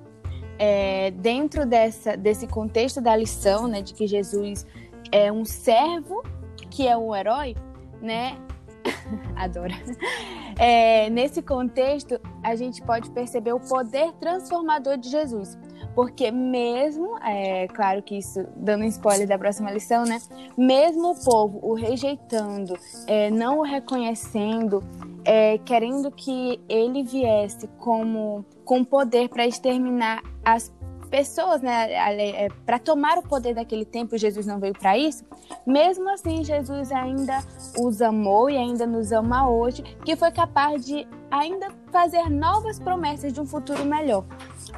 é, 0.65 1.11
dentro 1.11 1.67
dessa, 1.67 2.17
desse 2.17 2.47
contexto 2.47 3.01
da 3.01 3.17
lição, 3.17 3.67
né, 3.67 3.83
de 3.83 3.93
que 3.93 4.07
Jesus 4.07 4.65
é 5.11 5.33
um 5.33 5.45
servo 5.45 6.23
que 6.71 6.87
é 6.87 6.97
um 6.97 7.13
herói, 7.13 7.57
né? 8.01 8.39
Adoro. 9.35 9.75
É, 10.57 11.11
nesse 11.11 11.43
contexto, 11.43 12.21
a 12.45 12.55
gente 12.55 12.81
pode 12.81 13.11
perceber 13.11 13.53
o 13.53 13.59
poder 13.59 14.13
transformador 14.21 14.97
de 14.97 15.09
Jesus. 15.09 15.59
Porque 15.95 16.31
mesmo, 16.31 17.19
é 17.23 17.69
claro 17.69 18.03
que 18.03 18.17
isso, 18.17 18.47
dando 18.57 18.85
spoiler 18.85 19.29
da 19.29 19.39
próxima 19.39 19.71
lição, 19.71 20.05
né? 20.05 20.19
Mesmo 20.57 21.11
o 21.11 21.25
povo 21.25 21.59
o 21.63 21.75
rejeitando, 21.75 22.79
é, 23.07 23.31
não 23.31 23.59
o 23.59 23.63
reconhecendo, 23.63 24.83
é, 25.25 25.59
querendo 25.59 26.11
que 26.11 26.61
ele 26.69 27.03
viesse 27.03 27.69
como 27.79 28.45
com 28.65 28.83
poder 28.85 29.29
para 29.29 29.47
exterminar 29.47 30.23
as 30.45 30.73
pessoas, 31.13 31.61
né, 31.61 31.93
é, 31.93 32.49
para 32.65 32.79
tomar 32.79 33.19
o 33.19 33.23
poder 33.23 33.55
daquele 33.55 33.85
tempo, 33.85 34.17
Jesus 34.17 34.47
não 34.47 34.59
veio 34.59 34.73
para 34.73 34.97
isso. 34.97 35.23
Mesmo 35.67 36.09
assim, 36.09 36.43
Jesus 36.43 36.91
ainda 36.91 37.39
os 37.79 38.01
amou 38.01 38.49
e 38.49 38.57
ainda 38.57 38.87
nos 38.87 39.13
ama 39.13 39.47
hoje, 39.47 39.83
que 40.07 40.17
foi 40.17 40.31
capaz 40.31 40.87
de 40.87 41.07
ainda 41.31 41.69
fazer 41.91 42.31
novas 42.31 42.79
promessas 42.79 43.31
de 43.31 43.39
um 43.43 43.45
futuro 43.45 43.85
melhor. 43.85 44.25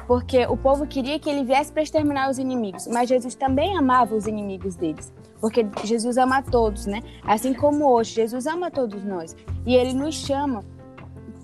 Porque 0.07 0.45
o 0.47 0.57
povo 0.57 0.85
queria 0.85 1.17
que 1.17 1.29
ele 1.29 1.45
viesse 1.45 1.71
para 1.71 1.83
exterminar 1.83 2.29
os 2.29 2.37
inimigos, 2.37 2.85
mas 2.85 3.07
Jesus 3.07 3.33
também 3.33 3.77
amava 3.77 4.13
os 4.13 4.27
inimigos 4.27 4.75
deles. 4.75 5.13
Porque 5.39 5.65
Jesus 5.85 6.17
ama 6.17 6.39
a 6.39 6.41
todos, 6.41 6.85
né? 6.85 7.01
Assim 7.23 7.53
como 7.53 7.89
hoje, 7.89 8.13
Jesus 8.13 8.45
ama 8.45 8.69
todos 8.69 9.05
nós. 9.05 9.37
E 9.65 9.73
ele 9.73 9.93
nos 9.93 10.15
chama 10.15 10.65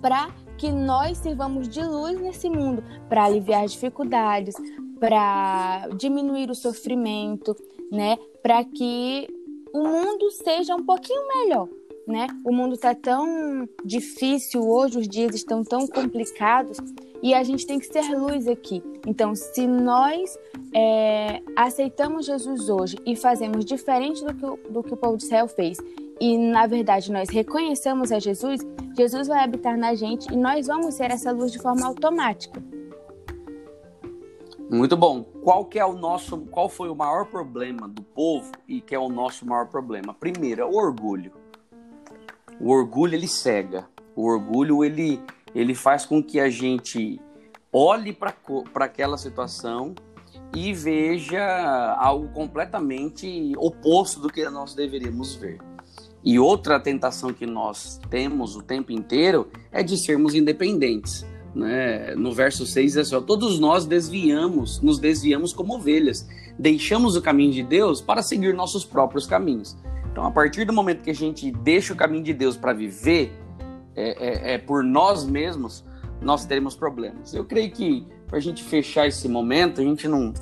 para 0.01 0.29
que 0.61 0.71
nós 0.71 1.17
sirvamos 1.17 1.67
de 1.67 1.83
luz 1.83 2.21
nesse 2.21 2.47
mundo, 2.47 2.83
para 3.09 3.23
aliviar 3.23 3.65
dificuldades, 3.65 4.53
para 4.99 5.87
diminuir 5.97 6.51
o 6.51 6.55
sofrimento, 6.55 7.55
né? 7.91 8.15
Para 8.43 8.63
que 8.63 9.27
o 9.73 9.79
mundo 9.79 10.29
seja 10.29 10.75
um 10.75 10.85
pouquinho 10.85 11.27
melhor, 11.29 11.67
né? 12.07 12.27
O 12.45 12.53
mundo 12.53 12.75
está 12.75 12.93
tão 12.93 13.67
difícil 13.83 14.61
hoje, 14.61 14.99
os 14.99 15.07
dias 15.07 15.33
estão 15.33 15.63
tão 15.63 15.87
complicados 15.87 16.77
e 17.23 17.33
a 17.33 17.41
gente 17.41 17.65
tem 17.65 17.79
que 17.79 17.87
ser 17.87 18.15
luz 18.15 18.47
aqui. 18.47 18.83
Então, 19.07 19.33
se 19.33 19.65
nós 19.65 20.37
é, 20.75 21.41
aceitamos 21.55 22.27
Jesus 22.27 22.69
hoje 22.69 22.97
e 23.03 23.15
fazemos 23.15 23.65
diferente 23.65 24.23
do 24.23 24.31
que, 24.35 24.45
o, 24.45 24.59
do 24.69 24.83
que 24.83 24.93
o 24.93 24.97
povo 24.97 25.17
de 25.17 25.23
Israel 25.23 25.47
fez, 25.47 25.79
e 26.21 26.37
na 26.37 26.67
verdade 26.67 27.11
nós 27.11 27.29
reconhecemos 27.29 28.11
a 28.11 28.19
Jesus, 28.19 28.61
Jesus 28.95 29.27
vai 29.27 29.43
habitar 29.43 29.75
na 29.75 29.95
gente 29.95 30.31
e 30.31 30.37
nós 30.37 30.67
vamos 30.67 30.93
ser 30.93 31.09
essa 31.09 31.31
luz 31.31 31.51
de 31.51 31.57
forma 31.57 31.87
automática. 31.87 32.61
Muito 34.69 34.95
bom. 34.95 35.23
Qual 35.23 35.65
que 35.65 35.79
é 35.79 35.85
o 35.85 35.93
nosso, 35.93 36.37
qual 36.51 36.69
foi 36.69 36.89
o 36.89 36.95
maior 36.95 37.25
problema 37.25 37.89
do 37.89 38.03
povo 38.03 38.51
e 38.67 38.79
que 38.79 38.93
é 38.93 38.99
o 38.99 39.09
nosso 39.09 39.47
maior 39.47 39.67
problema? 39.67 40.13
Primeiro, 40.13 40.65
o 40.67 40.77
orgulho. 40.77 41.31
O 42.59 42.69
orgulho 42.69 43.15
ele 43.15 43.27
cega. 43.27 43.87
O 44.15 44.23
orgulho 44.23 44.85
ele 44.85 45.19
ele 45.55 45.73
faz 45.73 46.05
com 46.05 46.23
que 46.23 46.39
a 46.39 46.49
gente 46.49 47.19
olhe 47.73 48.13
para 48.13 48.85
aquela 48.85 49.17
situação 49.17 49.95
e 50.55 50.71
veja 50.71 51.95
algo 51.99 52.29
completamente 52.29 53.53
oposto 53.57 54.19
do 54.19 54.29
que 54.29 54.47
nós 54.49 54.75
deveríamos 54.75 55.35
ver. 55.35 55.70
E 56.23 56.37
outra 56.37 56.79
tentação 56.79 57.33
que 57.33 57.45
nós 57.45 57.99
temos 58.09 58.55
o 58.55 58.61
tempo 58.61 58.91
inteiro 58.91 59.47
é 59.71 59.81
de 59.81 59.97
sermos 59.97 60.35
independentes. 60.35 61.25
Né? 61.53 62.15
No 62.15 62.31
verso 62.31 62.65
6 62.65 62.93
diz 62.93 62.97
assim: 62.97 63.25
Todos 63.25 63.59
nós 63.59 63.85
desviamos, 63.85 64.79
nos 64.81 64.99
desviamos 64.99 65.51
como 65.51 65.75
ovelhas, 65.75 66.27
deixamos 66.57 67.15
o 67.15 67.21
caminho 67.21 67.51
de 67.51 67.63
Deus 67.63 68.01
para 68.01 68.21
seguir 68.21 68.53
nossos 68.53 68.85
próprios 68.85 69.25
caminhos. 69.25 69.75
Então, 70.11 70.25
a 70.25 70.31
partir 70.31 70.65
do 70.65 70.73
momento 70.73 71.01
que 71.01 71.09
a 71.09 71.15
gente 71.15 71.51
deixa 71.51 71.93
o 71.93 71.95
caminho 71.95 72.23
de 72.23 72.33
Deus 72.33 72.57
para 72.57 72.73
viver 72.73 73.31
é, 73.95 74.51
é, 74.51 74.53
é, 74.53 74.57
por 74.57 74.83
nós 74.83 75.25
mesmos, 75.25 75.83
nós 76.21 76.45
teremos 76.45 76.75
problemas. 76.75 77.33
Eu 77.33 77.45
creio 77.45 77.71
que 77.71 78.05
para 78.27 78.37
a 78.37 78.41
gente 78.41 78.63
fechar 78.63 79.07
esse 79.07 79.27
momento, 79.27 79.81
a 79.81 79.83
gente 79.83 80.07
não, 80.07 80.33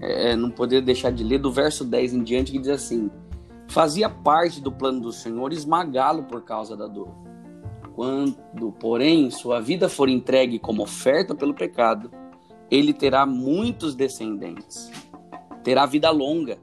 é, 0.00 0.32
é, 0.32 0.36
não 0.36 0.50
poderia 0.50 0.82
deixar 0.82 1.10
de 1.10 1.24
ler 1.24 1.38
do 1.38 1.50
verso 1.50 1.84
10 1.84 2.14
em 2.14 2.22
diante, 2.22 2.52
que 2.52 2.58
diz 2.58 2.68
assim: 2.68 3.10
Fazia 3.68 4.08
parte 4.08 4.60
do 4.60 4.70
plano 4.70 5.00
do 5.00 5.12
Senhor 5.12 5.52
esmagá-lo 5.52 6.24
por 6.24 6.42
causa 6.42 6.76
da 6.76 6.86
dor. 6.86 7.08
Quando, 7.94 8.72
porém, 8.78 9.30
sua 9.30 9.60
vida 9.60 9.88
for 9.88 10.08
entregue 10.08 10.58
como 10.58 10.82
oferta 10.82 11.34
pelo 11.34 11.54
pecado, 11.54 12.10
ele 12.70 12.92
terá 12.92 13.24
muitos 13.24 13.94
descendentes, 13.94 14.90
terá 15.62 15.86
vida 15.86 16.10
longa, 16.10 16.58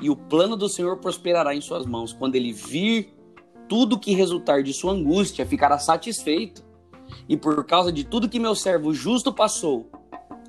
e 0.00 0.10
o 0.10 0.16
plano 0.16 0.56
do 0.56 0.68
Senhor 0.68 0.98
prosperará 0.98 1.54
em 1.54 1.60
suas 1.60 1.86
mãos. 1.86 2.12
Quando 2.12 2.34
ele 2.34 2.52
vir 2.52 3.14
tudo 3.68 3.98
que 3.98 4.14
resultar 4.14 4.62
de 4.62 4.72
sua 4.72 4.92
angústia 4.92 5.46
ficará 5.46 5.78
satisfeito. 5.78 6.62
E 7.28 7.36
por 7.36 7.64
causa 7.64 7.92
de 7.92 8.04
tudo 8.04 8.28
que 8.28 8.38
meu 8.38 8.54
servo 8.54 8.92
justo 8.92 9.32
passou, 9.32 9.88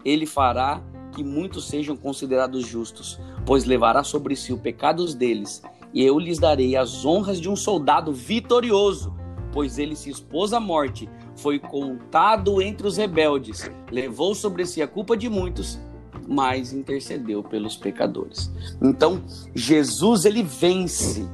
ele 0.03 0.25
fará 0.25 0.81
que 1.11 1.23
muitos 1.23 1.67
sejam 1.67 1.95
considerados 1.95 2.67
justos, 2.67 3.19
pois 3.45 3.63
levará 3.63 4.03
sobre 4.03 4.35
si 4.35 4.51
o 4.51 4.57
pecados 4.57 5.15
deles, 5.15 5.61
e 5.95 6.03
eu 6.03 6.19
lhes 6.19 6.37
darei 6.37 6.75
as 6.75 7.05
honras 7.05 7.39
de 7.39 7.49
um 7.49 7.55
soldado 7.55 8.11
vitorioso, 8.11 9.15
pois 9.53 9.79
ele 9.79 9.95
se 9.95 10.09
expôs 10.09 10.51
à 10.51 10.59
morte, 10.59 11.09
foi 11.37 11.57
contado 11.57 12.61
entre 12.61 12.85
os 12.85 12.97
rebeldes, 12.97 13.71
levou 13.89 14.35
sobre 14.35 14.65
si 14.65 14.81
a 14.81 14.87
culpa 14.87 15.15
de 15.15 15.29
muitos, 15.29 15.79
mas 16.27 16.73
intercedeu 16.73 17.41
pelos 17.41 17.77
pecadores. 17.77 18.51
Então, 18.81 19.23
Jesus 19.53 20.25
ele 20.25 20.43
vence 20.43 21.25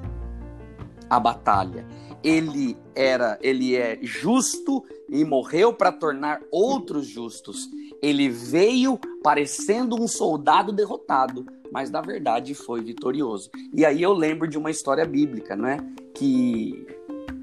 a 1.09 1.19
batalha. 1.19 1.83
Ele 2.23 2.77
era, 2.93 3.39
ele 3.41 3.75
é 3.75 3.97
justo 4.03 4.83
e 5.09 5.25
morreu 5.25 5.73
para 5.73 5.91
tornar 5.91 6.39
outros 6.51 7.07
justos. 7.07 7.67
Ele 8.01 8.29
veio 8.29 8.99
parecendo 9.23 10.01
um 10.01 10.07
soldado 10.07 10.71
derrotado, 10.71 11.45
mas 11.71 11.89
na 11.89 12.01
verdade 12.01 12.53
foi 12.53 12.81
vitorioso. 12.81 13.49
E 13.73 13.85
aí 13.85 14.01
eu 14.01 14.13
lembro 14.13 14.47
de 14.47 14.57
uma 14.57 14.71
história 14.71 15.05
bíblica, 15.05 15.55
não 15.55 15.67
é? 15.67 15.77
Que 16.13 16.85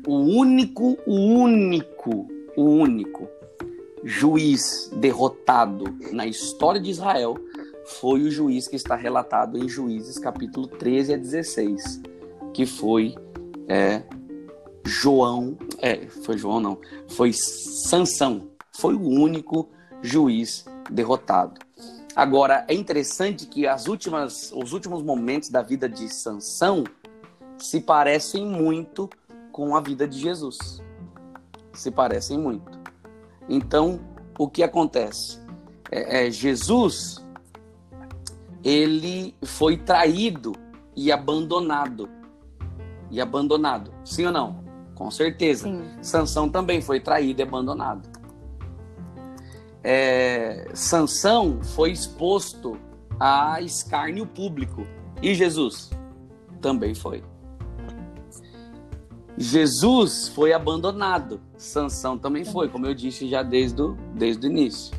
o 0.06 0.14
único, 0.14 0.98
o 1.06 1.14
único, 1.14 2.26
o 2.56 2.64
único 2.64 3.28
juiz 4.04 4.90
derrotado 4.96 5.84
na 6.12 6.26
história 6.26 6.80
de 6.80 6.90
Israel 6.90 7.36
foi 7.84 8.22
o 8.22 8.30
juiz 8.30 8.68
que 8.68 8.76
está 8.76 8.94
relatado 8.94 9.58
em 9.58 9.68
Juízes 9.68 10.18
capítulo 10.18 10.66
13 10.66 11.14
a 11.14 11.16
16, 11.16 12.02
que 12.52 12.66
foi 12.66 13.14
é, 13.66 14.02
João, 14.84 15.56
é, 15.78 16.06
foi 16.06 16.36
João 16.36 16.60
não, 16.60 16.78
foi 17.08 17.32
Sansão, 17.32 18.50
foi 18.72 18.94
o 18.94 19.02
único 19.02 19.68
juiz 20.02 20.64
derrotado. 20.90 21.60
Agora 22.14 22.64
é 22.66 22.74
interessante 22.74 23.46
que 23.46 23.66
as 23.66 23.86
últimas, 23.86 24.52
os 24.52 24.72
últimos 24.72 25.02
momentos 25.02 25.50
da 25.50 25.62
vida 25.62 25.88
de 25.88 26.08
Sansão 26.12 26.84
se 27.56 27.80
parecem 27.80 28.46
muito 28.46 29.08
com 29.52 29.76
a 29.76 29.80
vida 29.80 30.06
de 30.06 30.18
Jesus. 30.18 30.82
Se 31.72 31.90
parecem 31.90 32.38
muito. 32.38 32.78
Então, 33.48 34.00
o 34.38 34.48
que 34.48 34.62
acontece? 34.62 35.38
É, 35.90 36.26
é, 36.26 36.30
Jesus, 36.30 37.24
ele 38.64 39.34
foi 39.44 39.76
traído 39.76 40.52
e 40.96 41.10
abandonado. 41.12 42.08
E 43.10 43.20
abandonado. 43.20 43.92
Sim 44.04 44.26
ou 44.26 44.32
não? 44.32 44.64
Com 44.94 45.10
certeza. 45.10 45.64
Sim. 45.64 45.84
Sansão 46.02 46.48
também 46.48 46.80
foi 46.80 47.00
traído 47.00 47.40
e 47.40 47.42
abandonado. 47.42 48.17
É, 49.82 50.68
Sansão 50.74 51.62
foi 51.62 51.92
exposto 51.92 52.78
a 53.18 53.60
escárnio 53.60 54.26
público. 54.26 54.86
E 55.22 55.34
Jesus? 55.34 55.90
Também 56.60 56.94
foi. 56.94 57.22
Jesus 59.36 60.28
foi 60.28 60.52
abandonado, 60.52 61.40
Sansão 61.56 62.18
também 62.18 62.44
foi, 62.44 62.68
como 62.68 62.86
eu 62.86 62.94
disse 62.94 63.28
já 63.28 63.40
desde 63.40 63.80
o, 63.80 63.96
desde 64.12 64.44
o 64.44 64.50
início. 64.50 64.96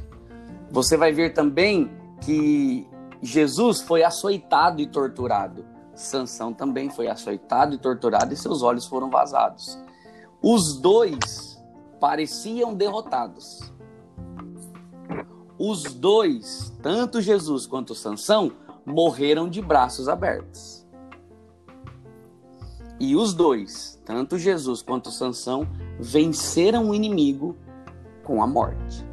Você 0.71 0.95
vai 0.95 1.11
ver 1.11 1.33
também 1.33 1.91
que 2.21 2.87
Jesus 3.21 3.81
foi 3.81 4.01
açoitado 4.01 4.81
e 4.81 4.87
torturado. 4.87 5.65
Sansão 5.93 6.53
também 6.53 6.89
foi 6.89 7.09
açoitado 7.09 7.75
e 7.75 7.77
torturado 7.77 8.33
e 8.33 8.37
seus 8.37 8.61
olhos 8.61 8.85
foram 8.87 9.09
vazados. 9.09 9.77
Os 10.41 10.79
dois 10.79 11.61
pareciam 11.99 12.73
derrotados. 12.73 13.59
Os 15.61 15.83
dois, 15.83 16.73
tanto 16.81 17.19
Jesus 17.19 17.67
quanto 17.67 17.93
Sansão, 17.93 18.53
morreram 18.85 19.49
de 19.49 19.61
braços 19.61 20.07
abertos. 20.07 20.87
E 22.97 23.13
os 23.13 23.33
dois, 23.33 24.01
tanto 24.05 24.37
Jesus 24.37 24.81
quanto 24.81 25.11
Sansão, 25.11 25.67
venceram 25.99 26.89
o 26.89 26.95
inimigo 26.95 27.57
com 28.23 28.41
a 28.41 28.47
morte. 28.47 29.05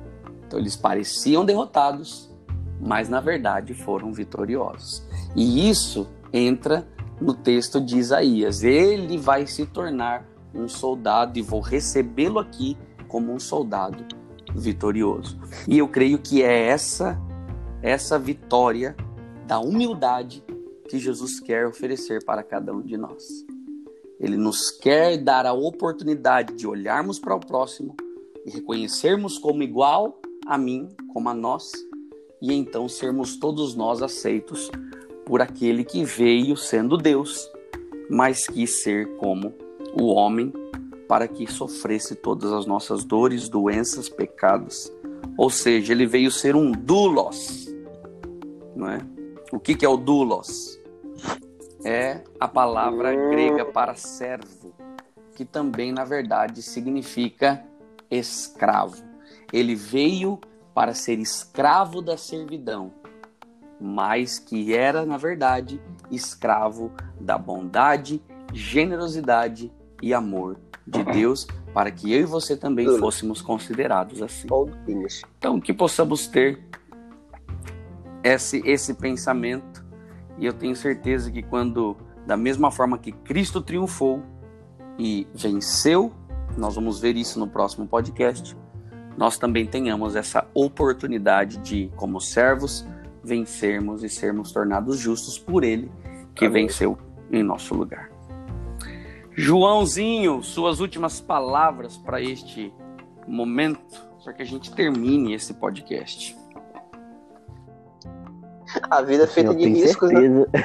Então 0.46 0.56
eles 0.56 0.76
pareciam 0.76 1.44
derrotados, 1.44 2.32
mas 2.80 3.08
na 3.08 3.20
verdade 3.20 3.74
foram 3.74 4.12
vitoriosos. 4.12 5.04
E 5.34 5.68
isso 5.68 6.06
entra 6.32 6.86
no 7.20 7.34
texto 7.34 7.80
de 7.80 7.98
Isaías. 7.98 8.62
Ele 8.62 9.18
vai 9.18 9.48
se 9.48 9.66
tornar 9.66 10.24
um 10.54 10.68
soldado 10.68 11.40
e 11.40 11.42
vou 11.42 11.60
recebê-lo 11.60 12.38
aqui 12.38 12.78
como 13.08 13.32
um 13.32 13.40
soldado 13.40 14.04
vitorioso. 14.56 15.38
E 15.68 15.78
eu 15.78 15.88
creio 15.88 16.18
que 16.18 16.42
é 16.42 16.68
essa 16.68 17.20
essa 17.82 18.18
vitória 18.18 18.96
da 19.46 19.60
humildade 19.60 20.42
que 20.88 20.98
Jesus 20.98 21.38
quer 21.38 21.66
oferecer 21.66 22.24
para 22.24 22.42
cada 22.42 22.72
um 22.72 22.80
de 22.80 22.96
nós. 22.96 23.22
Ele 24.18 24.36
nos 24.36 24.70
quer 24.70 25.18
dar 25.18 25.46
a 25.46 25.52
oportunidade 25.52 26.54
de 26.54 26.66
olharmos 26.66 27.18
para 27.18 27.34
o 27.34 27.40
próximo 27.40 27.94
e 28.44 28.50
reconhecermos 28.50 29.38
como 29.38 29.62
igual 29.62 30.20
a 30.46 30.56
mim, 30.56 30.88
como 31.12 31.28
a 31.28 31.34
nós, 31.34 31.70
e 32.40 32.52
então 32.52 32.88
sermos 32.88 33.36
todos 33.36 33.74
nós 33.74 34.02
aceitos 34.02 34.70
por 35.24 35.40
aquele 35.40 35.84
que 35.84 36.04
veio 36.04 36.56
sendo 36.56 36.96
Deus, 36.96 37.50
mas 38.08 38.46
quis 38.46 38.82
ser 38.82 39.16
como 39.16 39.52
o 40.00 40.06
homem 40.06 40.52
para 41.08 41.28
que 41.28 41.50
sofresse 41.50 42.14
todas 42.14 42.52
as 42.52 42.66
nossas 42.66 43.04
dores, 43.04 43.48
doenças, 43.48 44.08
pecados. 44.08 44.92
Ou 45.36 45.50
seja, 45.50 45.92
ele 45.92 46.06
veio 46.06 46.30
ser 46.30 46.56
um 46.56 46.72
doulos, 46.72 47.68
não 48.74 48.88
é? 48.88 48.98
O 49.52 49.60
que, 49.60 49.74
que 49.74 49.84
é 49.84 49.88
o 49.88 49.96
doulos? 49.96 50.76
é 51.86 52.24
a 52.40 52.48
palavra 52.48 53.14
grega 53.14 53.64
para 53.64 53.94
servo, 53.94 54.74
que 55.36 55.44
também, 55.44 55.92
na 55.92 56.04
verdade, 56.04 56.60
significa 56.60 57.64
escravo. 58.10 59.04
Ele 59.52 59.76
veio 59.76 60.40
para 60.74 60.94
ser 60.94 61.20
escravo 61.20 62.02
da 62.02 62.16
servidão, 62.16 62.92
mas 63.80 64.40
que 64.40 64.74
era, 64.74 65.06
na 65.06 65.16
verdade, 65.16 65.80
escravo 66.10 66.90
da 67.20 67.38
bondade, 67.38 68.20
generosidade 68.52 69.72
e 70.02 70.12
amor 70.14 70.58
de 70.86 71.02
Deus, 71.04 71.46
para 71.74 71.90
que 71.90 72.12
eu 72.12 72.20
e 72.20 72.24
você 72.24 72.56
também 72.56 72.86
fôssemos 72.98 73.42
considerados 73.42 74.22
assim. 74.22 74.46
Então, 75.38 75.60
que 75.60 75.72
possamos 75.72 76.26
ter 76.26 76.60
esse, 78.22 78.62
esse 78.64 78.94
pensamento 78.94 79.84
e 80.38 80.46
eu 80.46 80.52
tenho 80.52 80.76
certeza 80.76 81.30
que 81.30 81.42
quando, 81.42 81.96
da 82.26 82.36
mesma 82.36 82.70
forma 82.70 82.98
que 82.98 83.10
Cristo 83.10 83.60
triunfou 83.60 84.22
e 84.98 85.26
venceu, 85.34 86.12
nós 86.56 86.74
vamos 86.74 87.00
ver 87.00 87.16
isso 87.16 87.38
no 87.38 87.48
próximo 87.48 87.86
podcast, 87.86 88.56
nós 89.16 89.38
também 89.38 89.66
tenhamos 89.66 90.14
essa 90.14 90.46
oportunidade 90.54 91.56
de, 91.58 91.90
como 91.96 92.20
servos, 92.20 92.86
vencermos 93.24 94.04
e 94.04 94.08
sermos 94.08 94.52
tornados 94.52 94.98
justos 94.98 95.38
por 95.38 95.64
Ele 95.64 95.90
que 96.34 96.44
Amém. 96.44 96.66
venceu 96.66 96.98
em 97.32 97.42
nosso 97.42 97.74
lugar. 97.74 98.15
Joãozinho, 99.36 100.42
suas 100.42 100.80
últimas 100.80 101.20
palavras 101.20 101.98
para 101.98 102.22
este 102.22 102.72
momento, 103.28 104.00
para 104.24 104.32
que 104.32 104.42
a 104.42 104.46
gente 104.46 104.72
termine 104.72 105.34
esse 105.34 105.52
podcast. 105.52 106.34
A 108.90 109.02
vida 109.02 109.24
é 109.24 109.26
feita 109.26 109.50
eu 109.50 109.54
de 109.54 109.68
riscos, 109.68 110.10
né? 110.10 110.20
certeza. 110.20 110.50
né? 110.52 110.62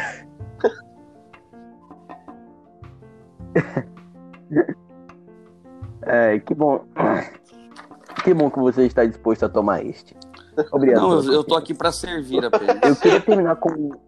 é, 6.04 6.40
que 6.40 6.56
bom. 6.56 6.86
Que 8.24 8.34
bom 8.34 8.50
que 8.50 8.60
você 8.60 8.86
está 8.86 9.04
disposto 9.04 9.44
a 9.44 9.50
tomar 9.50 9.86
este. 9.86 10.16
Obrigado. 10.72 11.02
Não, 11.02 11.24
eu, 11.24 11.34
eu 11.34 11.44
tô 11.44 11.56
aqui 11.56 11.74
para 11.74 11.92
servir 11.92 12.46
apenas. 12.46 12.80
Eu 12.84 12.96
queria 12.96 13.20
terminar 13.22 13.56
com. 13.58 13.92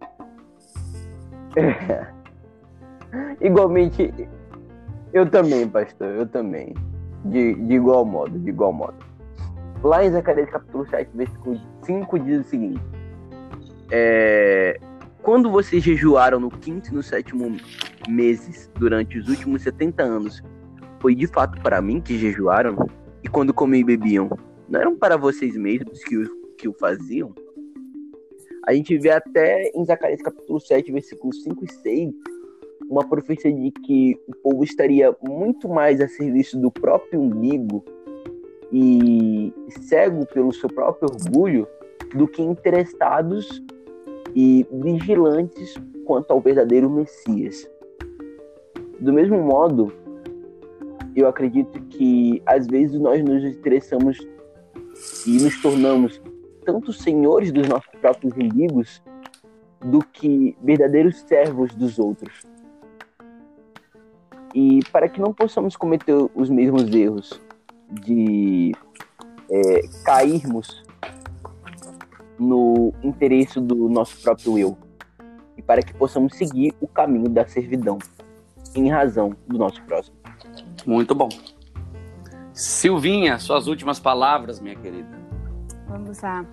É. 1.55 2.07
Igualmente, 3.39 4.11
eu 5.13 5.29
também, 5.29 5.67
pastor, 5.67 6.07
eu 6.07 6.27
também. 6.27 6.73
De, 7.25 7.53
de 7.53 7.73
igual 7.73 8.03
modo, 8.05 8.37
de 8.37 8.49
igual 8.49 8.73
modo. 8.73 8.95
Lá 9.81 10.03
em 10.03 10.11
Zacarias 10.11 10.49
capítulo 10.49 10.85
7, 10.89 11.09
versículo 11.13 11.59
5 11.83 12.19
diz 12.19 12.45
o 12.45 12.49
seguinte: 12.49 12.81
é, 13.91 14.79
quando 15.21 15.49
vocês 15.49 15.81
jejuaram 15.81 16.39
no 16.39 16.49
quinto 16.49 16.89
e 16.89 16.93
no 16.93 17.03
sétimo 17.03 17.55
meses 18.09 18.69
durante 18.75 19.17
os 19.17 19.29
últimos 19.29 19.61
70 19.61 20.03
anos, 20.03 20.41
foi 20.99 21.15
de 21.15 21.27
fato 21.27 21.61
para 21.61 21.81
mim 21.81 22.01
que 22.01 22.17
jejuaram? 22.17 22.75
E 23.23 23.29
quando 23.29 23.53
comiam 23.53 23.81
e 23.81 23.83
bebiam, 23.85 24.29
não 24.67 24.81
eram 24.81 24.97
para 24.97 25.15
vocês 25.15 25.55
mesmos 25.55 26.03
que 26.03 26.15
que 26.57 26.67
o 26.67 26.73
faziam? 26.73 27.33
A 28.65 28.73
gente 28.73 28.97
vê 28.97 29.09
até 29.09 29.69
em 29.75 29.85
Zacarias 29.85 30.21
capítulo 30.21 30.59
7, 30.59 30.91
versículos 30.91 31.43
5 31.43 31.65
e 31.65 31.73
6, 31.73 32.13
uma 32.89 33.07
profecia 33.07 33.51
de 33.51 33.71
que 33.71 34.17
o 34.27 34.35
povo 34.35 34.63
estaria 34.63 35.15
muito 35.21 35.67
mais 35.69 35.99
a 36.01 36.07
serviço 36.07 36.59
do 36.59 36.71
próprio 36.71 37.19
umbigo 37.19 37.83
e 38.71 39.53
cego 39.69 40.25
pelo 40.25 40.51
seu 40.51 40.69
próprio 40.69 41.09
orgulho 41.11 41.67
do 42.15 42.27
que 42.27 42.41
interessados 42.41 43.63
e 44.35 44.65
vigilantes 44.71 45.75
quanto 46.05 46.31
ao 46.31 46.41
verdadeiro 46.41 46.89
Messias. 46.89 47.69
Do 48.99 49.13
mesmo 49.13 49.39
modo, 49.41 49.91
eu 51.15 51.27
acredito 51.27 51.79
que 51.89 52.41
às 52.45 52.67
vezes 52.67 52.99
nós 52.99 53.23
nos 53.23 53.43
interessamos 53.43 54.17
e 55.27 55.37
nos 55.41 55.61
tornamos 55.61 56.21
tanto 56.65 56.93
senhores 56.93 57.51
dos 57.51 57.67
nossos 57.67 57.91
próprios 57.99 58.33
inimigos 58.35 59.01
do 59.83 59.99
que 59.99 60.55
verdadeiros 60.61 61.19
servos 61.21 61.73
dos 61.75 61.99
outros. 61.99 62.52
E 64.53 64.79
para 64.91 65.09
que 65.09 65.19
não 65.19 65.33
possamos 65.33 65.75
cometer 65.75 66.13
os 66.35 66.49
mesmos 66.49 66.93
erros 66.93 67.41
de 67.89 68.73
é, 69.49 69.81
cairmos 70.05 70.83
no 72.37 72.93
interesse 73.03 73.59
do 73.59 73.89
nosso 73.89 74.21
próprio 74.21 74.57
eu, 74.57 74.77
e 75.57 75.61
para 75.61 75.81
que 75.81 75.93
possamos 75.93 76.35
seguir 76.35 76.73
o 76.81 76.87
caminho 76.87 77.29
da 77.29 77.47
servidão, 77.47 77.97
em 78.75 78.89
razão 78.89 79.35
do 79.47 79.57
nosso 79.57 79.81
próximo. 79.83 80.15
Muito 80.85 81.13
bom. 81.13 81.29
Silvinha, 82.53 83.39
suas 83.39 83.67
últimas 83.67 83.99
palavras, 83.99 84.59
minha 84.59 84.75
querida. 84.75 85.09
Vamos 85.87 86.21
lá. 86.21 86.45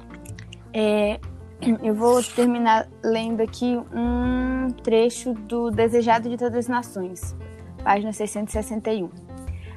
É, 0.73 1.19
eu 1.83 1.95
vou 1.95 2.23
terminar 2.23 2.89
lendo 3.03 3.43
aqui 3.43 3.79
um 3.93 4.69
trecho 4.83 5.35
do 5.35 5.71
Desejado 5.71 6.29
de 6.29 6.37
Todas 6.37 6.57
as 6.57 6.69
Nações, 6.69 7.37
página 7.81 8.13
661. 8.13 9.11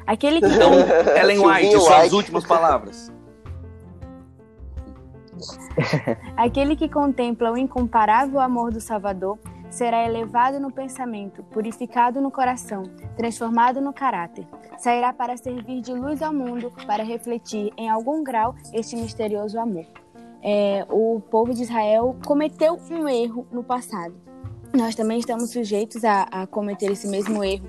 Aquele 0.06 0.42
que. 0.42 0.48
Então, 0.48 0.72
Ellen 1.16 1.40
White, 1.40 1.80
suas 1.80 2.14
últimas 2.14 2.46
palavras. 2.46 3.12
Aquele 6.38 6.76
que 6.76 6.88
contempla 6.88 7.52
o 7.52 7.58
incomparável 7.58 8.40
amor 8.40 8.72
do 8.72 8.80
Salvador 8.80 9.38
será 9.70 10.06
elevado 10.06 10.60
no 10.60 10.72
pensamento, 10.72 11.44
purificado 11.44 12.22
no 12.22 12.30
coração, 12.30 12.84
transformado 13.18 13.82
no 13.82 13.92
caráter. 13.92 14.46
Sairá 14.78 15.12
para 15.12 15.36
servir 15.36 15.82
de 15.82 15.94
luz 15.94 16.22
ao 16.22 16.32
mundo, 16.32 16.72
para 16.86 17.04
refletir 17.04 17.74
em 17.76 17.90
algum 17.90 18.24
grau 18.24 18.56
este 18.72 18.96
misterioso 18.96 19.60
amor. 19.60 19.86
É, 20.44 20.86
o 20.90 21.22
povo 21.22 21.54
de 21.54 21.64
Israel 21.64 22.16
cometeu 22.26 22.78
um 22.92 23.08
erro 23.08 23.48
no 23.52 23.64
passado. 23.64 24.14
Nós 24.74 24.94
também 24.94 25.18
estamos 25.18 25.52
sujeitos 25.52 26.04
a, 26.04 26.24
a 26.24 26.48
cometer 26.48 26.92
esse 26.92 27.08
mesmo 27.08 27.44
erro, 27.44 27.68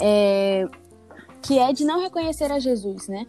é, 0.00 0.66
que 1.42 1.58
é 1.58 1.72
de 1.72 1.84
não 1.84 2.00
reconhecer 2.00 2.50
a 2.50 2.58
Jesus, 2.58 3.08
né? 3.08 3.26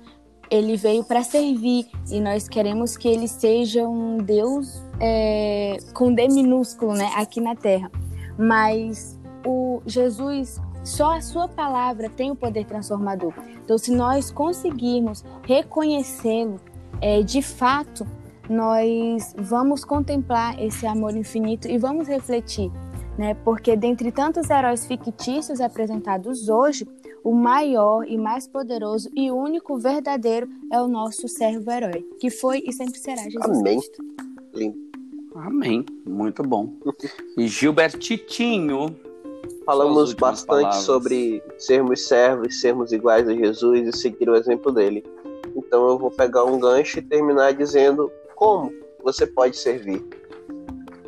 Ele 0.49 0.75
veio 0.75 1.03
para 1.03 1.23
servir 1.23 1.87
e 2.09 2.19
nós 2.19 2.47
queremos 2.47 2.97
que 2.97 3.07
ele 3.07 3.27
seja 3.27 3.87
um 3.87 4.17
Deus 4.17 4.81
é, 4.99 5.77
com 5.93 6.13
D 6.13 6.27
minúsculo, 6.27 6.93
né? 6.93 7.11
Aqui 7.15 7.39
na 7.39 7.55
Terra. 7.55 7.89
Mas 8.37 9.17
o 9.45 9.81
Jesus, 9.85 10.59
só 10.83 11.15
a 11.15 11.21
sua 11.21 11.47
palavra 11.47 12.09
tem 12.09 12.31
o 12.31 12.35
poder 12.35 12.65
transformador. 12.65 13.33
Então, 13.63 13.77
se 13.77 13.91
nós 13.91 14.29
conseguirmos 14.29 15.23
reconhecê-lo 15.43 16.59
é, 16.99 17.21
de 17.21 17.41
fato, 17.41 18.05
nós 18.49 19.33
vamos 19.37 19.85
contemplar 19.85 20.61
esse 20.61 20.85
amor 20.85 21.15
infinito 21.15 21.67
e 21.69 21.77
vamos 21.77 22.07
refletir, 22.07 22.69
né? 23.17 23.35
Porque 23.43 23.75
dentre 23.75 24.11
tantos 24.11 24.49
heróis 24.49 24.85
fictícios 24.85 25.61
apresentados 25.61 26.49
hoje, 26.49 26.87
o 27.23 27.33
maior 27.33 28.03
e 28.07 28.17
mais 28.17 28.47
poderoso 28.47 29.09
e 29.15 29.31
único 29.31 29.77
verdadeiro 29.77 30.49
é 30.71 30.81
o 30.81 30.87
nosso 30.87 31.27
servo-herói, 31.27 32.05
que 32.19 32.29
foi 32.29 32.63
e 32.65 32.73
sempre 32.73 32.99
será 32.99 33.21
Jesus 33.23 33.59
Amém. 33.59 33.79
Cristo. 33.79 34.03
Amém. 35.35 35.85
Muito 36.05 36.43
bom. 36.43 36.73
E 37.37 37.47
Gilbertitinho. 37.47 38.95
Falamos 39.65 40.13
bastante 40.13 40.61
palavras. 40.61 40.83
sobre 40.83 41.41
sermos 41.57 42.07
servos, 42.07 42.59
sermos 42.59 42.91
iguais 42.91 43.27
a 43.27 43.33
Jesus 43.33 43.87
e 43.87 43.97
seguir 43.97 44.29
o 44.29 44.35
exemplo 44.35 44.71
dele. 44.71 45.03
Então 45.55 45.87
eu 45.87 45.97
vou 45.97 46.09
pegar 46.09 46.43
um 46.43 46.59
gancho 46.59 46.99
e 46.99 47.01
terminar 47.01 47.53
dizendo 47.53 48.11
como 48.35 48.73
você 49.03 49.25
pode 49.25 49.55
servir. 49.55 50.03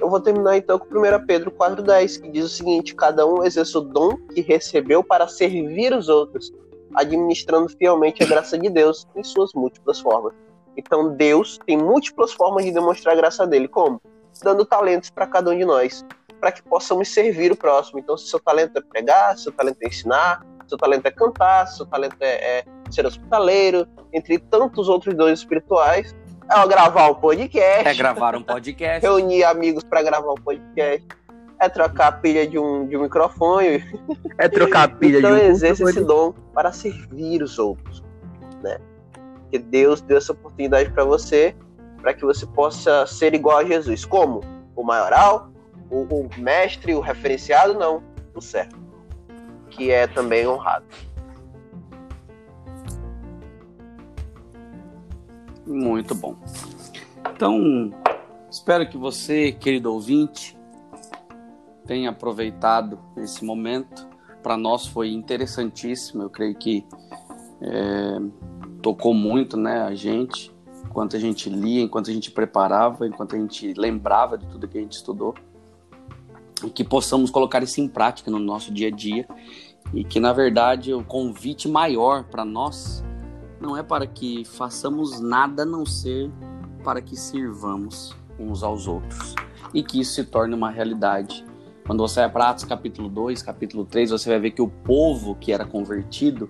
Eu 0.03 0.09
vou 0.09 0.19
terminar 0.19 0.57
então 0.57 0.77
com 0.77 0.85
1 0.85 1.25
Pedro 1.25 1.49
4,10, 1.49 2.21
que 2.21 2.29
diz 2.29 2.43
o 2.43 2.49
seguinte: 2.49 2.93
Cada 2.93 3.25
um 3.25 3.41
exerce 3.41 3.77
o 3.77 3.79
dom 3.79 4.17
que 4.33 4.41
recebeu 4.41 5.01
para 5.01 5.29
servir 5.29 5.93
os 5.93 6.09
outros, 6.09 6.51
administrando 6.93 7.69
fielmente 7.69 8.21
a 8.21 8.25
graça 8.25 8.57
de 8.57 8.69
Deus 8.69 9.07
em 9.15 9.23
suas 9.23 9.53
múltiplas 9.53 10.01
formas. 10.01 10.33
Então 10.75 11.15
Deus 11.15 11.57
tem 11.65 11.77
múltiplas 11.77 12.33
formas 12.33 12.65
de 12.65 12.73
demonstrar 12.73 13.13
a 13.13 13.15
graça 13.15 13.47
dele. 13.47 13.69
Como? 13.69 14.01
Dando 14.43 14.65
talentos 14.65 15.09
para 15.09 15.25
cada 15.25 15.51
um 15.51 15.57
de 15.57 15.63
nós, 15.63 16.03
para 16.37 16.51
que 16.51 16.61
possamos 16.63 17.07
servir 17.07 17.53
o 17.53 17.55
próximo. 17.55 17.97
Então, 17.97 18.17
se 18.17 18.27
seu 18.27 18.41
talento 18.41 18.77
é 18.77 18.81
pregar, 18.81 19.37
se 19.37 19.43
seu 19.43 19.53
talento 19.53 19.77
é 19.83 19.87
ensinar, 19.87 20.45
se 20.63 20.69
seu 20.71 20.77
talento 20.77 21.05
é 21.05 21.11
cantar, 21.11 21.65
se 21.67 21.77
seu 21.77 21.85
talento 21.85 22.17
é, 22.19 22.57
é 22.57 22.65
ser 22.91 23.05
hospitaleiro, 23.05 23.87
entre 24.11 24.37
tantos 24.37 24.89
outros 24.89 25.15
dons 25.15 25.39
espirituais, 25.39 26.13
é 26.61 26.67
gravar 26.67 27.09
um 27.09 27.15
podcast, 27.15 27.87
É 27.87 27.93
gravar 27.93 28.35
um 28.35 28.43
podcast. 28.43 29.01
reunir 29.01 29.43
amigos 29.43 29.83
para 29.83 30.01
gravar 30.03 30.31
um 30.31 30.35
podcast, 30.35 31.05
é 31.59 31.69
trocar 31.69 32.07
a 32.07 32.11
pilha 32.11 32.45
de 32.47 32.59
um, 32.59 32.87
de 32.87 32.97
um 32.97 33.03
microfone. 33.03 33.83
É 34.37 34.47
trocar 34.49 34.83
a 34.83 34.87
pilha 34.87 35.19
então, 35.19 35.35
de 35.35 35.41
um 35.41 35.45
exerça 35.45 35.83
esse 35.83 35.93
computador. 35.93 36.33
dom 36.33 36.41
para 36.53 36.71
servir 36.71 37.41
os 37.41 37.57
outros, 37.57 38.03
né? 38.61 38.77
Que 39.49 39.57
Deus 39.59 40.01
deu 40.01 40.17
essa 40.17 40.33
oportunidade 40.33 40.89
para 40.91 41.03
você, 41.05 41.55
para 42.01 42.13
que 42.13 42.23
você 42.25 42.45
possa 42.45 43.05
ser 43.05 43.33
igual 43.33 43.59
a 43.59 43.63
Jesus. 43.65 44.03
Como? 44.05 44.41
O 44.75 44.83
maioral, 44.83 45.49
o, 45.89 46.01
o 46.01 46.29
mestre, 46.37 46.93
o 46.93 46.99
referenciado? 46.99 47.73
Não, 47.75 48.03
o 48.33 48.41
servo, 48.41 48.75
que 49.69 49.91
é 49.91 50.07
também 50.07 50.47
honrado. 50.47 50.85
Muito 55.65 56.13
bom. 56.13 56.35
Então, 57.35 57.91
espero 58.49 58.87
que 58.87 58.97
você, 58.97 59.51
querido 59.51 59.93
ouvinte, 59.93 60.57
tenha 61.85 62.09
aproveitado 62.09 62.99
esse 63.17 63.43
momento. 63.43 64.07
Para 64.41 64.57
nós 64.57 64.85
foi 64.85 65.11
interessantíssimo. 65.11 66.23
Eu 66.23 66.29
creio 66.29 66.55
que 66.55 66.85
é, 67.61 68.19
tocou 68.81 69.13
muito, 69.13 69.55
né, 69.55 69.81
a 69.81 69.95
gente, 69.95 70.53
enquanto 70.85 71.15
a 71.15 71.19
gente 71.19 71.49
lia, 71.49 71.81
enquanto 71.81 72.09
a 72.09 72.13
gente 72.13 72.29
preparava, 72.29 73.07
enquanto 73.07 73.35
a 73.35 73.39
gente 73.39 73.73
lembrava 73.73 74.37
de 74.37 74.45
tudo 74.47 74.67
que 74.67 74.77
a 74.77 74.81
gente 74.81 74.93
estudou, 74.93 75.33
e 76.63 76.69
que 76.69 76.83
possamos 76.83 77.31
colocar 77.31 77.63
isso 77.63 77.79
em 77.79 77.87
prática 77.87 78.29
no 78.29 78.39
nosso 78.39 78.73
dia 78.73 78.89
a 78.89 78.91
dia, 78.91 79.25
e 79.93 80.03
que 80.03 80.19
na 80.19 80.33
verdade 80.33 80.93
o 80.93 81.03
convite 81.03 81.67
maior 81.67 82.25
para 82.25 82.43
nós 82.43 83.03
não 83.63 83.77
é 83.77 83.81
para 83.81 84.05
que 84.05 84.43
façamos 84.43 85.21
nada 85.21 85.63
a 85.63 85.65
não 85.65 85.85
ser 85.85 86.29
para 86.83 87.01
que 87.01 87.15
sirvamos 87.15 88.13
uns 88.37 88.61
aos 88.61 88.87
outros 88.87 89.35
e 89.73 89.81
que 89.81 90.01
isso 90.01 90.15
se 90.15 90.25
torne 90.25 90.53
uma 90.53 90.69
realidade. 90.69 91.45
Quando 91.87 92.01
você 92.01 92.19
vai 92.19 92.29
para 92.29 92.49
Atos 92.49 92.65
capítulo 92.65 93.07
2, 93.07 93.41
capítulo 93.41 93.85
3, 93.85 94.11
você 94.11 94.29
vai 94.29 94.37
ver 94.37 94.51
que 94.51 94.61
o 94.61 94.67
povo 94.67 95.35
que 95.35 95.53
era 95.53 95.65
convertido 95.65 96.49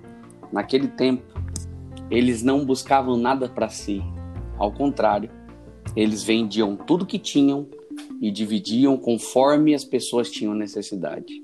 naquele 0.51 0.87
tempo, 0.87 1.39
eles 2.09 2.41
não 2.41 2.65
buscavam 2.65 3.15
nada 3.15 3.47
para 3.47 3.69
si. 3.69 4.01
Ao 4.57 4.71
contrário, 4.71 5.29
eles 5.95 6.23
vendiam 6.23 6.75
tudo 6.75 7.05
que 7.05 7.19
tinham 7.19 7.67
e 8.19 8.31
dividiam 8.31 8.97
conforme 8.97 9.75
as 9.75 9.85
pessoas 9.85 10.31
tinham 10.31 10.55
necessidade. 10.55 11.43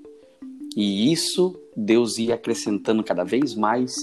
E 0.75 1.11
isso 1.11 1.55
Deus 1.77 2.17
ia 2.17 2.33
acrescentando 2.33 3.03
cada 3.03 3.23
vez 3.23 3.53
mais 3.53 3.95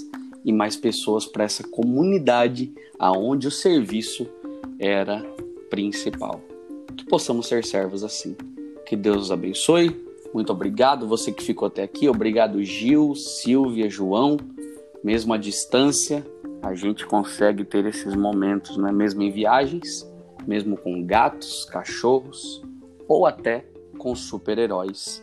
e 0.46 0.52
mais 0.52 0.76
pessoas 0.76 1.26
para 1.26 1.42
essa 1.42 1.64
comunidade 1.64 2.72
aonde 2.96 3.48
o 3.48 3.50
serviço 3.50 4.28
era 4.78 5.20
principal. 5.68 6.40
Que 6.96 7.04
possamos 7.04 7.48
ser 7.48 7.64
servos 7.64 8.04
assim. 8.04 8.36
Que 8.86 8.94
Deus 8.94 9.24
os 9.24 9.32
abençoe. 9.32 10.06
Muito 10.32 10.52
obrigado 10.52 11.08
você 11.08 11.32
que 11.32 11.42
ficou 11.42 11.66
até 11.66 11.82
aqui. 11.82 12.08
Obrigado 12.08 12.62
Gil, 12.62 13.16
Silvia, 13.16 13.90
João. 13.90 14.36
Mesmo 15.02 15.34
à 15.34 15.36
distância, 15.36 16.24
a 16.62 16.74
gente 16.74 17.04
consegue 17.04 17.64
ter 17.64 17.84
esses 17.84 18.14
momentos, 18.14 18.76
né? 18.76 18.92
mesmo 18.92 19.22
em 19.22 19.32
viagens, 19.32 20.08
mesmo 20.46 20.76
com 20.76 21.04
gatos, 21.04 21.64
cachorros 21.64 22.62
ou 23.08 23.26
até 23.26 23.66
com 23.98 24.14
super-heróis 24.14 25.22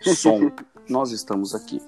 de 0.00 0.14
som. 0.14 0.52
Nós 0.88 1.10
estamos 1.10 1.54
aqui. 1.54 1.80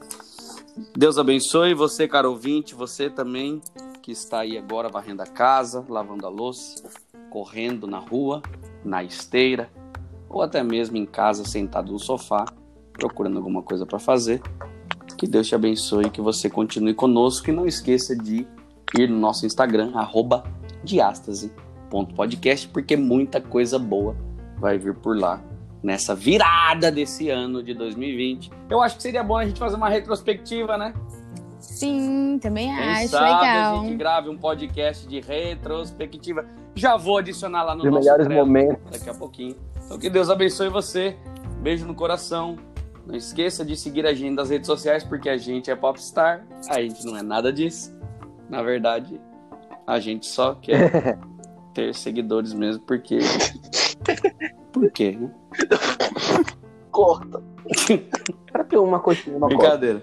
Deus 0.96 1.18
abençoe 1.18 1.74
você, 1.74 2.08
caro 2.08 2.30
ouvinte, 2.30 2.74
você 2.74 3.10
também 3.10 3.60
que 4.00 4.10
está 4.10 4.40
aí 4.40 4.56
agora 4.56 4.88
varrendo 4.88 5.22
a 5.22 5.26
casa, 5.26 5.84
lavando 5.86 6.26
a 6.26 6.30
louça, 6.30 6.88
correndo 7.30 7.86
na 7.86 7.98
rua, 7.98 8.42
na 8.82 9.04
esteira, 9.04 9.70
ou 10.28 10.40
até 10.40 10.62
mesmo 10.62 10.96
em 10.96 11.04
casa 11.04 11.44
sentado 11.44 11.92
no 11.92 11.98
sofá. 11.98 12.46
procurando 12.94 13.36
alguma 13.38 13.62
coisa 13.62 13.86
para 13.86 13.98
fazer. 13.98 14.40
Que 15.16 15.26
Deus 15.26 15.46
te 15.46 15.54
abençoe, 15.54 16.10
que 16.10 16.20
você 16.20 16.48
continue 16.50 16.94
conosco 16.94 17.48
e 17.48 17.52
não 17.52 17.66
esqueça 17.66 18.16
de 18.16 18.46
ir 18.98 19.08
no 19.08 19.18
nosso 19.18 19.46
Instagram, 19.46 19.92
arroba 19.94 20.42
diástase.podcast, 20.84 22.68
porque 22.68 22.96
muita 22.96 23.40
coisa 23.40 23.78
boa 23.78 24.16
vai 24.58 24.78
vir 24.78 24.94
por 24.94 25.16
lá 25.16 25.42
nessa 25.82 26.14
virada 26.14 26.90
desse 26.90 27.28
ano 27.28 27.62
de 27.62 27.74
2020. 27.74 28.50
Eu 28.70 28.80
acho 28.82 28.96
que 28.96 29.02
seria 29.02 29.22
bom 29.22 29.36
a 29.36 29.44
gente 29.44 29.58
fazer 29.58 29.76
uma 29.76 29.88
retrospectiva, 29.88 30.78
né? 30.78 30.94
Sim, 31.58 32.38
também 32.40 32.68
Quem 32.74 32.84
acho 32.88 33.08
sabe 33.08 33.24
legal. 33.24 33.80
a 33.80 33.84
gente 33.84 33.96
grave 33.96 34.28
um 34.28 34.36
podcast 34.36 35.06
de 35.06 35.20
retrospectiva. 35.20 36.44
Já 36.74 36.96
vou 36.96 37.18
adicionar 37.18 37.62
lá 37.64 37.74
no 37.74 37.84
Os 37.84 37.90
nosso 37.90 37.98
melhores 38.00 38.28
momentos. 38.28 38.90
daqui 38.90 39.10
a 39.10 39.14
pouquinho. 39.14 39.56
Então 39.84 39.98
que 39.98 40.08
Deus 40.10 40.30
abençoe 40.30 40.68
você. 40.68 41.16
Beijo 41.60 41.86
no 41.86 41.94
coração. 41.94 42.56
Não 43.06 43.16
esqueça 43.16 43.64
de 43.64 43.76
seguir 43.76 44.06
a 44.06 44.14
gente 44.14 44.34
nas 44.34 44.50
redes 44.50 44.66
sociais, 44.66 45.02
porque 45.02 45.28
a 45.28 45.36
gente 45.36 45.70
é 45.70 45.74
popstar. 45.76 46.44
A 46.68 46.80
gente 46.80 47.04
não 47.04 47.16
é 47.16 47.22
nada 47.22 47.52
disso. 47.52 47.92
Na 48.48 48.62
verdade, 48.62 49.20
a 49.86 49.98
gente 49.98 50.26
só 50.26 50.54
quer 50.54 51.18
ter 51.74 51.94
seguidores 51.94 52.52
mesmo, 52.52 52.82
porque. 52.84 53.18
Por 54.72 54.90
quê? 54.90 55.18
Corta. 56.90 57.42
Pra 58.50 58.64
ter 58.64 58.78
uma 58.78 58.98
coxinha, 59.00 59.36
uma. 59.36 59.48
Brincadeira. 59.48 60.02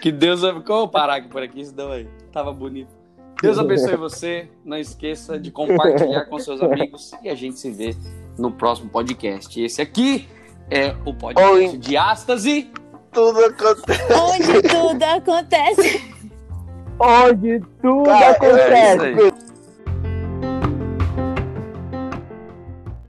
Que 0.00 0.10
Deus. 0.12 0.40
Vou 0.66 0.88
parar 0.88 1.16
aqui 1.16 1.28
por 1.28 1.42
aqui, 1.42 1.62
deu 1.72 1.92
aí. 1.92 2.08
Tava 2.32 2.52
bonito. 2.52 2.94
Deus 3.42 3.58
abençoe 3.58 3.96
você. 3.96 4.48
Não 4.64 4.76
esqueça 4.78 5.38
de 5.38 5.50
compartilhar 5.50 6.24
com 6.26 6.38
seus 6.38 6.62
amigos 6.62 7.12
e 7.22 7.28
a 7.28 7.34
gente 7.34 7.58
se 7.58 7.70
vê 7.70 7.94
no 8.38 8.50
próximo 8.50 8.88
podcast. 8.88 9.60
Esse 9.60 9.82
aqui 9.82 10.28
é 10.70 10.94
o 11.04 11.12
podcast 11.12 11.52
Oi. 11.52 11.76
de 11.76 11.96
Ástase. 11.96 12.70
Tudo 13.12 13.44
acontece. 13.44 14.12
Onde 14.12 14.62
tudo 14.62 15.02
acontece. 15.04 16.14
Onde 16.98 17.60
tudo 17.82 18.04
Cara, 18.04 18.24
É 18.24 18.30
acontece. 18.30 19.12
isso 19.12 19.24
aí. 19.24 19.32